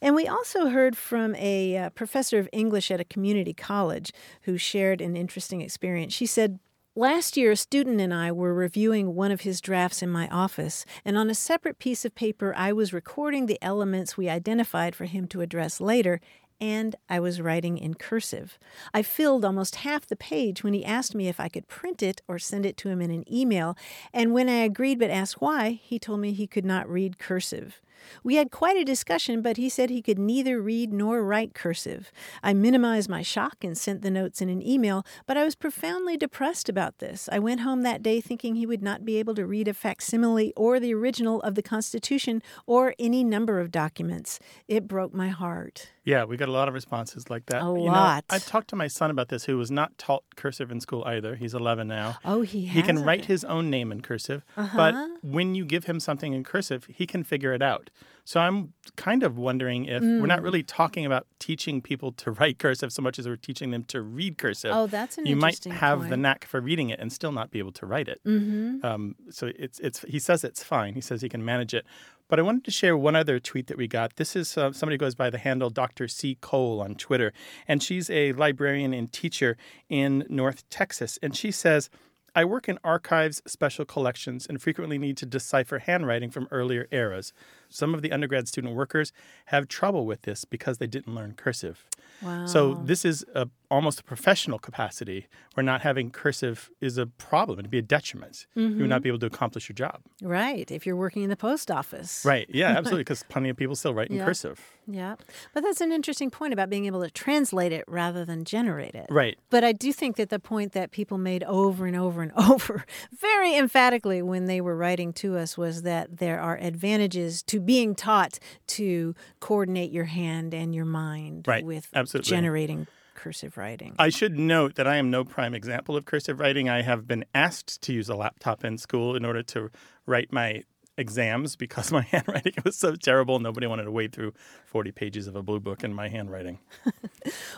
And 0.00 0.14
we 0.14 0.26
also 0.26 0.70
heard 0.70 0.96
from 0.96 1.34
a 1.34 1.76
uh, 1.76 1.90
professor 1.90 2.38
of 2.38 2.48
English 2.52 2.90
at 2.90 3.00
a 3.00 3.04
community 3.04 3.52
college 3.52 4.12
who 4.42 4.56
shared 4.56 5.02
an 5.02 5.16
interesting 5.16 5.60
experience. 5.60 6.14
She 6.14 6.26
said, 6.26 6.58
Last 6.94 7.38
year, 7.38 7.52
a 7.52 7.56
student 7.56 8.02
and 8.02 8.12
I 8.12 8.30
were 8.32 8.52
reviewing 8.52 9.14
one 9.14 9.32
of 9.32 9.40
his 9.40 9.62
drafts 9.62 10.02
in 10.02 10.10
my 10.10 10.28
office, 10.28 10.84
and 11.06 11.16
on 11.16 11.30
a 11.30 11.34
separate 11.34 11.78
piece 11.78 12.04
of 12.04 12.14
paper, 12.14 12.52
I 12.54 12.74
was 12.74 12.92
recording 12.92 13.46
the 13.46 13.58
elements 13.62 14.18
we 14.18 14.28
identified 14.28 14.94
for 14.94 15.06
him 15.06 15.26
to 15.28 15.40
address 15.40 15.80
later, 15.80 16.20
and 16.62 16.94
I 17.08 17.18
was 17.18 17.40
writing 17.40 17.76
in 17.76 17.94
cursive. 17.94 18.56
I 18.94 19.02
filled 19.02 19.44
almost 19.44 19.76
half 19.76 20.06
the 20.06 20.14
page 20.14 20.62
when 20.62 20.74
he 20.74 20.84
asked 20.84 21.12
me 21.12 21.26
if 21.26 21.40
I 21.40 21.48
could 21.48 21.66
print 21.66 22.04
it 22.04 22.22
or 22.28 22.38
send 22.38 22.64
it 22.64 22.76
to 22.78 22.88
him 22.88 23.02
in 23.02 23.10
an 23.10 23.24
email, 23.30 23.76
and 24.14 24.32
when 24.32 24.48
I 24.48 24.62
agreed 24.62 25.00
but 25.00 25.10
asked 25.10 25.40
why, 25.40 25.80
he 25.82 25.98
told 25.98 26.20
me 26.20 26.32
he 26.32 26.46
could 26.46 26.64
not 26.64 26.88
read 26.88 27.18
cursive. 27.18 27.82
We 28.22 28.36
had 28.36 28.52
quite 28.52 28.76
a 28.76 28.84
discussion, 28.84 29.42
but 29.42 29.56
he 29.56 29.68
said 29.68 29.90
he 29.90 30.02
could 30.02 30.18
neither 30.18 30.60
read 30.60 30.92
nor 30.92 31.24
write 31.24 31.52
cursive. 31.52 32.12
I 32.44 32.52
minimized 32.52 33.08
my 33.08 33.22
shock 33.22 33.64
and 33.64 33.76
sent 33.76 34.02
the 34.02 34.10
notes 34.10 34.40
in 34.40 34.48
an 34.48 34.64
email, 34.64 35.04
but 35.26 35.36
I 35.36 35.44
was 35.44 35.54
profoundly 35.56 36.16
depressed 36.16 36.68
about 36.68 36.98
this. 36.98 37.28
I 37.32 37.40
went 37.40 37.60
home 37.60 37.82
that 37.82 38.02
day 38.02 38.20
thinking 38.20 38.54
he 38.54 38.66
would 38.66 38.82
not 38.82 39.04
be 39.04 39.18
able 39.18 39.34
to 39.34 39.46
read 39.46 39.66
a 39.66 39.74
facsimile 39.74 40.52
or 40.56 40.78
the 40.78 40.94
original 40.94 41.40
of 41.42 41.56
the 41.56 41.62
Constitution 41.62 42.40
or 42.66 42.94
any 43.00 43.24
number 43.24 43.58
of 43.58 43.72
documents. 43.72 44.38
It 44.68 44.86
broke 44.86 45.12
my 45.12 45.28
heart. 45.28 45.91
Yeah, 46.04 46.24
we 46.24 46.36
got 46.36 46.48
a 46.48 46.52
lot 46.52 46.66
of 46.66 46.74
responses 46.74 47.30
like 47.30 47.46
that. 47.46 47.62
A 47.62 47.66
You 47.66 47.86
know, 47.86 47.92
lot. 47.92 48.24
I've 48.28 48.44
talked 48.44 48.68
to 48.70 48.76
my 48.76 48.88
son 48.88 49.10
about 49.10 49.28
this, 49.28 49.44
who 49.44 49.56
was 49.56 49.70
not 49.70 49.96
taught 49.98 50.24
cursive 50.34 50.72
in 50.72 50.80
school 50.80 51.04
either. 51.04 51.36
He's 51.36 51.54
11 51.54 51.86
now. 51.86 52.18
Oh, 52.24 52.42
he 52.42 52.66
has 52.66 52.74
He 52.74 52.82
can 52.82 53.04
write 53.04 53.26
his 53.26 53.44
own 53.44 53.70
name 53.70 53.92
in 53.92 54.00
cursive, 54.02 54.44
Uh-huh. 54.56 54.76
but 54.76 54.94
when 55.22 55.54
you 55.54 55.64
give 55.64 55.84
him 55.84 56.00
something 56.00 56.32
in 56.32 56.42
cursive, 56.42 56.86
he 56.92 57.06
can 57.06 57.22
figure 57.22 57.52
it 57.52 57.62
out. 57.62 57.88
So 58.24 58.40
I'm 58.40 58.72
kind 58.96 59.22
of 59.22 59.36
wondering 59.36 59.84
if 59.86 60.00
we're 60.02 60.20
Mm. 60.22 60.26
not 60.28 60.42
really 60.42 60.62
talking 60.62 61.04
about 61.06 61.26
teaching 61.40 61.80
people 61.80 62.10
to 62.12 62.30
write 62.32 62.58
cursive 62.58 62.92
so 62.92 63.02
much 63.02 63.18
as 63.18 63.26
we're 63.28 63.36
teaching 63.36 63.70
them 63.70 63.84
to 63.84 64.00
read 64.00 64.38
cursive. 64.38 64.72
Oh, 64.74 64.86
that's 64.88 65.18
an 65.18 65.26
you 65.26 65.34
might 65.36 65.62
have 65.64 66.08
the 66.08 66.16
knack 66.16 66.44
for 66.44 66.60
reading 66.60 66.90
it 66.90 66.98
and 67.00 67.12
still 67.12 67.32
not 67.32 67.50
be 67.50 67.58
able 67.60 67.72
to 67.72 67.86
write 67.86 68.08
it. 68.08 68.20
Mm-hmm. 68.24 68.84
Um, 68.84 69.14
so 69.30 69.50
it's 69.56 69.78
it's 69.80 70.00
he 70.02 70.18
says 70.20 70.42
it's 70.44 70.62
fine. 70.64 70.94
He 70.94 71.00
says 71.00 71.20
he 71.22 71.28
can 71.28 71.44
manage 71.44 71.74
it. 71.74 71.84
But 72.32 72.38
I 72.38 72.44
wanted 72.44 72.64
to 72.64 72.70
share 72.70 72.96
one 72.96 73.14
other 73.14 73.38
tweet 73.38 73.66
that 73.66 73.76
we 73.76 73.86
got. 73.86 74.16
This 74.16 74.34
is 74.34 74.56
uh, 74.56 74.72
somebody 74.72 74.96
goes 74.96 75.14
by 75.14 75.28
the 75.28 75.36
handle 75.36 75.68
Dr. 75.68 76.08
C. 76.08 76.38
Cole 76.40 76.80
on 76.80 76.94
Twitter, 76.94 77.34
and 77.68 77.82
she's 77.82 78.08
a 78.08 78.32
librarian 78.32 78.94
and 78.94 79.12
teacher 79.12 79.58
in 79.90 80.24
North 80.30 80.66
Texas. 80.70 81.18
And 81.22 81.36
she 81.36 81.50
says, 81.50 81.90
I 82.34 82.46
work 82.46 82.70
in 82.70 82.78
archives, 82.82 83.42
special 83.46 83.84
collections, 83.84 84.46
and 84.46 84.62
frequently 84.62 84.96
need 84.96 85.18
to 85.18 85.26
decipher 85.26 85.80
handwriting 85.80 86.30
from 86.30 86.48
earlier 86.50 86.88
eras. 86.90 87.34
Some 87.74 87.94
of 87.94 88.02
the 88.02 88.12
undergrad 88.12 88.48
student 88.48 88.74
workers 88.74 89.12
have 89.46 89.68
trouble 89.68 90.06
with 90.06 90.22
this 90.22 90.44
because 90.44 90.78
they 90.78 90.86
didn't 90.86 91.14
learn 91.14 91.34
cursive. 91.34 91.86
Wow. 92.22 92.46
So 92.46 92.74
this 92.74 93.04
is 93.04 93.24
a, 93.34 93.48
almost 93.70 94.00
a 94.00 94.04
professional 94.04 94.58
capacity 94.58 95.26
where 95.54 95.64
not 95.64 95.80
having 95.80 96.10
cursive 96.10 96.70
is 96.80 96.98
a 96.98 97.06
problem. 97.06 97.58
It'd 97.58 97.70
be 97.70 97.78
a 97.78 97.82
detriment. 97.82 98.46
You 98.54 98.62
would 98.62 98.78
not 98.78 98.96
mm-hmm. 98.96 99.02
be 99.02 99.08
able 99.08 99.18
to 99.20 99.26
accomplish 99.26 99.68
your 99.68 99.74
job. 99.74 100.00
Right, 100.22 100.70
if 100.70 100.86
you're 100.86 100.96
working 100.96 101.22
in 101.22 101.30
the 101.30 101.36
post 101.36 101.70
office. 101.70 102.24
Right. 102.24 102.46
Yeah, 102.48 102.68
absolutely. 102.78 103.00
Because 103.00 103.24
plenty 103.24 103.48
of 103.48 103.56
people 103.56 103.74
still 103.74 103.94
write 103.94 104.10
in 104.10 104.16
Yeah. 104.16 104.24
cursive. 104.24 104.60
Yeah. 104.86 105.16
But 105.52 105.62
that's 105.62 105.80
an 105.80 105.92
interesting 105.92 106.30
point 106.30 106.52
about 106.52 106.68
being 106.68 106.86
able 106.86 107.02
to 107.02 107.10
translate 107.10 107.72
it 107.72 107.84
rather 107.86 108.24
than 108.24 108.44
generate 108.44 108.94
it. 108.94 109.06
Right. 109.08 109.38
But 109.50 109.64
I 109.64 109.72
do 109.72 109.92
think 109.92 110.16
that 110.16 110.28
the 110.28 110.38
point 110.38 110.72
that 110.72 110.90
people 110.90 111.18
made 111.18 111.44
over 111.44 111.86
and 111.86 111.96
over 111.96 112.22
and 112.22 112.32
over, 112.36 112.84
very 113.16 113.56
emphatically 113.56 114.22
when 114.22 114.46
they 114.46 114.60
were 114.60 114.76
writing 114.76 115.12
to 115.14 115.36
us, 115.36 115.56
was 115.56 115.82
that 115.82 116.18
there 116.18 116.40
are 116.40 116.56
advantages 116.58 117.42
to 117.44 117.60
being 117.64 117.94
taught 117.94 118.38
to 118.68 119.14
coordinate 119.40 119.90
your 119.92 120.04
hand 120.04 120.54
and 120.54 120.74
your 120.74 120.84
mind 120.84 121.46
Right. 121.48 121.64
with 121.64 121.88
Absolutely. 121.94 122.30
generating 122.30 122.86
cursive 123.14 123.56
writing. 123.56 123.94
I 123.98 124.08
should 124.08 124.38
note 124.38 124.74
that 124.74 124.86
I 124.86 124.96
am 124.96 125.10
no 125.10 125.24
prime 125.24 125.54
example 125.54 125.96
of 125.96 126.04
cursive 126.06 126.40
writing. 126.40 126.68
I 126.68 126.82
have 126.82 127.06
been 127.06 127.24
asked 127.34 127.80
to 127.82 127.92
use 127.92 128.08
a 128.08 128.16
laptop 128.16 128.64
in 128.64 128.78
school 128.78 129.14
in 129.14 129.24
order 129.24 129.42
to 129.44 129.70
write 130.06 130.32
my 130.32 130.64
exams 130.98 131.54
because 131.56 131.92
my 131.98 132.02
handwriting 132.02 132.54
was 132.64 132.76
so 132.76 132.96
terrible. 132.96 133.38
Nobody 133.38 133.66
wanted 133.66 133.84
to 133.84 133.90
wade 133.90 134.12
through 134.12 134.32
40 134.66 134.90
pages 134.92 135.26
of 135.26 135.36
a 135.36 135.42
blue 135.42 135.60
book 135.60 135.84
in 135.84 135.94
my 135.94 136.08
handwriting. 136.08 136.58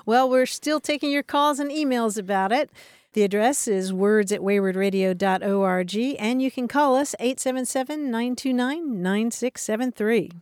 Well, 0.06 0.28
we're 0.28 0.44
still 0.46 0.80
taking 0.80 1.10
your 1.10 1.22
calls 1.22 1.58
and 1.58 1.70
emails 1.70 2.18
about 2.18 2.52
it. 2.52 2.70
The 3.14 3.22
address 3.22 3.68
is 3.68 3.92
words 3.92 4.32
at 4.32 4.40
waywordradio.org, 4.40 6.16
and 6.18 6.42
you 6.42 6.50
can 6.50 6.66
call 6.66 6.96
us 6.96 7.14
877 7.20 8.10
929 8.10 9.00
9673. 9.00 10.32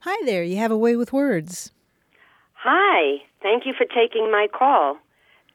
Hi 0.00 0.16
there, 0.24 0.42
you 0.42 0.56
have 0.56 0.70
a 0.70 0.78
way 0.78 0.96
with 0.96 1.12
words. 1.12 1.72
Hi, 2.54 3.18
thank 3.42 3.66
you 3.66 3.74
for 3.76 3.84
taking 3.84 4.30
my 4.32 4.46
call. 4.50 4.96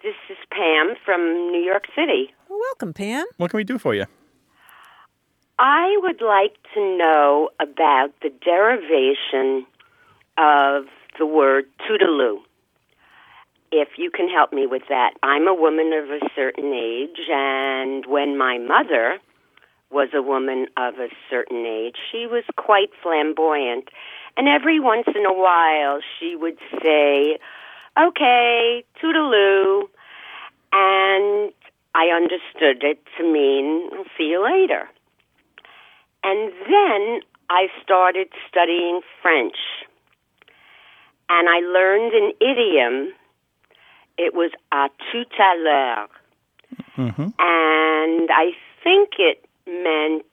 This 0.03 0.13
is 0.29 0.37
Pam 0.51 0.93
from 1.03 1.51
New 1.51 1.63
York 1.65 1.85
City. 1.95 2.31
Welcome, 2.47 2.93
Pam. 2.93 3.25
What 3.37 3.49
can 3.49 3.57
we 3.57 3.63
do 3.63 3.79
for 3.79 3.95
you? 3.95 4.05
I 5.57 5.97
would 6.03 6.21
like 6.21 6.57
to 6.75 6.97
know 6.99 7.49
about 7.59 8.09
the 8.21 8.29
derivation 8.45 9.65
of 10.37 10.85
the 11.17 11.25
word 11.25 11.65
toodaloo. 11.89 12.37
If 13.71 13.89
you 13.97 14.11
can 14.11 14.29
help 14.29 14.53
me 14.53 14.65
with 14.65 14.83
that. 14.89 15.11
I'm 15.23 15.47
a 15.47 15.53
woman 15.53 15.91
of 15.93 16.09
a 16.09 16.19
certain 16.35 16.73
age, 16.73 17.19
and 17.29 18.05
when 18.05 18.37
my 18.37 18.57
mother 18.57 19.19
was 19.89 20.09
a 20.13 20.21
woman 20.21 20.67
of 20.77 20.95
a 20.95 21.09
certain 21.29 21.65
age, 21.65 21.95
she 22.11 22.27
was 22.27 22.43
quite 22.57 22.89
flamboyant. 23.01 23.89
And 24.35 24.47
every 24.47 24.79
once 24.79 25.07
in 25.07 25.25
a 25.25 25.33
while, 25.33 25.99
she 26.19 26.35
would 26.35 26.57
say, 26.83 27.39
Okay, 27.97 28.83
toodaloo. 29.01 29.83
And 30.71 31.51
I 31.95 32.09
understood 32.13 32.83
it 32.83 32.99
to 33.17 33.23
mean, 33.23 33.89
see 34.17 34.25
you 34.25 34.43
later. 34.43 34.87
And 36.23 36.51
then 36.69 37.21
I 37.49 37.67
started 37.81 38.27
studying 38.47 39.01
French. 39.21 39.55
And 41.29 41.49
I 41.49 41.59
learned 41.59 42.13
an 42.13 42.31
idiom. 42.39 43.13
It 44.17 44.33
was 44.33 44.51
à 44.71 44.89
tout 45.11 45.27
à 45.39 45.55
l'heure. 45.63 46.09
Mm-hmm. 46.97 47.29
And 47.39 48.29
I 48.31 48.51
think 48.83 49.13
it 49.19 49.45
meant 49.67 50.25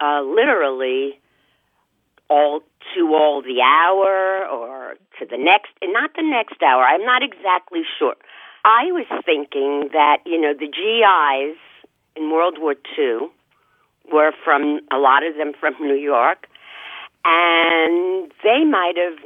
uh, 0.00 0.22
literally 0.22 1.18
all 2.28 2.62
to 2.94 3.14
all 3.14 3.42
the 3.42 3.60
hour 3.60 4.46
or 4.46 4.94
to 5.18 5.26
the 5.26 5.36
next, 5.36 5.70
and 5.82 5.92
not 5.92 6.10
the 6.14 6.22
next 6.22 6.62
hour. 6.62 6.82
I'm 6.82 7.04
not 7.04 7.22
exactly 7.22 7.82
sure. 7.98 8.16
I 8.64 8.92
was 8.92 9.06
thinking 9.24 9.90
that, 9.92 10.18
you 10.26 10.40
know, 10.40 10.52
the 10.52 10.66
GIs 10.66 11.58
in 12.16 12.30
World 12.30 12.58
War 12.58 12.74
II 12.98 13.28
were 14.12 14.32
from, 14.44 14.80
a 14.90 14.98
lot 14.98 15.24
of 15.24 15.36
them 15.36 15.52
from 15.58 15.74
New 15.80 15.94
York, 15.94 16.46
and 17.24 18.32
they 18.42 18.64
might 18.64 18.96
have 18.96 19.18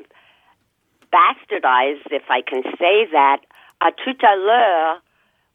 bastardized, 1.12 2.10
if 2.10 2.24
I 2.28 2.42
can 2.42 2.62
say 2.78 3.06
that, 3.12 3.38
Uh, 3.84 3.88
a 3.88 3.92
tout 3.92 4.18
à 4.22 4.36
l'heure 4.36 5.00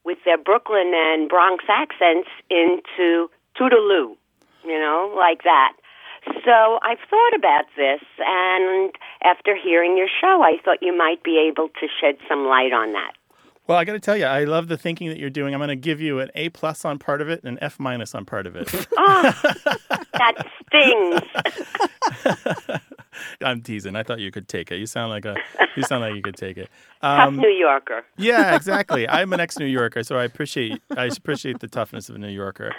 with 0.03 0.17
their 0.25 0.37
Brooklyn 0.37 0.93
and 0.95 1.29
Bronx 1.29 1.63
accents 1.67 2.29
into 2.49 3.29
Toodaloo, 3.57 4.15
you 4.63 4.79
know, 4.79 5.13
like 5.15 5.43
that. 5.43 5.73
So 6.45 6.79
I've 6.83 6.99
thought 7.09 7.35
about 7.35 7.65
this, 7.75 8.01
and 8.19 8.91
after 9.23 9.55
hearing 9.55 9.97
your 9.97 10.09
show, 10.21 10.43
I 10.43 10.57
thought 10.63 10.81
you 10.81 10.95
might 10.95 11.23
be 11.23 11.39
able 11.49 11.69
to 11.79 11.87
shed 11.99 12.17
some 12.27 12.45
light 12.45 12.73
on 12.73 12.93
that. 12.93 13.13
Well, 13.69 13.77
I 13.77 13.85
got 13.85 13.93
to 13.93 13.99
tell 13.99 14.17
you, 14.17 14.25
I 14.25 14.45
love 14.45 14.67
the 14.67 14.79
thinking 14.79 15.09
that 15.09 15.19
you're 15.19 15.29
doing. 15.29 15.53
I'm 15.53 15.59
going 15.59 15.67
to 15.69 15.75
give 15.75 16.01
you 16.01 16.19
an 16.21 16.31
A 16.33 16.49
plus 16.49 16.85
on 16.85 16.97
part 16.97 17.21
of 17.21 17.29
it 17.29 17.41
and 17.43 17.55
an 17.59 17.63
F 17.63 17.79
minus 17.79 18.15
on 18.15 18.25
part 18.25 18.47
of 18.47 18.55
it. 18.55 18.67
Oh, 18.97 19.31
that 20.13 20.47
stings. 20.65 21.21
I'm 23.43 23.61
teasing. 23.61 23.95
I 23.95 24.01
thought 24.01 24.17
you 24.19 24.31
could 24.31 24.47
take 24.47 24.71
it. 24.71 24.77
You 24.77 24.87
sound 24.87 25.11
like 25.11 25.25
a. 25.25 25.35
You 25.75 25.83
sound 25.83 26.01
like 26.01 26.15
you 26.15 26.23
could 26.23 26.35
take 26.35 26.57
it. 26.57 26.67
Tough 27.03 27.27
Um, 27.27 27.37
New 27.37 27.47
Yorker. 27.49 28.03
yeah, 28.17 28.55
exactly. 28.55 29.07
I'm 29.07 29.31
an 29.33 29.39
ex-New 29.39 29.67
Yorker, 29.67 30.01
so 30.03 30.17
I 30.17 30.23
appreciate 30.23 30.81
I 30.97 31.05
appreciate 31.05 31.59
the 31.59 31.67
toughness 31.67 32.09
of 32.09 32.15
a 32.15 32.17
New 32.17 32.27
Yorker. 32.29 32.71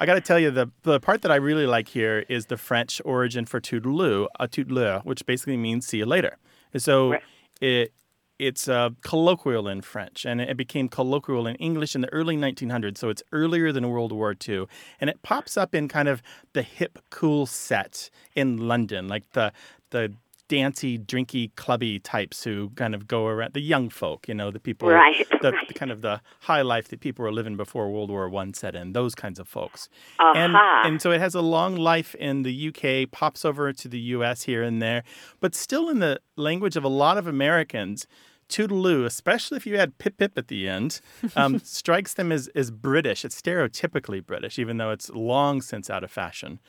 I 0.00 0.06
got 0.06 0.14
to 0.14 0.20
tell 0.20 0.40
you, 0.40 0.50
the 0.50 0.68
the 0.82 0.98
part 0.98 1.22
that 1.22 1.30
I 1.30 1.36
really 1.36 1.66
like 1.66 1.86
here 1.88 2.24
is 2.28 2.46
the 2.46 2.56
French 2.56 3.00
origin 3.04 3.44
for 3.46 3.60
toodaloo, 3.60 4.26
à 4.40 4.50
tout 4.50 4.64
à 4.64 4.72
l'heure, 4.72 5.00
which 5.04 5.24
basically 5.26 5.56
means 5.56 5.86
"see 5.86 5.98
you 5.98 6.06
later." 6.06 6.38
And 6.72 6.82
so 6.82 7.10
Right. 7.12 7.22
it 7.60 7.92
it's 8.38 8.68
uh, 8.68 8.90
colloquial 9.02 9.68
in 9.68 9.82
French, 9.82 10.24
and 10.24 10.40
it 10.40 10.56
became 10.56 10.88
colloquial 10.88 11.46
in 11.46 11.54
English 11.56 11.94
in 11.94 12.00
the 12.00 12.12
early 12.12 12.36
1900s. 12.36 12.98
So 12.98 13.08
it's 13.08 13.22
earlier 13.32 13.72
than 13.72 13.88
World 13.88 14.12
War 14.12 14.34
II, 14.48 14.66
and 15.00 15.08
it 15.08 15.22
pops 15.22 15.56
up 15.56 15.74
in 15.74 15.88
kind 15.88 16.08
of 16.08 16.22
the 16.52 16.62
hip, 16.62 16.98
cool 17.10 17.46
set 17.46 18.10
in 18.34 18.56
London, 18.68 19.08
like 19.08 19.30
the 19.32 19.52
the 19.90 20.12
dancey, 20.48 20.98
drinky, 20.98 21.50
clubby 21.56 21.98
types 21.98 22.44
who 22.44 22.70
kind 22.76 22.94
of 22.94 23.06
go 23.08 23.26
around 23.26 23.54
the 23.54 23.60
young 23.60 23.88
folk, 23.88 24.28
you 24.28 24.34
know, 24.34 24.50
the 24.50 24.60
people, 24.60 24.88
Right, 24.88 25.26
the, 25.42 25.52
right. 25.52 25.68
the 25.68 25.74
kind 25.74 25.90
of 25.90 26.02
the 26.02 26.20
high 26.40 26.62
life 26.62 26.88
that 26.88 27.00
people 27.00 27.22
were 27.24 27.32
living 27.32 27.56
before 27.56 27.90
World 27.90 28.10
War 28.10 28.28
One 28.28 28.52
set 28.54 28.74
in, 28.74 28.92
those 28.92 29.14
kinds 29.14 29.38
of 29.38 29.48
folks. 29.48 29.88
And 30.36 30.54
and 30.86 31.00
so 31.02 31.10
it 31.10 31.20
has 31.20 31.34
a 31.34 31.40
long 31.40 31.76
life 31.76 32.14
in 32.16 32.42
the 32.42 32.68
UK, 32.68 33.10
pops 33.10 33.44
over 33.44 33.72
to 33.72 33.88
the 33.88 33.98
US 33.98 34.42
here 34.42 34.62
and 34.62 34.80
there, 34.82 35.02
but 35.40 35.54
still 35.54 35.88
in 35.88 36.00
the 36.00 36.20
language 36.36 36.76
of 36.76 36.84
a 36.84 36.88
lot 36.88 37.18
of 37.18 37.26
Americans. 37.26 38.06
Toodaloo, 38.46 39.06
especially 39.06 39.56
if 39.56 39.66
you 39.66 39.74
add 39.76 39.96
pip 39.96 40.18
pip 40.18 40.36
at 40.36 40.48
the 40.48 40.68
end, 40.68 41.00
um, 41.36 41.58
strikes 41.60 42.12
them 42.12 42.30
as, 42.30 42.48
as 42.48 42.70
British. 42.70 43.24
It's 43.24 43.40
stereotypically 43.40 44.24
British, 44.24 44.58
even 44.58 44.76
though 44.76 44.90
it's 44.90 45.08
long 45.08 45.62
since 45.62 45.88
out 45.88 46.04
of 46.04 46.10
fashion. 46.10 46.60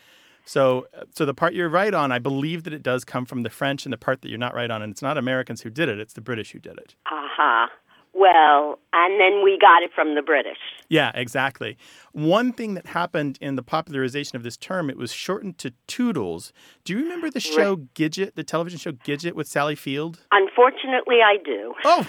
So, 0.46 0.88
so 1.16 1.26
the 1.26 1.34
part 1.34 1.54
you're 1.54 1.70
right 1.70 1.94
on, 1.94 2.12
I 2.12 2.20
believe 2.20 2.64
that 2.64 2.74
it 2.74 2.84
does 2.84 3.04
come 3.04 3.26
from 3.26 3.44
the 3.44 3.50
French, 3.50 3.86
and 3.86 3.92
the 3.92 3.98
part 3.98 4.22
that 4.22 4.30
you're 4.30 4.38
not 4.38 4.54
right 4.54 4.70
on, 4.70 4.82
and 4.82 4.92
it's 4.92 5.02
not 5.02 5.18
Americans 5.18 5.62
who 5.62 5.70
did 5.70 5.90
it; 5.90 6.00
it's 6.00 6.14
the 6.14 6.22
British 6.22 6.52
who 6.52 6.60
did 6.60 6.78
it. 6.78 6.96
Aha. 7.12 7.70
Well, 8.18 8.80
and 8.94 9.20
then 9.20 9.44
we 9.44 9.58
got 9.60 9.84
it 9.84 9.92
from 9.94 10.16
the 10.16 10.22
British. 10.22 10.58
Yeah, 10.88 11.12
exactly. 11.14 11.78
One 12.14 12.54
thing 12.54 12.76
that 12.76 12.86
happened 12.86 13.38
in 13.42 13.58
the 13.58 13.62
popularization 13.62 14.38
of 14.38 14.44
this 14.44 14.56
term, 14.56 14.90
it 14.90 14.96
was 14.96 15.12
shortened 15.12 15.58
to 15.58 15.74
Toodles. 15.86 16.54
Do 16.86 16.94
you 16.94 17.04
remember 17.04 17.30
the 17.30 17.42
show 17.42 17.76
Gidget, 17.76 18.36
the 18.36 18.44
television 18.46 18.80
show 18.80 18.94
Gidget 18.94 19.34
with 19.34 19.50
Sally 19.50 19.76
Field? 19.76 20.22
Unfortunately, 20.32 21.18
I 21.22 21.36
do. 21.44 21.74
Oh, 21.84 22.06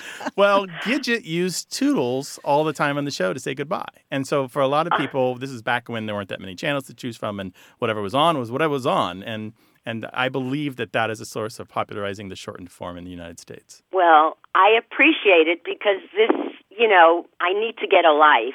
well, 0.36 0.66
Gidget 0.82 1.26
used 1.26 1.70
Toodles 1.70 2.38
all 2.42 2.64
the 2.64 2.72
time 2.72 2.96
on 2.96 3.04
the 3.04 3.10
show 3.10 3.34
to 3.34 3.40
say 3.40 3.54
goodbye. 3.54 3.84
And 4.10 4.26
so 4.26 4.48
for 4.48 4.62
a 4.62 4.68
lot 4.68 4.86
of 4.86 4.94
uh. 4.94 4.96
people, 4.96 5.34
this 5.34 5.50
is 5.50 5.60
back 5.60 5.90
when 5.90 6.06
there 6.06 6.14
weren't 6.14 6.30
that 6.30 6.40
many 6.40 6.54
channels 6.54 6.86
to 6.86 6.94
choose 6.94 7.18
from 7.18 7.38
and 7.38 7.52
whatever 7.80 8.00
was 8.00 8.14
on 8.14 8.38
was 8.38 8.50
whatever 8.50 8.72
was 8.72 8.86
on. 8.86 9.22
And 9.22 9.52
and 9.86 10.06
I 10.12 10.28
believe 10.28 10.76
that 10.76 10.92
that 10.92 11.10
is 11.10 11.20
a 11.20 11.24
source 11.26 11.58
of 11.58 11.68
popularizing 11.68 12.28
the 12.28 12.36
shortened 12.36 12.70
form 12.70 12.96
in 12.96 13.04
the 13.04 13.10
United 13.10 13.38
States. 13.40 13.82
Well, 13.92 14.36
I 14.54 14.70
appreciate 14.78 15.48
it 15.48 15.62
because 15.64 16.00
this, 16.14 16.30
you 16.70 16.88
know, 16.88 17.26
I 17.40 17.52
need 17.52 17.76
to 17.78 17.86
get 17.86 18.04
a 18.04 18.12
life. 18.12 18.54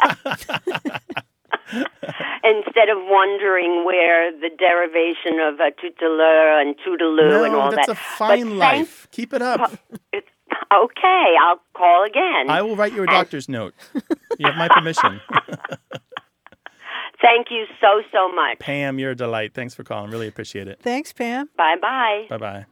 Instead 2.44 2.88
of 2.88 2.96
wondering 3.02 3.84
where 3.84 4.32
the 4.32 4.48
derivation 4.58 5.38
of 5.40 5.56
à 5.56 5.70
tout 5.76 5.92
à 6.00 6.08
l'heure 6.08 6.60
and 6.60 6.74
toodaloo 6.78 7.28
no, 7.30 7.44
and 7.44 7.54
all 7.54 7.70
that's 7.70 7.88
that. 7.88 7.92
a 7.92 8.00
fine 8.16 8.48
But 8.50 8.56
life. 8.56 9.08
Keep 9.10 9.34
it 9.34 9.42
up. 9.42 9.72
Okay, 10.72 11.34
I'll 11.42 11.60
call 11.74 12.04
again. 12.04 12.48
I 12.50 12.60
will 12.62 12.74
write 12.76 12.92
you 12.92 13.02
a 13.02 13.06
doctor's 13.06 13.48
note. 13.48 13.74
You 14.38 14.46
have 14.46 14.56
my 14.56 14.68
permission. 14.68 15.20
Thank 17.20 17.48
you 17.50 17.64
so, 17.80 18.02
so 18.12 18.32
much. 18.32 18.58
Pam, 18.60 18.98
you're 18.98 19.12
a 19.12 19.16
delight. 19.16 19.54
Thanks 19.54 19.74
for 19.74 19.84
calling. 19.84 20.10
Really 20.10 20.28
appreciate 20.28 20.68
it. 20.68 20.80
Thanks, 20.80 21.12
Pam. 21.12 21.50
Bye 21.56 21.76
bye. 21.80 22.26
Bye 22.30 22.38
bye. 22.38 22.66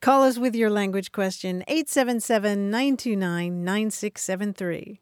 Call 0.00 0.22
us 0.22 0.38
with 0.38 0.54
your 0.54 0.70
language 0.70 1.12
question 1.12 1.64
877 1.66 2.70
929 2.70 3.64
9673. 3.64 5.00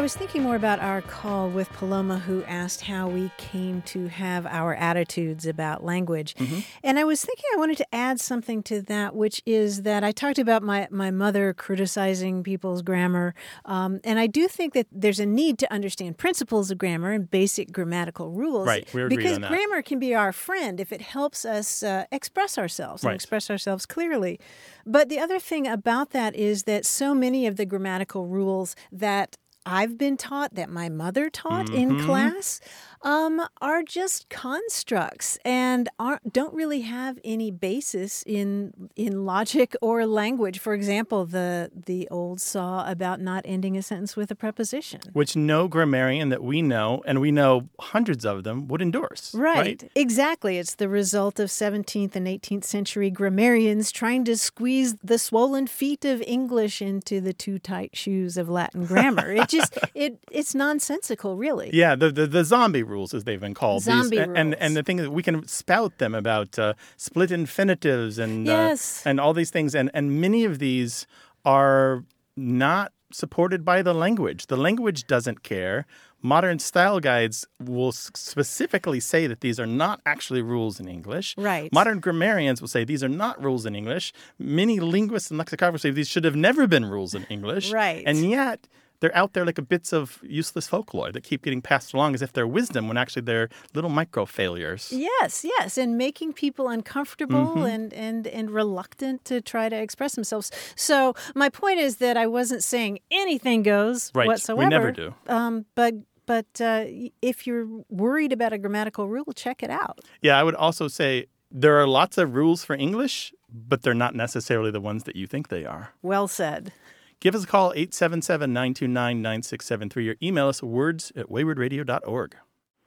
I 0.00 0.02
was 0.02 0.16
thinking 0.16 0.42
more 0.42 0.56
about 0.56 0.80
our 0.80 1.02
call 1.02 1.50
with 1.50 1.70
Paloma, 1.74 2.20
who 2.20 2.42
asked 2.44 2.80
how 2.80 3.06
we 3.06 3.30
came 3.36 3.82
to 3.82 4.08
have 4.08 4.46
our 4.46 4.74
attitudes 4.74 5.44
about 5.44 5.84
language. 5.84 6.34
And 6.82 6.98
I 6.98 7.04
was 7.04 7.22
thinking 7.22 7.44
I 7.52 7.58
wanted 7.58 7.76
to 7.76 7.94
add 7.94 8.18
something 8.18 8.62
to 8.62 8.80
that, 8.80 9.14
which 9.14 9.42
is 9.44 9.82
that 9.82 10.02
I 10.02 10.10
talked 10.10 10.38
about 10.38 10.62
my, 10.62 10.88
my 10.90 11.10
mother 11.10 11.52
criticizing 11.52 12.42
people's 12.42 12.80
grammar. 12.80 13.34
Um, 13.66 14.00
and 14.02 14.18
I 14.18 14.26
do 14.26 14.48
think 14.48 14.72
that 14.72 14.86
there's 14.90 15.20
a 15.20 15.26
need 15.26 15.58
to 15.58 15.70
understand 15.70 16.16
principles 16.16 16.70
of 16.70 16.78
grammar 16.78 17.10
and 17.12 17.30
basic 17.30 17.70
grammatical 17.70 18.30
rules. 18.30 18.66
Right, 18.66 18.88
we 18.94 19.02
agree 19.02 19.18
Because 19.18 19.34
on 19.34 19.42
that. 19.42 19.50
grammar 19.50 19.82
can 19.82 19.98
be 19.98 20.14
our 20.14 20.32
friend 20.32 20.80
if 20.80 20.94
it 20.94 21.02
helps 21.02 21.44
us 21.44 21.82
uh, 21.82 22.06
express 22.10 22.56
ourselves 22.56 23.04
and 23.04 23.12
express 23.12 23.50
ourselves 23.50 23.84
clearly. 23.84 24.40
But 24.86 25.10
the 25.10 25.18
other 25.18 25.38
thing 25.38 25.66
about 25.66 26.12
that 26.12 26.34
is 26.34 26.62
that 26.62 26.86
so 26.86 27.14
many 27.14 27.46
of 27.46 27.56
the 27.56 27.66
grammatical 27.66 28.26
rules 28.26 28.74
that 28.90 29.36
I've 29.70 29.96
been 29.96 30.16
taught, 30.16 30.54
that 30.54 30.68
my 30.68 30.88
mother 30.88 31.30
taught 31.30 31.70
in 31.70 31.90
Mhm. 31.90 32.06
class, 32.06 32.60
um, 33.02 33.40
are 33.60 33.82
just 33.82 34.28
constructs 34.28 35.38
and 35.44 35.88
aren't, 35.98 36.32
don't 36.32 36.54
really 36.54 36.82
have 36.82 37.18
any 37.24 37.50
basis 37.50 38.22
in 38.26 38.90
in 38.96 39.24
logic 39.24 39.74
or 39.80 40.06
language. 40.06 40.58
For 40.58 40.74
example, 40.74 41.24
the 41.24 41.70
the 41.74 42.08
old 42.10 42.40
saw 42.40 42.90
about 42.90 43.20
not 43.20 43.42
ending 43.46 43.76
a 43.76 43.82
sentence 43.82 44.16
with 44.16 44.30
a 44.30 44.34
preposition. 44.34 45.00
Which 45.12 45.36
no 45.36 45.68
grammarian 45.68 46.28
that 46.28 46.42
we 46.42 46.62
know, 46.62 47.02
and 47.06 47.20
we 47.20 47.30
know 47.30 47.68
hundreds 47.80 48.24
of 48.24 48.44
them, 48.44 48.68
would 48.68 48.82
endorse. 48.82 49.34
Right. 49.34 49.90
Exactly. 49.94 50.58
It's 50.58 50.74
the 50.74 50.88
result 50.88 51.40
of 51.40 51.48
17th 51.48 52.16
and 52.16 52.26
18th 52.26 52.64
century 52.64 53.10
grammarians 53.10 53.90
trying 53.90 54.24
to 54.24 54.36
squeeze 54.36 54.94
the 55.02 55.18
swollen 55.18 55.66
feet 55.66 56.04
of 56.04 56.22
English 56.22 56.82
into 56.82 57.20
the 57.20 57.32
too 57.32 57.58
tight 57.58 57.96
shoes 57.96 58.36
of 58.36 58.48
Latin 58.48 58.84
grammar. 58.84 59.32
it 59.32 59.48
just 59.48 59.78
it 59.94 60.18
it's 60.30 60.54
nonsensical, 60.54 61.36
really. 61.36 61.70
Yeah, 61.72 61.94
the, 61.94 62.10
the 62.10 62.26
the 62.26 62.44
zombie 62.44 62.82
rules, 62.90 63.14
as 63.14 63.24
they've 63.24 63.40
been 63.40 63.54
called. 63.54 63.82
Zombie 63.82 64.18
and, 64.18 64.36
and 64.36 64.48
rules. 64.50 64.60
and 64.60 64.76
the 64.76 64.82
thing 64.82 64.98
is, 64.98 65.08
we 65.08 65.22
can 65.22 65.46
spout 65.48 65.98
them 65.98 66.14
about 66.14 66.58
uh, 66.58 66.74
split 66.96 67.30
infinitives 67.30 68.18
and 68.18 68.46
Yes. 68.46 69.06
uh, 69.06 69.10
and 69.10 69.20
all 69.20 69.32
these 69.32 69.50
things, 69.50 69.74
and 69.74 69.90
and 69.94 70.20
many 70.20 70.44
of 70.44 70.58
these 70.58 71.06
are 71.44 72.04
not 72.36 72.92
supported 73.12 73.64
by 73.64 73.82
the 73.82 73.92
language. 73.94 74.46
The 74.46 74.56
language 74.56 75.06
doesn't 75.06 75.42
care. 75.42 75.86
Modern 76.22 76.58
style 76.58 77.00
guides 77.00 77.46
will 77.58 77.92
specifically 77.92 79.00
say 79.00 79.26
that 79.26 79.40
these 79.40 79.58
are 79.58 79.66
not 79.66 80.00
actually 80.06 80.42
rules 80.42 80.78
in 80.78 80.86
English. 80.88 81.34
Right. 81.38 81.72
Modern 81.72 81.98
grammarians 82.00 82.60
will 82.60 82.68
say 82.68 82.84
these 82.84 83.02
are 83.02 83.08
not 83.08 83.42
rules 83.42 83.64
in 83.66 83.74
English. 83.74 84.12
Many 84.38 84.80
linguists 84.80 85.30
and 85.30 85.40
lexicographers 85.40 85.80
say 85.80 85.90
these 85.90 86.08
should 86.08 86.24
have 86.24 86.36
never 86.36 86.66
been 86.66 86.84
rules 86.84 87.14
in 87.14 87.24
English. 87.24 87.72
Right. 87.72 88.04
And 88.06 88.18
yet 88.30 88.68
they're 89.00 89.16
out 89.16 89.32
there 89.32 89.44
like 89.44 89.58
a 89.58 89.62
bits 89.62 89.92
of 89.92 90.18
useless 90.22 90.68
folklore 90.68 91.10
that 91.12 91.22
keep 91.22 91.42
getting 91.42 91.60
passed 91.62 91.92
along 91.94 92.14
as 92.14 92.22
if 92.22 92.32
they're 92.32 92.46
wisdom 92.46 92.86
when 92.88 92.96
actually 92.96 93.22
they're 93.22 93.48
little 93.74 93.90
micro 93.90 94.26
failures. 94.26 94.92
Yes, 94.92 95.44
yes, 95.44 95.76
and 95.78 95.96
making 95.98 96.32
people 96.34 96.68
uncomfortable 96.68 97.40
Mm-hmm. 97.56 97.64
and, 97.66 97.92
and 97.94 98.26
and 98.26 98.50
reluctant 98.50 99.24
to 99.24 99.40
try 99.40 99.68
to 99.68 99.76
express 99.76 100.14
themselves. 100.14 100.50
So 100.76 101.14
my 101.34 101.48
point 101.48 101.78
is 101.80 101.96
that 101.96 102.16
I 102.16 102.26
wasn't 102.26 102.62
saying 102.62 102.98
anything 103.10 103.62
goes 103.62 104.10
Right. 104.14 104.24
We 104.24 104.28
whatsoever. 104.28 104.68
never 104.70 104.92
do. 104.92 105.14
Um, 105.26 105.66
but 105.74 105.94
but 106.26 106.60
uh, 106.60 106.84
if 107.22 107.46
you're 107.46 107.66
worried 107.88 108.32
about 108.32 108.52
a 108.52 108.58
grammatical 108.58 109.08
rule, 109.08 109.32
check 109.34 109.62
it 109.62 109.70
out. 109.70 109.98
Yeah, 110.22 110.38
I 110.38 110.42
would 110.44 110.54
also 110.54 110.86
say 110.88 111.26
there 111.50 111.76
are 111.80 111.86
lots 111.88 112.18
of 112.18 112.34
rules 112.34 112.64
for 112.64 112.74
English, 112.76 113.32
but 113.52 113.82
they're 113.82 113.94
not 113.94 114.14
necessarily 114.14 114.70
the 114.70 114.80
ones 114.80 115.02
that 115.04 115.16
you 115.16 115.26
think 115.26 115.48
they 115.48 115.64
are. 115.64 115.90
Well 116.02 116.28
said. 116.28 116.72
Give 117.20 117.34
us 117.34 117.44
a 117.44 117.46
call, 117.46 117.72
877 117.76 118.50
929 118.50 119.20
9673, 119.20 120.08
or 120.08 120.16
email 120.22 120.48
us 120.48 120.62
words 120.62 121.12
at 121.14 121.26
waywordradio.org. 121.26 122.36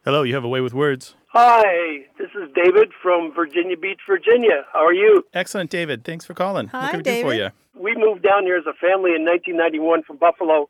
Hello, 0.03 0.23
you 0.23 0.33
have 0.33 0.43
a 0.43 0.49
way 0.49 0.59
with 0.59 0.73
words. 0.73 1.13
Hi, 1.27 2.07
this 2.17 2.31
is 2.33 2.49
David 2.55 2.89
from 2.99 3.31
Virginia 3.35 3.77
Beach, 3.77 3.99
Virginia. 4.09 4.65
How 4.73 4.83
are 4.83 4.93
you? 4.93 5.23
Excellent, 5.35 5.69
David. 5.69 6.03
Thanks 6.03 6.25
for 6.25 6.33
calling. 6.33 6.65
Hi, 6.69 6.81
what 6.81 6.89
can 6.89 6.97
we 6.97 7.03
do 7.03 7.21
for 7.21 7.31
David. 7.31 7.53
you? 7.75 7.79
We 7.79 7.95
moved 7.95 8.23
down 8.23 8.41
here 8.41 8.57
as 8.57 8.65
a 8.65 8.73
family 8.73 9.13
in 9.13 9.23
1991 9.23 10.01
from 10.01 10.17
Buffalo, 10.17 10.67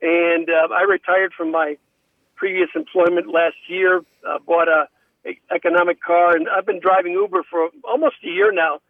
and 0.00 0.48
uh, 0.48 0.72
I 0.72 0.84
retired 0.88 1.34
from 1.36 1.50
my 1.50 1.76
previous 2.36 2.70
employment 2.74 3.26
last 3.26 3.56
year. 3.68 4.00
Uh, 4.26 4.38
bought 4.46 4.68
a, 4.68 4.88
a 5.26 5.38
economic 5.54 6.02
car, 6.02 6.34
and 6.34 6.48
I've 6.48 6.64
been 6.64 6.80
driving 6.80 7.12
Uber 7.12 7.42
for 7.50 7.68
almost 7.84 8.16
a 8.24 8.28
year 8.28 8.50
now. 8.50 8.80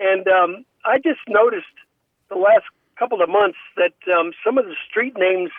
And 0.00 0.26
um, 0.26 0.64
I 0.86 0.96
just 0.96 1.20
noticed 1.28 1.66
the 2.30 2.36
last 2.36 2.64
couple 2.98 3.22
of 3.22 3.28
months 3.28 3.58
that 3.76 3.94
um, 4.12 4.32
some 4.44 4.58
of 4.58 4.64
the 4.66 4.74
street 4.88 5.14
names 5.16 5.50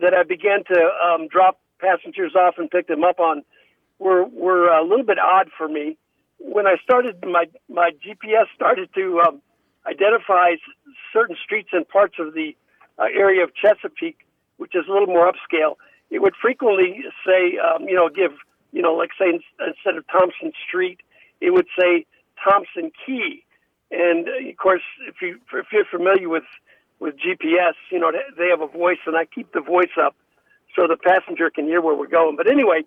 that 0.00 0.14
I 0.14 0.22
began 0.22 0.64
to 0.64 0.90
um, 1.04 1.28
drop 1.28 1.58
passengers 1.80 2.34
off 2.34 2.54
and 2.58 2.70
pick 2.70 2.86
them 2.86 3.04
up 3.04 3.18
on 3.18 3.42
were 3.98 4.24
were 4.24 4.68
a 4.68 4.82
little 4.82 5.04
bit 5.04 5.18
odd 5.18 5.50
for 5.56 5.68
me. 5.68 5.96
When 6.38 6.66
I 6.66 6.76
started, 6.82 7.24
my 7.24 7.46
my 7.68 7.90
GPS 7.90 8.46
started 8.54 8.90
to 8.94 9.20
um, 9.26 9.42
identify 9.86 10.56
certain 11.12 11.36
streets 11.42 11.70
and 11.72 11.88
parts 11.88 12.16
of 12.18 12.34
the 12.34 12.56
uh, 12.98 13.04
area 13.04 13.42
of 13.42 13.50
Chesapeake, 13.54 14.26
which 14.58 14.74
is 14.74 14.84
a 14.88 14.92
little 14.92 15.06
more 15.06 15.30
upscale. 15.30 15.76
It 16.10 16.20
would 16.20 16.34
frequently 16.40 17.02
say, 17.26 17.58
um, 17.58 17.88
you 17.88 17.94
know, 17.94 18.08
give, 18.08 18.32
you 18.72 18.80
know, 18.80 18.94
like 18.94 19.10
say 19.18 19.30
instead 19.30 19.96
of 19.96 20.04
Thompson 20.08 20.52
Street, 20.68 21.00
it 21.40 21.52
would 21.52 21.66
say 21.78 22.06
Thompson 22.42 22.92
Key. 23.04 23.44
And 23.90 24.28
uh, 24.28 24.48
of 24.48 24.56
course, 24.56 24.82
if 25.08 25.16
you 25.22 25.40
if 25.52 25.66
you're 25.72 25.84
familiar 25.84 26.28
with 26.28 26.44
with 26.98 27.16
GPS, 27.18 27.74
you 27.90 27.98
know 27.98 28.10
they- 28.36 28.48
have 28.48 28.60
a 28.60 28.66
voice, 28.66 28.98
and 29.06 29.16
I 29.16 29.24
keep 29.24 29.52
the 29.52 29.60
voice 29.60 29.96
up 30.00 30.14
so 30.74 30.86
the 30.86 30.96
passenger 30.96 31.50
can 31.50 31.66
hear 31.66 31.80
where 31.80 31.94
we're 31.94 32.06
going. 32.06 32.36
But 32.36 32.48
anyway, 32.48 32.84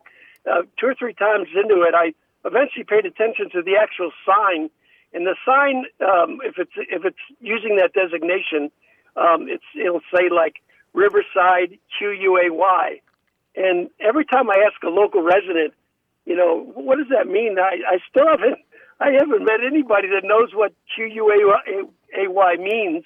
uh, 0.49 0.63
two 0.79 0.87
or 0.87 0.95
three 0.95 1.13
times 1.13 1.47
into 1.55 1.81
it, 1.81 1.93
I 1.95 2.13
eventually 2.45 2.85
paid 2.85 3.05
attention 3.05 3.49
to 3.51 3.61
the 3.61 3.77
actual 3.77 4.11
sign. 4.25 4.69
And 5.13 5.25
the 5.25 5.35
sign, 5.45 5.85
um, 6.01 6.39
if 6.43 6.57
it's 6.57 6.71
if 6.75 7.03
it's 7.05 7.23
using 7.41 7.77
that 7.77 7.93
designation, 7.93 8.71
um, 9.15 9.49
it's 9.49 9.65
it'll 9.75 10.05
say 10.13 10.29
like 10.29 10.61
Riverside 10.93 11.77
Q 11.97 12.11
U 12.11 12.37
A 12.37 12.53
Y. 12.53 13.01
And 13.55 13.89
every 13.99 14.25
time 14.25 14.49
I 14.49 14.63
ask 14.65 14.81
a 14.83 14.89
local 14.89 15.21
resident, 15.21 15.73
you 16.25 16.35
know, 16.35 16.71
what 16.75 16.97
does 16.97 17.07
that 17.09 17.27
mean? 17.27 17.57
I, 17.59 17.79
I 17.87 17.97
still 18.09 18.27
haven't 18.27 18.59
I 18.99 19.11
haven't 19.11 19.45
met 19.45 19.61
anybody 19.65 20.09
that 20.09 20.21
knows 20.23 20.49
what 20.53 20.73
Q 20.95 21.05
U 21.05 21.55
A 22.15 22.27
Y 22.29 22.55
means. 22.59 23.03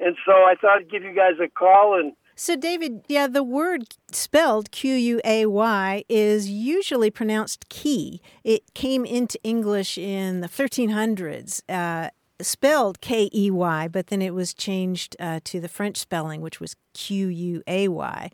And 0.00 0.16
so 0.24 0.32
I 0.32 0.54
thought 0.60 0.78
I'd 0.78 0.90
give 0.90 1.02
you 1.02 1.14
guys 1.14 1.34
a 1.42 1.48
call 1.48 1.98
and 1.98 2.12
So, 2.34 2.56
David, 2.56 3.04
yeah, 3.06 3.26
the 3.26 3.42
word 3.42 3.94
spelled 4.12 4.70
Q 4.70 4.94
U 4.94 5.20
A 5.24 5.46
Y 5.46 6.04
is 6.08 6.48
usually 6.48 7.10
pronounced 7.10 7.68
key. 7.68 8.22
It 8.42 8.62
came 8.74 9.04
into 9.04 9.38
English 9.42 9.98
in 9.98 10.40
the 10.40 10.48
1300s. 10.48 11.60
Uh, 11.68 12.10
spelled 12.42 13.00
K 13.00 13.28
E 13.34 13.50
Y, 13.50 13.88
but 13.88 14.08
then 14.08 14.22
it 14.22 14.34
was 14.34 14.54
changed 14.54 15.16
uh, 15.18 15.40
to 15.44 15.60
the 15.60 15.68
French 15.68 15.96
spelling, 15.96 16.40
which 16.40 16.60
was 16.60 16.76
Q 16.94 17.28
U 17.28 17.62
A 17.66 17.88
Y. 17.88 18.30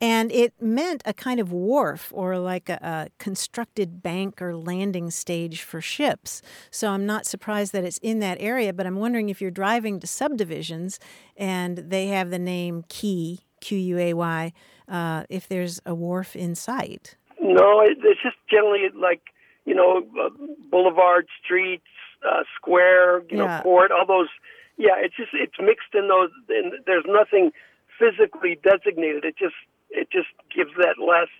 And 0.00 0.32
it 0.32 0.54
meant 0.60 1.02
a 1.04 1.12
kind 1.12 1.40
of 1.40 1.52
wharf 1.52 2.12
or 2.14 2.38
like 2.38 2.68
a, 2.68 2.78
a, 2.82 3.08
constructed 3.18 4.02
bank 4.02 4.40
or 4.42 4.56
landing 4.56 5.10
stage 5.10 5.62
for 5.62 5.80
ships. 5.80 6.42
So 6.70 6.90
I'm 6.90 7.06
not 7.06 7.26
surprised 7.26 7.72
that 7.72 7.84
it's 7.84 7.98
in 7.98 8.18
that 8.20 8.38
area, 8.40 8.72
but 8.72 8.86
I'm 8.86 8.96
wondering 8.96 9.28
if 9.28 9.40
you're 9.40 9.50
driving 9.50 10.00
to 10.00 10.06
subdivisions 10.06 10.98
and 11.36 11.78
they 11.78 12.08
have 12.08 12.30
the 12.30 12.38
name 12.38 12.84
Key, 12.88 13.40
Q 13.60 13.78
U 13.78 13.98
A 13.98 14.14
Y, 14.14 14.52
uh, 14.88 15.24
if 15.28 15.46
there's 15.48 15.80
a 15.86 15.94
wharf 15.94 16.34
in 16.34 16.54
sight. 16.54 17.16
No, 17.40 17.80
it's 17.80 18.20
just 18.22 18.36
generally 18.50 18.88
like, 18.94 19.22
you 19.64 19.74
know, 19.74 20.02
uh, 20.20 20.30
boulevard, 20.70 21.26
streets, 21.42 21.84
uh, 22.26 22.44
square, 22.56 23.20
you 23.30 23.36
Yeah. 23.38 23.46
know, 23.58 23.62
court, 23.62 23.90
all 23.90 24.06
those. 24.06 24.28
Yeah, 24.76 24.96
it's 24.98 25.16
just 25.16 25.30
it's 25.34 25.58
mixed 25.60 25.94
in 25.94 26.08
those. 26.08 26.30
And 26.48 26.74
there's 26.86 27.04
nothing 27.06 27.52
physically 27.98 28.58
designated. 28.62 29.24
It 29.24 29.36
just 29.36 29.54
it 29.90 30.10
just 30.10 30.28
gives 30.54 30.70
that 30.76 30.98
last, 30.98 31.30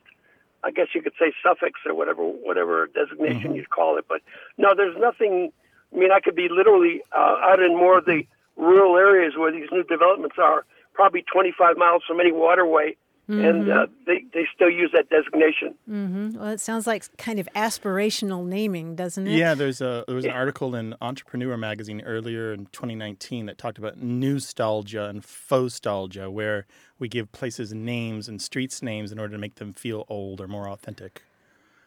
I 0.64 0.70
guess 0.70 0.88
you 0.94 1.02
could 1.02 1.14
say 1.18 1.32
suffix 1.42 1.80
or 1.86 1.94
whatever 1.94 2.22
whatever 2.22 2.88
designation 2.88 3.54
you'd 3.54 3.70
call 3.70 3.96
it. 3.98 4.06
But 4.08 4.20
no, 4.58 4.74
there's 4.74 4.96
nothing. 4.98 5.52
I 5.94 5.96
mean, 5.98 6.12
I 6.12 6.20
could 6.20 6.36
be 6.36 6.48
literally 6.48 7.02
uh, 7.16 7.36
out 7.42 7.60
in 7.60 7.76
more 7.76 7.98
of 7.98 8.04
the 8.04 8.24
rural 8.56 8.96
areas 8.96 9.34
where 9.36 9.50
these 9.50 9.68
new 9.72 9.82
developments 9.82 10.36
are, 10.38 10.64
probably 10.94 11.22
25 11.22 11.76
miles 11.76 12.02
from 12.06 12.20
any 12.20 12.30
waterway, 12.30 12.94
and 13.38 13.70
uh, 13.70 13.86
they 14.06 14.24
they 14.32 14.46
still 14.54 14.70
use 14.70 14.90
that 14.92 15.08
designation. 15.10 15.74
hmm 15.86 16.30
Well, 16.34 16.48
it 16.48 16.60
sounds 16.60 16.86
like 16.86 17.16
kind 17.16 17.38
of 17.38 17.48
aspirational 17.54 18.44
naming, 18.44 18.96
doesn't 18.96 19.26
it? 19.26 19.36
Yeah, 19.36 19.54
there's 19.54 19.80
a 19.80 20.04
there 20.06 20.16
was 20.16 20.24
an 20.24 20.32
article 20.32 20.74
in 20.74 20.94
Entrepreneur 21.00 21.56
magazine 21.56 22.00
earlier 22.02 22.52
in 22.52 22.66
2019 22.66 23.46
that 23.46 23.58
talked 23.58 23.78
about 23.78 24.00
newstalgia 24.00 25.08
and 25.08 25.22
fauxstalgia, 25.22 26.30
where 26.30 26.66
we 26.98 27.08
give 27.08 27.30
places 27.32 27.72
names 27.72 28.28
and 28.28 28.40
streets 28.40 28.82
names 28.82 29.12
in 29.12 29.18
order 29.18 29.32
to 29.32 29.38
make 29.38 29.56
them 29.56 29.72
feel 29.72 30.04
old 30.08 30.40
or 30.40 30.48
more 30.48 30.68
authentic. 30.68 31.22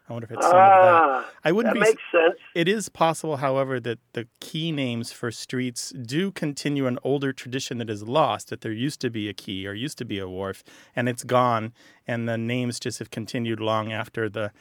I 0.09 0.13
wonder 0.13 0.25
if 0.25 0.31
it's 0.31 0.45
some 0.45 0.55
of 0.55 0.61
Ah, 0.61 1.21
that. 1.21 1.33
I 1.45 1.51
wouldn't 1.53 1.73
that 1.75 1.79
be. 1.79 1.87
makes 1.89 2.01
sense. 2.11 2.35
It 2.53 2.67
is 2.67 2.89
possible, 2.89 3.37
however, 3.37 3.79
that 3.79 3.99
the 4.11 4.27
key 4.41 4.71
names 4.71 5.13
for 5.13 5.31
streets 5.31 5.91
do 5.91 6.29
continue 6.31 6.87
an 6.87 6.99
older 7.03 7.31
tradition 7.31 7.77
that 7.77 7.89
is 7.89 8.03
lost. 8.03 8.49
That 8.49 8.61
there 8.61 8.73
used 8.73 8.99
to 9.01 9.09
be 9.09 9.29
a 9.29 9.33
key 9.33 9.65
or 9.65 9.73
used 9.73 9.97
to 9.99 10.05
be 10.05 10.19
a 10.19 10.27
wharf, 10.27 10.61
and 10.95 11.07
it's 11.07 11.23
gone, 11.23 11.73
and 12.05 12.27
the 12.27 12.37
names 12.37 12.79
just 12.81 12.99
have 12.99 13.11
continued 13.11 13.59
long 13.61 13.93
after 13.93 14.27
the 14.29 14.51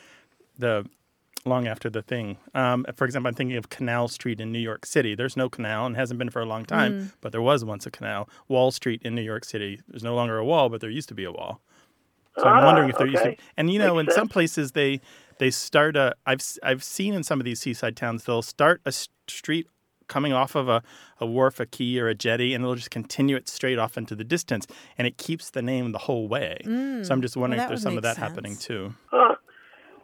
the 0.59 0.87
long 1.45 1.67
after 1.67 1.91
the 1.91 2.03
thing. 2.03 2.37
Um, 2.55 2.87
for 2.95 3.05
example, 3.05 3.29
I'm 3.29 3.35
thinking 3.35 3.57
of 3.57 3.69
Canal 3.69 4.07
Street 4.07 4.41
in 4.41 4.53
New 4.53 4.61
York 4.61 4.87
City. 4.87 5.17
There's 5.17 5.37
no 5.37 5.49
canal 5.49 5.87
and 5.87 5.97
hasn't 5.97 6.19
been 6.19 6.31
for 6.31 6.41
a 6.41 6.47
long 6.47 6.65
time, 6.65 6.93
Mm. 6.93 7.13
but 7.21 7.33
there 7.33 7.43
was 7.43 7.65
once 7.65 7.85
a 7.85 7.91
canal. 7.91 8.29
Wall 8.47 8.71
Street 8.71 9.03
in 9.03 9.17
New 9.17 9.23
York 9.23 9.45
City. 9.45 9.81
There's 9.89 10.05
no 10.05 10.15
longer 10.15 10.39
a 10.39 10.45
wall, 10.45 10.69
but 10.69 10.81
there 10.81 10.89
used 10.91 11.09
to 11.09 11.17
be 11.17 11.25
a 11.25 11.33
wall. 11.33 11.61
So 12.39 12.45
I'm 12.45 12.63
Ah, 12.63 12.65
wondering 12.67 12.91
if 12.91 12.97
there 12.97 13.09
used 13.09 13.25
to. 13.25 13.31
okay. 13.31 13.39
And 13.57 13.71
you 13.73 13.81
know, 13.81 13.97
Makes 13.97 14.13
in 14.13 14.15
some 14.21 14.29
places 14.29 14.71
they 14.73 15.01
they 15.43 15.51
start 15.51 15.97
a. 15.97 16.15
I've 16.25 16.39
s- 16.39 16.61
I've 16.63 16.85
seen 16.85 17.15
in 17.15 17.25
some 17.25 17.41
of 17.41 17.45
these 17.45 17.59
seaside 17.61 17.97
towns 17.97 18.25
they'll 18.25 18.43
start 18.43 18.81
a 18.87 18.93
street 19.27 19.67
coming 20.07 20.33
off 20.33 20.55
of 20.55 20.69
a, 20.69 20.83
a 21.19 21.27
wharf, 21.27 21.59
a 21.59 21.67
quay, 21.67 21.99
or 21.99 22.07
a 22.07 22.15
jetty, 22.15 22.55
and 22.55 22.63
they'll 22.63 22.77
just 22.77 22.93
continue 22.93 23.35
it 23.35 23.49
straight 23.49 23.77
off 23.79 23.99
into 23.99 24.15
the 24.15 24.23
distance, 24.23 24.69
and 24.97 25.05
it 25.07 25.17
keeps 25.17 25.51
the 25.51 25.61
name 25.63 25.91
the 25.91 25.99
whole 25.99 26.29
way. 26.29 26.59
so 26.65 26.71
mm. 26.71 27.11
I'm 27.11 27.23
just 27.23 27.37
wondering 27.37 27.59
that 27.59 27.65
if 27.65 27.69
there's 27.71 27.83
some 27.83 27.97
of 27.99 28.05
make 28.05 28.15
that 28.15 28.19
happening 28.19 28.57
too. 28.57 28.95
Huh. 29.11 29.35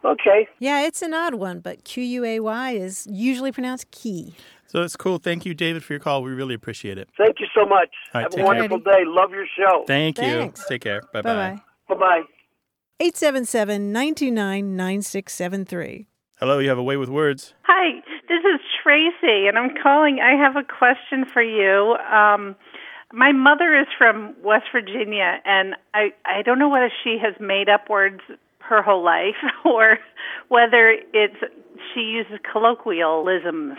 Okay. 0.03 0.47
Yeah, 0.59 0.85
it's 0.85 1.01
an 1.01 1.13
odd 1.13 1.35
one, 1.35 1.61
but 1.61 1.85
Q 1.85 2.03
U 2.03 2.25
A 2.25 2.39
Y 2.41 2.71
is 2.71 3.07
usually 3.09 3.53
pronounced 3.53 3.89
key. 3.91 4.35
So 4.67 4.81
that's 4.81 4.97
cool. 4.97 5.19
Thank 5.19 5.45
you, 5.45 5.53
David, 5.53 5.85
for 5.85 5.93
your 5.93 5.99
call. 6.01 6.21
We 6.21 6.31
really 6.31 6.53
appreciate 6.53 6.97
it. 6.97 7.07
Thank 7.17 7.39
you 7.39 7.47
so 7.55 7.65
much. 7.65 7.89
All 8.13 8.21
right, 8.21 8.23
Have 8.23 8.31
take 8.31 8.39
a 8.41 8.43
care. 8.43 8.45
wonderful 8.45 8.79
day. 8.79 9.03
Love 9.05 9.31
your 9.31 9.47
show. 9.57 9.85
Thank 9.87 10.21
you. 10.21 10.51
Take 10.67 10.81
care. 10.81 11.01
Bye 11.13 11.21
Bye 11.21 11.61
bye. 11.87 11.95
bye. 11.95 12.23
Bye 12.99 13.05
bye. 13.05 13.07
877 13.07 13.91
929 13.93 14.75
9673. 14.75 16.07
Hello, 16.39 16.59
you 16.59 16.69
have 16.69 16.77
a 16.77 16.83
way 16.83 16.97
with 16.97 17.09
words. 17.09 17.53
Hi, 17.63 18.01
this 18.27 18.39
is 18.39 18.59
Tracy, 18.83 19.47
and 19.47 19.57
I'm 19.57 19.71
calling. 19.81 20.19
I 20.19 20.35
have 20.41 20.55
a 20.55 20.63
question 20.63 21.25
for 21.31 21.41
you. 21.41 21.95
Um, 22.11 22.55
my 23.11 23.31
mother 23.31 23.77
is 23.77 23.87
from 23.97 24.35
West 24.43 24.65
Virginia, 24.71 25.39
and 25.45 25.75
I, 25.93 26.13
I 26.25 26.41
don't 26.43 26.59
know 26.59 26.69
whether 26.69 26.91
she 27.03 27.17
has 27.21 27.33
made 27.39 27.69
up 27.69 27.89
words 27.89 28.21
her 28.59 28.81
whole 28.81 29.03
life 29.03 29.35
or 29.65 29.97
whether 30.49 30.95
it's 31.13 31.35
she 31.93 32.01
uses 32.01 32.39
colloquialisms. 32.51 33.77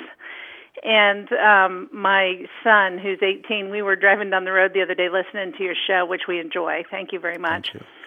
And 0.82 1.28
um, 1.32 1.90
my 1.92 2.44
son, 2.64 2.98
who's 2.98 3.18
18, 3.22 3.70
we 3.70 3.82
were 3.82 3.96
driving 3.96 4.30
down 4.30 4.44
the 4.44 4.52
road 4.52 4.72
the 4.72 4.82
other 4.82 4.94
day 4.94 5.08
listening 5.10 5.52
to 5.58 5.62
your 5.62 5.74
show, 5.86 6.06
which 6.06 6.22
we 6.26 6.40
enjoy. 6.40 6.84
Thank 6.90 7.12
you 7.12 7.20
very 7.20 7.38
much. 7.38 7.68
Thank 7.72 7.84
you. 7.84 7.99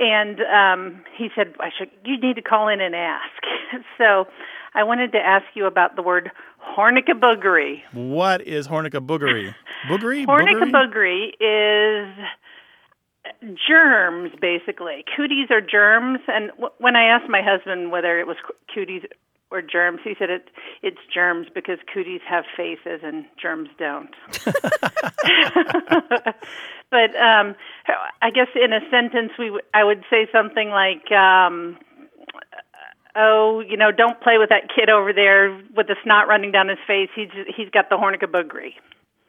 And 0.00 0.40
um, 0.40 1.04
he 1.16 1.28
said, 1.36 1.54
"I 1.60 1.70
should. 1.76 1.90
You 2.04 2.18
need 2.18 2.36
to 2.36 2.42
call 2.42 2.68
in 2.68 2.80
and 2.80 2.94
ask." 2.94 3.30
so, 3.98 4.26
I 4.74 4.82
wanted 4.84 5.12
to 5.12 5.18
ask 5.18 5.44
you 5.54 5.66
about 5.66 5.96
the 5.96 6.02
word 6.02 6.30
hornicaboogery. 6.76 7.82
What 7.92 8.40
is 8.42 8.66
hornica 8.66 9.00
boogery? 9.00 9.54
Boogery? 9.88 10.24
Hornica 10.26 10.70
Boogery? 10.72 11.28
Is 11.40 12.26
germs, 13.68 14.32
basically. 14.40 15.04
Cooties 15.16 15.50
are 15.50 15.60
germs, 15.60 16.20
and 16.28 16.50
w- 16.52 16.72
when 16.78 16.96
I 16.96 17.04
asked 17.04 17.28
my 17.28 17.42
husband 17.42 17.90
whether 17.90 18.18
it 18.18 18.26
was 18.26 18.36
cooties 18.74 19.02
or 19.50 19.62
germs, 19.62 20.00
he 20.02 20.14
said 20.18 20.30
it 20.30 20.50
it's 20.82 20.98
germs 21.12 21.46
because 21.54 21.78
cooties 21.92 22.20
have 22.28 22.44
faces 22.56 23.00
and 23.02 23.24
germs 23.40 23.68
don't. 23.78 24.14
but 26.94 27.10
um, 27.20 27.54
I 28.22 28.30
guess 28.30 28.48
in 28.54 28.72
a 28.72 28.80
sentence, 28.90 29.32
we 29.38 29.46
w- 29.46 29.66
I 29.74 29.82
would 29.84 30.04
say 30.10 30.28
something 30.32 30.70
like. 30.70 31.10
Um, 31.10 31.76
Oh, 33.16 33.60
you 33.60 33.76
know, 33.76 33.92
don't 33.92 34.20
play 34.20 34.38
with 34.38 34.48
that 34.48 34.62
kid 34.74 34.90
over 34.90 35.12
there 35.12 35.50
with 35.76 35.86
the 35.86 35.94
snot 36.02 36.26
running 36.26 36.50
down 36.50 36.66
his 36.68 36.78
face. 36.84 37.08
He's 37.14 37.28
he's 37.56 37.70
got 37.70 37.88
the 37.88 37.94
hornicaboogery. 37.96 38.72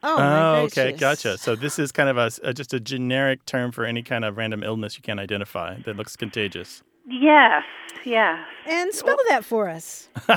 Oh, 0.02 0.18
my 0.18 0.42
Oh, 0.42 0.64
okay, 0.64 0.92
gotcha. 0.92 1.38
So 1.38 1.56
this 1.56 1.78
is 1.78 1.92
kind 1.92 2.10
of 2.10 2.18
a, 2.18 2.32
a- 2.50 2.52
just 2.54 2.74
a 2.74 2.80
generic 2.80 3.46
term 3.46 3.72
for 3.72 3.86
any 3.86 4.02
kind 4.02 4.26
of 4.26 4.38
random 4.38 4.64
illness 4.64 4.96
you 4.98 5.04
can't 5.04 5.20
identify 5.20 5.78
that 5.86 5.96
looks 5.98 6.16
contagious. 6.16 6.82
Yes, 7.08 7.62
yes. 8.04 8.40
And 8.66 8.92
spell 8.92 9.18
that 9.30 9.46
for 9.46 9.70
us. 9.70 10.10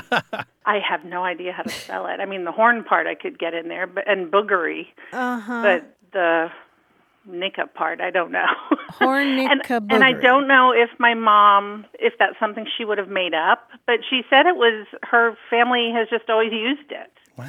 I 0.66 0.78
have 0.86 1.06
no 1.06 1.24
idea 1.24 1.52
how 1.52 1.62
to 1.62 1.70
spell 1.70 2.06
it. 2.06 2.20
I 2.20 2.26
mean, 2.26 2.44
the 2.44 2.52
horn 2.52 2.84
part 2.84 3.06
I 3.06 3.14
could 3.14 3.38
get 3.38 3.54
in 3.54 3.68
there, 3.68 3.86
but 3.86 4.06
and 4.06 4.30
boogery, 4.30 4.88
Uh 5.14 5.40
huh. 5.40 5.62
but 5.62 5.96
the 6.12 6.48
nicka 7.28 7.72
part 7.72 8.00
I 8.00 8.10
don't 8.10 8.32
know. 8.32 8.46
and, 9.00 9.62
Hornica 9.62 9.82
and 9.90 10.02
I 10.04 10.12
don't 10.12 10.48
know 10.48 10.72
if 10.72 10.90
my 10.98 11.14
mom, 11.14 11.86
if 11.98 12.14
that's 12.18 12.38
something 12.40 12.66
she 12.76 12.84
would 12.84 12.98
have 12.98 13.08
made 13.08 13.34
up, 13.34 13.68
but 13.86 14.00
she 14.08 14.22
said 14.30 14.46
it 14.46 14.56
was 14.56 14.86
her 15.02 15.36
family 15.50 15.92
has 15.94 16.08
just 16.08 16.28
always 16.30 16.52
used 16.52 16.90
it 16.90 17.12
Wow. 17.36 17.48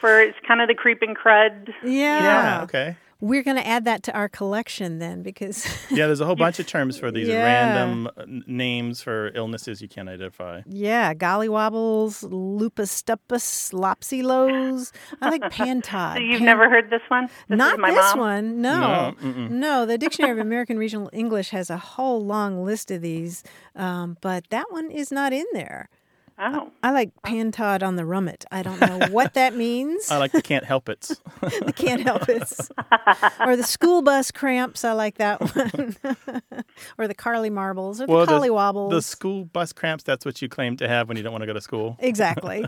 for 0.00 0.20
it's 0.20 0.38
kind 0.46 0.60
of 0.60 0.68
the 0.68 0.74
creeping 0.74 1.14
crud. 1.14 1.68
Yeah. 1.82 2.22
Yeah, 2.22 2.62
okay. 2.64 2.96
We're 3.20 3.42
going 3.42 3.56
to 3.56 3.66
add 3.66 3.84
that 3.86 4.04
to 4.04 4.12
our 4.12 4.28
collection 4.28 4.98
then 5.00 5.22
because 5.22 5.66
Yeah, 5.90 6.06
there's 6.06 6.20
a 6.20 6.26
whole 6.26 6.36
bunch 6.36 6.60
of 6.60 6.66
terms 6.68 6.96
for 6.98 7.10
these 7.10 7.26
Yeah. 7.26 7.42
random 7.42 8.06
uh, 8.16 8.24
names 8.46 9.02
for 9.02 9.32
illnesses 9.34 9.82
you 9.82 9.88
can't 9.88 10.08
identify. 10.08 10.62
Yeah, 10.66 11.14
collywobbles, 11.14 12.26
lupus 12.30 12.90
stupus, 12.92 13.72
lopsilos. 13.72 14.92
I 15.20 15.30
like 15.30 15.42
pantod. 15.52 16.14
So 16.14 16.20
you've 16.20 16.38
Pan- 16.38 16.46
never 16.46 16.70
heard 16.70 16.90
this 16.90 17.02
one? 17.08 17.28
This 17.48 17.58
Not 17.58 17.78
my 17.80 17.90
this 17.90 18.14
mom? 18.14 18.18
one. 18.18 18.60
No. 18.62 19.14
No. 19.20 19.48
No, 19.48 19.86
the 19.86 19.98
Dictionary 19.98 20.32
of 20.32 20.38
American 20.38 20.78
Regional 20.78 21.10
English 21.12 21.50
has 21.50 21.70
a 21.70 21.76
whole 21.76 22.24
long 22.24 22.64
list 22.64 22.90
of 22.90 23.02
these, 23.02 23.42
um, 23.74 24.16
but 24.20 24.48
that 24.50 24.66
one 24.70 24.90
is 24.90 25.10
not 25.10 25.32
in 25.32 25.44
there. 25.52 25.88
Oh. 26.40 26.70
I 26.82 26.92
like 26.92 27.10
pantod 27.24 27.82
on 27.82 27.96
the 27.96 28.04
rummet. 28.04 28.44
I 28.52 28.62
don't 28.62 28.80
know 28.80 29.08
what 29.10 29.34
that 29.34 29.54
means. 29.56 30.10
I 30.10 30.18
like 30.18 30.32
the 30.32 30.40
can't 30.42 30.64
help 30.64 30.88
it. 30.88 31.00
the 31.40 31.72
can't 31.74 32.02
help 32.02 32.28
it. 32.28 32.52
or 33.40 33.56
the 33.56 33.64
school 33.64 34.02
bus 34.02 34.30
cramps. 34.30 34.84
I 34.84 34.92
like 34.92 35.18
that 35.18 35.40
one. 35.40 35.96
or 36.96 37.08
the 37.08 37.14
carlymarbles 37.14 38.00
or 38.08 38.24
the 38.26 38.32
collywobbles. 38.32 38.90
the 38.90 39.02
school 39.02 39.44
bus 39.46 39.72
cramps, 39.72 40.04
that's 40.04 40.24
what 40.24 40.40
you 40.40 40.48
claim 40.48 40.76
to 40.76 40.86
have 40.88 41.08
when 41.08 41.16
you 41.16 41.22
don't 41.22 41.32
want 41.32 41.42
to 41.42 41.46
go 41.46 41.52
to 41.54 41.60
school. 41.60 41.96
exactly. 41.98 42.64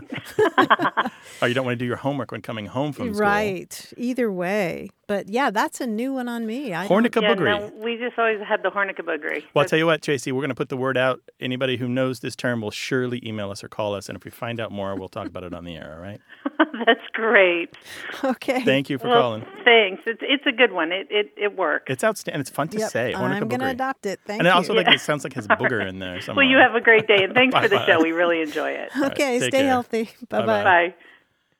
Or 1.41 1.47
you 1.47 1.53
don't 1.53 1.65
want 1.65 1.73
to 1.77 1.83
do 1.83 1.85
your 1.85 1.97
homework 1.97 2.31
when 2.31 2.41
coming 2.41 2.65
home 2.65 2.91
from 2.93 3.13
school. 3.13 3.21
right. 3.27 3.93
Either 3.97 4.31
way. 4.31 4.89
But 5.07 5.27
yeah, 5.29 5.49
that's 5.49 5.81
a 5.81 5.87
new 5.87 6.13
one 6.13 6.29
on 6.29 6.45
me. 6.45 6.73
I 6.73 6.87
Hornica 6.87 7.21
Yeah, 7.21 7.35
boogery. 7.35 7.45
no, 7.59 7.71
we 7.83 7.97
just 7.97 8.17
always 8.17 8.39
had 8.47 8.63
the 8.63 8.69
hornicaboogery. 8.71 9.43
Well, 9.53 9.63
I'll 9.63 9.67
tell 9.69 9.77
you 9.79 9.85
what, 9.85 10.01
Tracy, 10.01 10.31
we're 10.31 10.39
going 10.41 10.49
to 10.49 10.55
put 10.55 10.69
the 10.69 10.77
word 10.77 10.97
out. 10.97 11.19
Anybody 11.39 11.75
who 11.77 11.89
knows 11.89 12.21
this 12.21 12.35
term 12.35 12.61
will 12.61 12.71
surely 12.71 13.21
email 13.27 13.51
us 13.51 13.60
or 13.63 13.67
call 13.69 13.93
us. 13.95 14.09
And 14.09 14.17
if 14.17 14.23
we 14.25 14.31
find 14.31 14.59
out 14.59 14.71
more, 14.71 14.95
we'll 14.95 15.09
talk 15.09 15.27
about 15.27 15.43
it 15.43 15.53
on 15.53 15.63
the 15.65 15.75
air, 15.75 15.93
all 15.95 16.01
right? 16.01 16.19
That's 16.85 17.01
great. 17.13 17.75
Okay. 18.23 18.63
Thank 18.63 18.89
you 18.89 18.97
for 18.97 19.07
well, 19.07 19.21
calling. 19.21 19.45
Thanks. 19.65 20.03
It's 20.05 20.21
it's 20.21 20.45
a 20.45 20.51
good 20.51 20.71
one. 20.71 20.91
It 20.91 21.07
it, 21.09 21.31
it 21.37 21.57
works. 21.57 21.85
It's 21.87 22.03
outstanding. 22.03 22.41
It's 22.41 22.49
fun 22.49 22.67
to 22.69 22.77
Yep, 22.79 22.91
say. 22.91 23.13
I'm 23.13 23.47
going 23.47 23.59
to. 23.61 23.67
Adopt 23.69 24.05
it. 24.05 24.19
Thank 24.25 24.37
you. 24.37 24.39
and 24.39 24.47
it 24.47 24.51
you. 24.51 24.55
also 24.55 24.73
like 24.73 24.87
it 24.87 24.99
sounds 25.01 25.23
like 25.23 25.33
it 25.33 25.35
has 25.37 25.47
booger 25.47 25.87
in 25.87 25.99
there 25.99 26.21
somewhere. 26.21 26.45
well, 26.45 26.51
you 26.51 26.57
have 26.57 26.75
a 26.75 26.81
great 26.81 27.07
day, 27.07 27.23
and 27.23 27.33
thanks 27.33 27.55
for 27.57 27.67
the 27.67 27.85
show. 27.85 28.01
We 28.01 28.11
really 28.11 28.41
enjoy 28.41 28.71
it. 28.71 28.89
okay, 28.97 29.39
take 29.39 29.49
stay 29.51 29.59
care. 29.61 29.67
healthy. 29.67 30.03
Bye 30.29 30.39
Bye-bye. 30.39 30.45
bye. 30.45 30.63
Bye. 30.87 30.95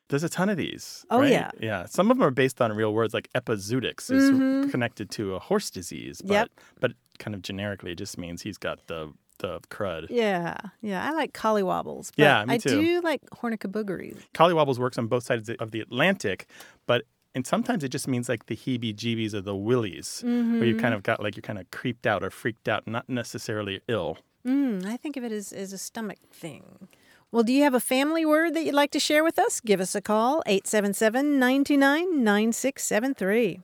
There's 0.10 0.24
a 0.26 0.30
ton 0.30 0.50
of 0.50 0.58
these. 0.58 1.06
Oh, 1.10 1.20
right? 1.20 1.32
yeah. 1.32 1.52
yeah. 1.62 1.86
Some 1.86 2.12
of 2.12 2.18
them 2.18 2.28
are 2.28 2.32
based 2.32 2.60
on 2.62 2.74
real 2.74 2.94
words, 2.94 3.14
like 3.14 3.30
epizootics 3.34 4.12
is 4.12 4.30
Mhm. 4.30 4.70
connected 4.70 5.10
to 5.12 5.36
a 5.36 5.40
horse 5.40 5.70
disease, 5.70 6.22
but 6.22 6.34
Yep. 6.34 6.50
but 6.82 6.92
kind 7.18 7.34
of 7.34 7.42
generically, 7.42 7.94
it 7.94 7.98
just 7.98 8.18
means 8.18 8.42
he's 8.42 8.58
got 8.58 8.88
the 8.88 9.14
the 9.42 9.60
crud. 9.70 10.08
Yeah, 10.10 10.58
yeah. 10.82 11.08
I 11.08 11.12
like 11.12 11.34
collywobbles. 11.34 12.12
But 12.16 12.24
Yeah, 12.24 12.46
me 12.46 12.58
too. 12.58 12.70
I 12.70 12.82
do 12.82 13.02
like 13.02 13.22
hornica 13.30 13.52
hornicaboogeries. 13.68 14.18
Collywobbles 14.34 14.78
works 14.78 14.98
on 14.98 15.08
both 15.08 15.24
sides 15.24 15.50
of 15.50 15.72
the 15.72 15.82
Atlantic, 15.82 16.48
but 16.88 17.04
and 17.34 17.46
sometimes 17.48 17.84
it 17.84 17.90
just 17.90 18.08
means 18.08 18.28
like 18.28 18.48
the 18.48 18.56
heebie-jeebies 18.56 19.34
or 19.34 19.42
the 19.42 19.56
willies, 19.56 20.22
where 20.24 20.66
you 20.66 20.76
kind 20.76 20.94
of 20.94 21.04
got 21.04 21.22
like 21.22 21.36
you're 21.36 21.42
kind 21.42 21.60
of 21.60 21.70
creeped 21.72 22.06
out 22.06 22.24
or 22.24 22.30
freaked 22.30 22.68
out, 22.68 22.88
not 22.88 23.08
necessarily 23.08 23.82
ill. 23.88 24.18
Mm, 24.46 24.86
I 24.86 24.98
think 24.98 25.18
of 25.18 25.24
it 25.24 25.32
as, 25.32 25.54
as 25.54 25.72
a 25.72 25.78
stomach 25.78 26.18
thing. 26.32 26.90
Well, 27.32 27.44
do 27.44 27.54
you 27.54 27.64
have 27.64 27.74
a 27.74 27.80
family 27.80 28.26
word 28.26 28.54
that 28.56 28.66
you'd 28.66 28.74
like 28.76 28.92
to 28.92 29.00
share 29.00 29.24
with 29.24 29.40
us? 29.40 29.62
Give 29.62 29.80
us 29.80 29.96
a 29.96 30.02
call, 30.02 30.44
877 30.46 31.40
929 31.40 32.24
9673. 32.24 33.62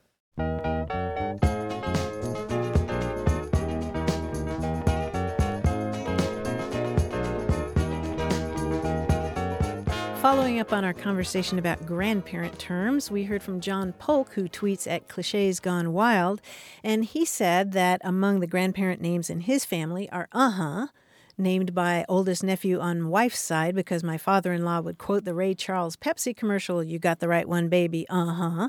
Following 10.28 10.60
up 10.60 10.74
on 10.74 10.84
our 10.84 10.92
conversation 10.92 11.58
about 11.58 11.86
grandparent 11.86 12.58
terms, 12.58 13.10
we 13.10 13.24
heard 13.24 13.42
from 13.42 13.62
John 13.62 13.94
Polk, 13.94 14.34
who 14.34 14.46
tweets 14.46 14.86
at 14.86 15.08
Clichés 15.08 15.58
Gone 15.58 15.94
Wild, 15.94 16.42
and 16.84 17.02
he 17.02 17.24
said 17.24 17.72
that 17.72 18.02
among 18.04 18.40
the 18.40 18.46
grandparent 18.46 19.00
names 19.00 19.30
in 19.30 19.40
his 19.40 19.64
family 19.64 20.06
are 20.10 20.28
uh 20.32 20.50
huh, 20.50 20.86
named 21.38 21.74
by 21.74 22.04
oldest 22.10 22.44
nephew 22.44 22.78
on 22.78 23.08
wife's 23.08 23.38
side 23.38 23.74
because 23.74 24.04
my 24.04 24.18
father 24.18 24.52
in 24.52 24.66
law 24.66 24.82
would 24.82 24.98
quote 24.98 25.24
the 25.24 25.32
Ray 25.32 25.54
Charles 25.54 25.96
Pepsi 25.96 26.36
commercial, 26.36 26.84
You 26.84 26.98
got 26.98 27.20
the 27.20 27.28
right 27.28 27.48
one, 27.48 27.70
baby, 27.70 28.04
uh 28.10 28.26
huh. 28.26 28.68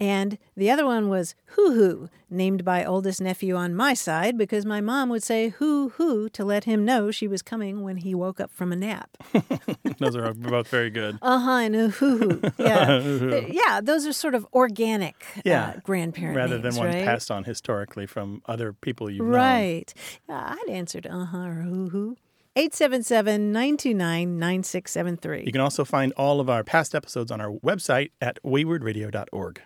And 0.00 0.36
the 0.56 0.68
other 0.70 0.84
one 0.84 1.08
was 1.08 1.36
hoo 1.54 1.74
hoo, 1.74 2.10
named 2.28 2.64
by 2.64 2.84
oldest 2.84 3.20
nephew 3.20 3.54
on 3.54 3.72
my 3.74 3.94
side 3.94 4.36
because 4.36 4.66
my 4.66 4.80
mom 4.80 5.10
would 5.10 5.22
say 5.22 5.50
hoo 5.50 5.90
hoo 5.90 6.28
to 6.30 6.44
let 6.44 6.64
him 6.64 6.84
know 6.84 7.12
she 7.12 7.28
was 7.28 7.40
coming 7.40 7.82
when 7.82 7.98
he 7.98 8.12
woke 8.14 8.40
up 8.40 8.50
from 8.50 8.72
a 8.72 8.76
nap. 8.76 9.16
Those 9.98 10.16
are 10.16 10.32
both 10.34 10.66
very 10.68 10.90
good. 10.90 11.18
Uh 11.22 11.38
huh, 11.38 11.50
and 11.52 11.74
hoo 11.74 11.88
hoo. 11.90 12.40
Yeah. 12.58 13.00
Yeah, 13.52 13.80
those 13.80 14.06
are 14.06 14.12
sort 14.12 14.34
of 14.34 14.46
organic 14.52 15.14
Yeah, 15.44 15.74
uh, 15.76 15.80
grandparent 15.84 16.36
rather 16.36 16.58
names, 16.58 16.74
than 16.76 16.84
one 16.86 16.94
right? 16.94 17.04
passed 17.04 17.30
on 17.30 17.44
historically 17.44 18.06
from 18.06 18.42
other 18.46 18.72
people 18.72 19.08
you've 19.10 19.24
known. 19.26 19.34
Right. 19.34 19.94
Yeah, 20.28 20.56
I'd 20.58 20.68
answered 20.70 21.06
uh 21.06 21.26
huh 21.26 21.46
or 21.46 21.54
hoo 21.62 21.88
hoo. 21.90 22.16
877 22.56 23.52
929 23.52 24.38
9673. 24.38 25.44
You 25.46 25.52
can 25.52 25.60
also 25.60 25.84
find 25.84 26.12
all 26.16 26.40
of 26.40 26.50
our 26.50 26.64
past 26.64 26.94
episodes 26.94 27.30
on 27.30 27.40
our 27.40 27.50
website 27.52 28.10
at 28.20 28.38
waywordradio.org. 28.44 29.62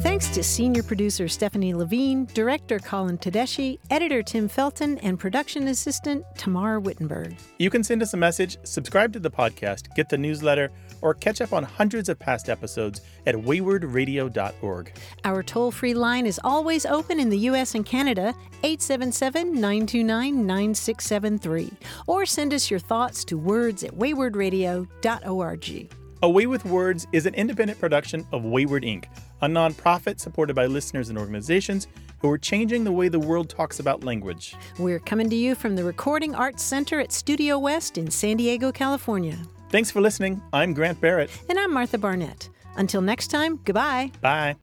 Thanks 0.00 0.28
to 0.30 0.42
senior 0.42 0.82
producer 0.82 1.28
Stephanie 1.28 1.74
Levine, 1.74 2.24
director 2.32 2.78
Colin 2.78 3.18
Tedeschi, 3.18 3.78
editor 3.90 4.22
Tim 4.22 4.48
Felton, 4.48 4.96
and 4.98 5.20
production 5.20 5.68
assistant 5.68 6.24
Tamar 6.38 6.80
Wittenberg. 6.80 7.36
You 7.58 7.68
can 7.68 7.84
send 7.84 8.00
us 8.00 8.14
a 8.14 8.16
message, 8.16 8.56
subscribe 8.62 9.12
to 9.12 9.20
the 9.20 9.30
podcast, 9.30 9.94
get 9.94 10.08
the 10.08 10.16
newsletter, 10.16 10.72
or 11.02 11.12
catch 11.12 11.42
up 11.42 11.52
on 11.52 11.64
hundreds 11.64 12.08
of 12.08 12.18
past 12.18 12.48
episodes 12.48 13.02
at 13.26 13.34
waywordradio.org. 13.34 14.98
Our 15.24 15.42
toll 15.42 15.70
free 15.70 15.92
line 15.92 16.24
is 16.24 16.40
always 16.42 16.86
open 16.86 17.20
in 17.20 17.28
the 17.28 17.38
U.S. 17.38 17.74
and 17.74 17.84
Canada, 17.84 18.34
877 18.62 19.52
929 19.52 20.46
9673. 20.46 21.72
Or 22.06 22.24
send 22.24 22.54
us 22.54 22.70
your 22.70 22.80
thoughts 22.80 23.22
to 23.26 23.36
words 23.36 23.84
at 23.84 23.92
waywordradio.org. 23.92 25.94
A 26.22 26.28
Way 26.28 26.46
with 26.46 26.66
Words 26.66 27.06
is 27.12 27.24
an 27.24 27.34
independent 27.34 27.80
production 27.80 28.26
of 28.30 28.42
Wayword 28.42 28.84
Inc., 28.84 29.06
a 29.40 29.46
nonprofit 29.46 30.20
supported 30.20 30.54
by 30.54 30.66
listeners 30.66 31.08
and 31.08 31.16
organizations 31.18 31.86
who 32.18 32.28
are 32.30 32.36
changing 32.36 32.84
the 32.84 32.92
way 32.92 33.08
the 33.08 33.18
world 33.18 33.48
talks 33.48 33.80
about 33.80 34.04
language. 34.04 34.54
We're 34.78 34.98
coming 34.98 35.30
to 35.30 35.36
you 35.36 35.54
from 35.54 35.76
the 35.76 35.84
Recording 35.84 36.34
Arts 36.34 36.62
Center 36.62 37.00
at 37.00 37.10
Studio 37.10 37.58
West 37.58 37.96
in 37.96 38.10
San 38.10 38.36
Diego, 38.36 38.70
California. 38.70 39.38
Thanks 39.70 39.90
for 39.90 40.02
listening. 40.02 40.42
I'm 40.52 40.74
Grant 40.74 41.00
Barrett. 41.00 41.30
And 41.48 41.58
I'm 41.58 41.72
Martha 41.72 41.96
Barnette. 41.96 42.50
Until 42.76 43.00
next 43.00 43.28
time, 43.28 43.58
goodbye. 43.64 44.12
Bye. 44.20 44.56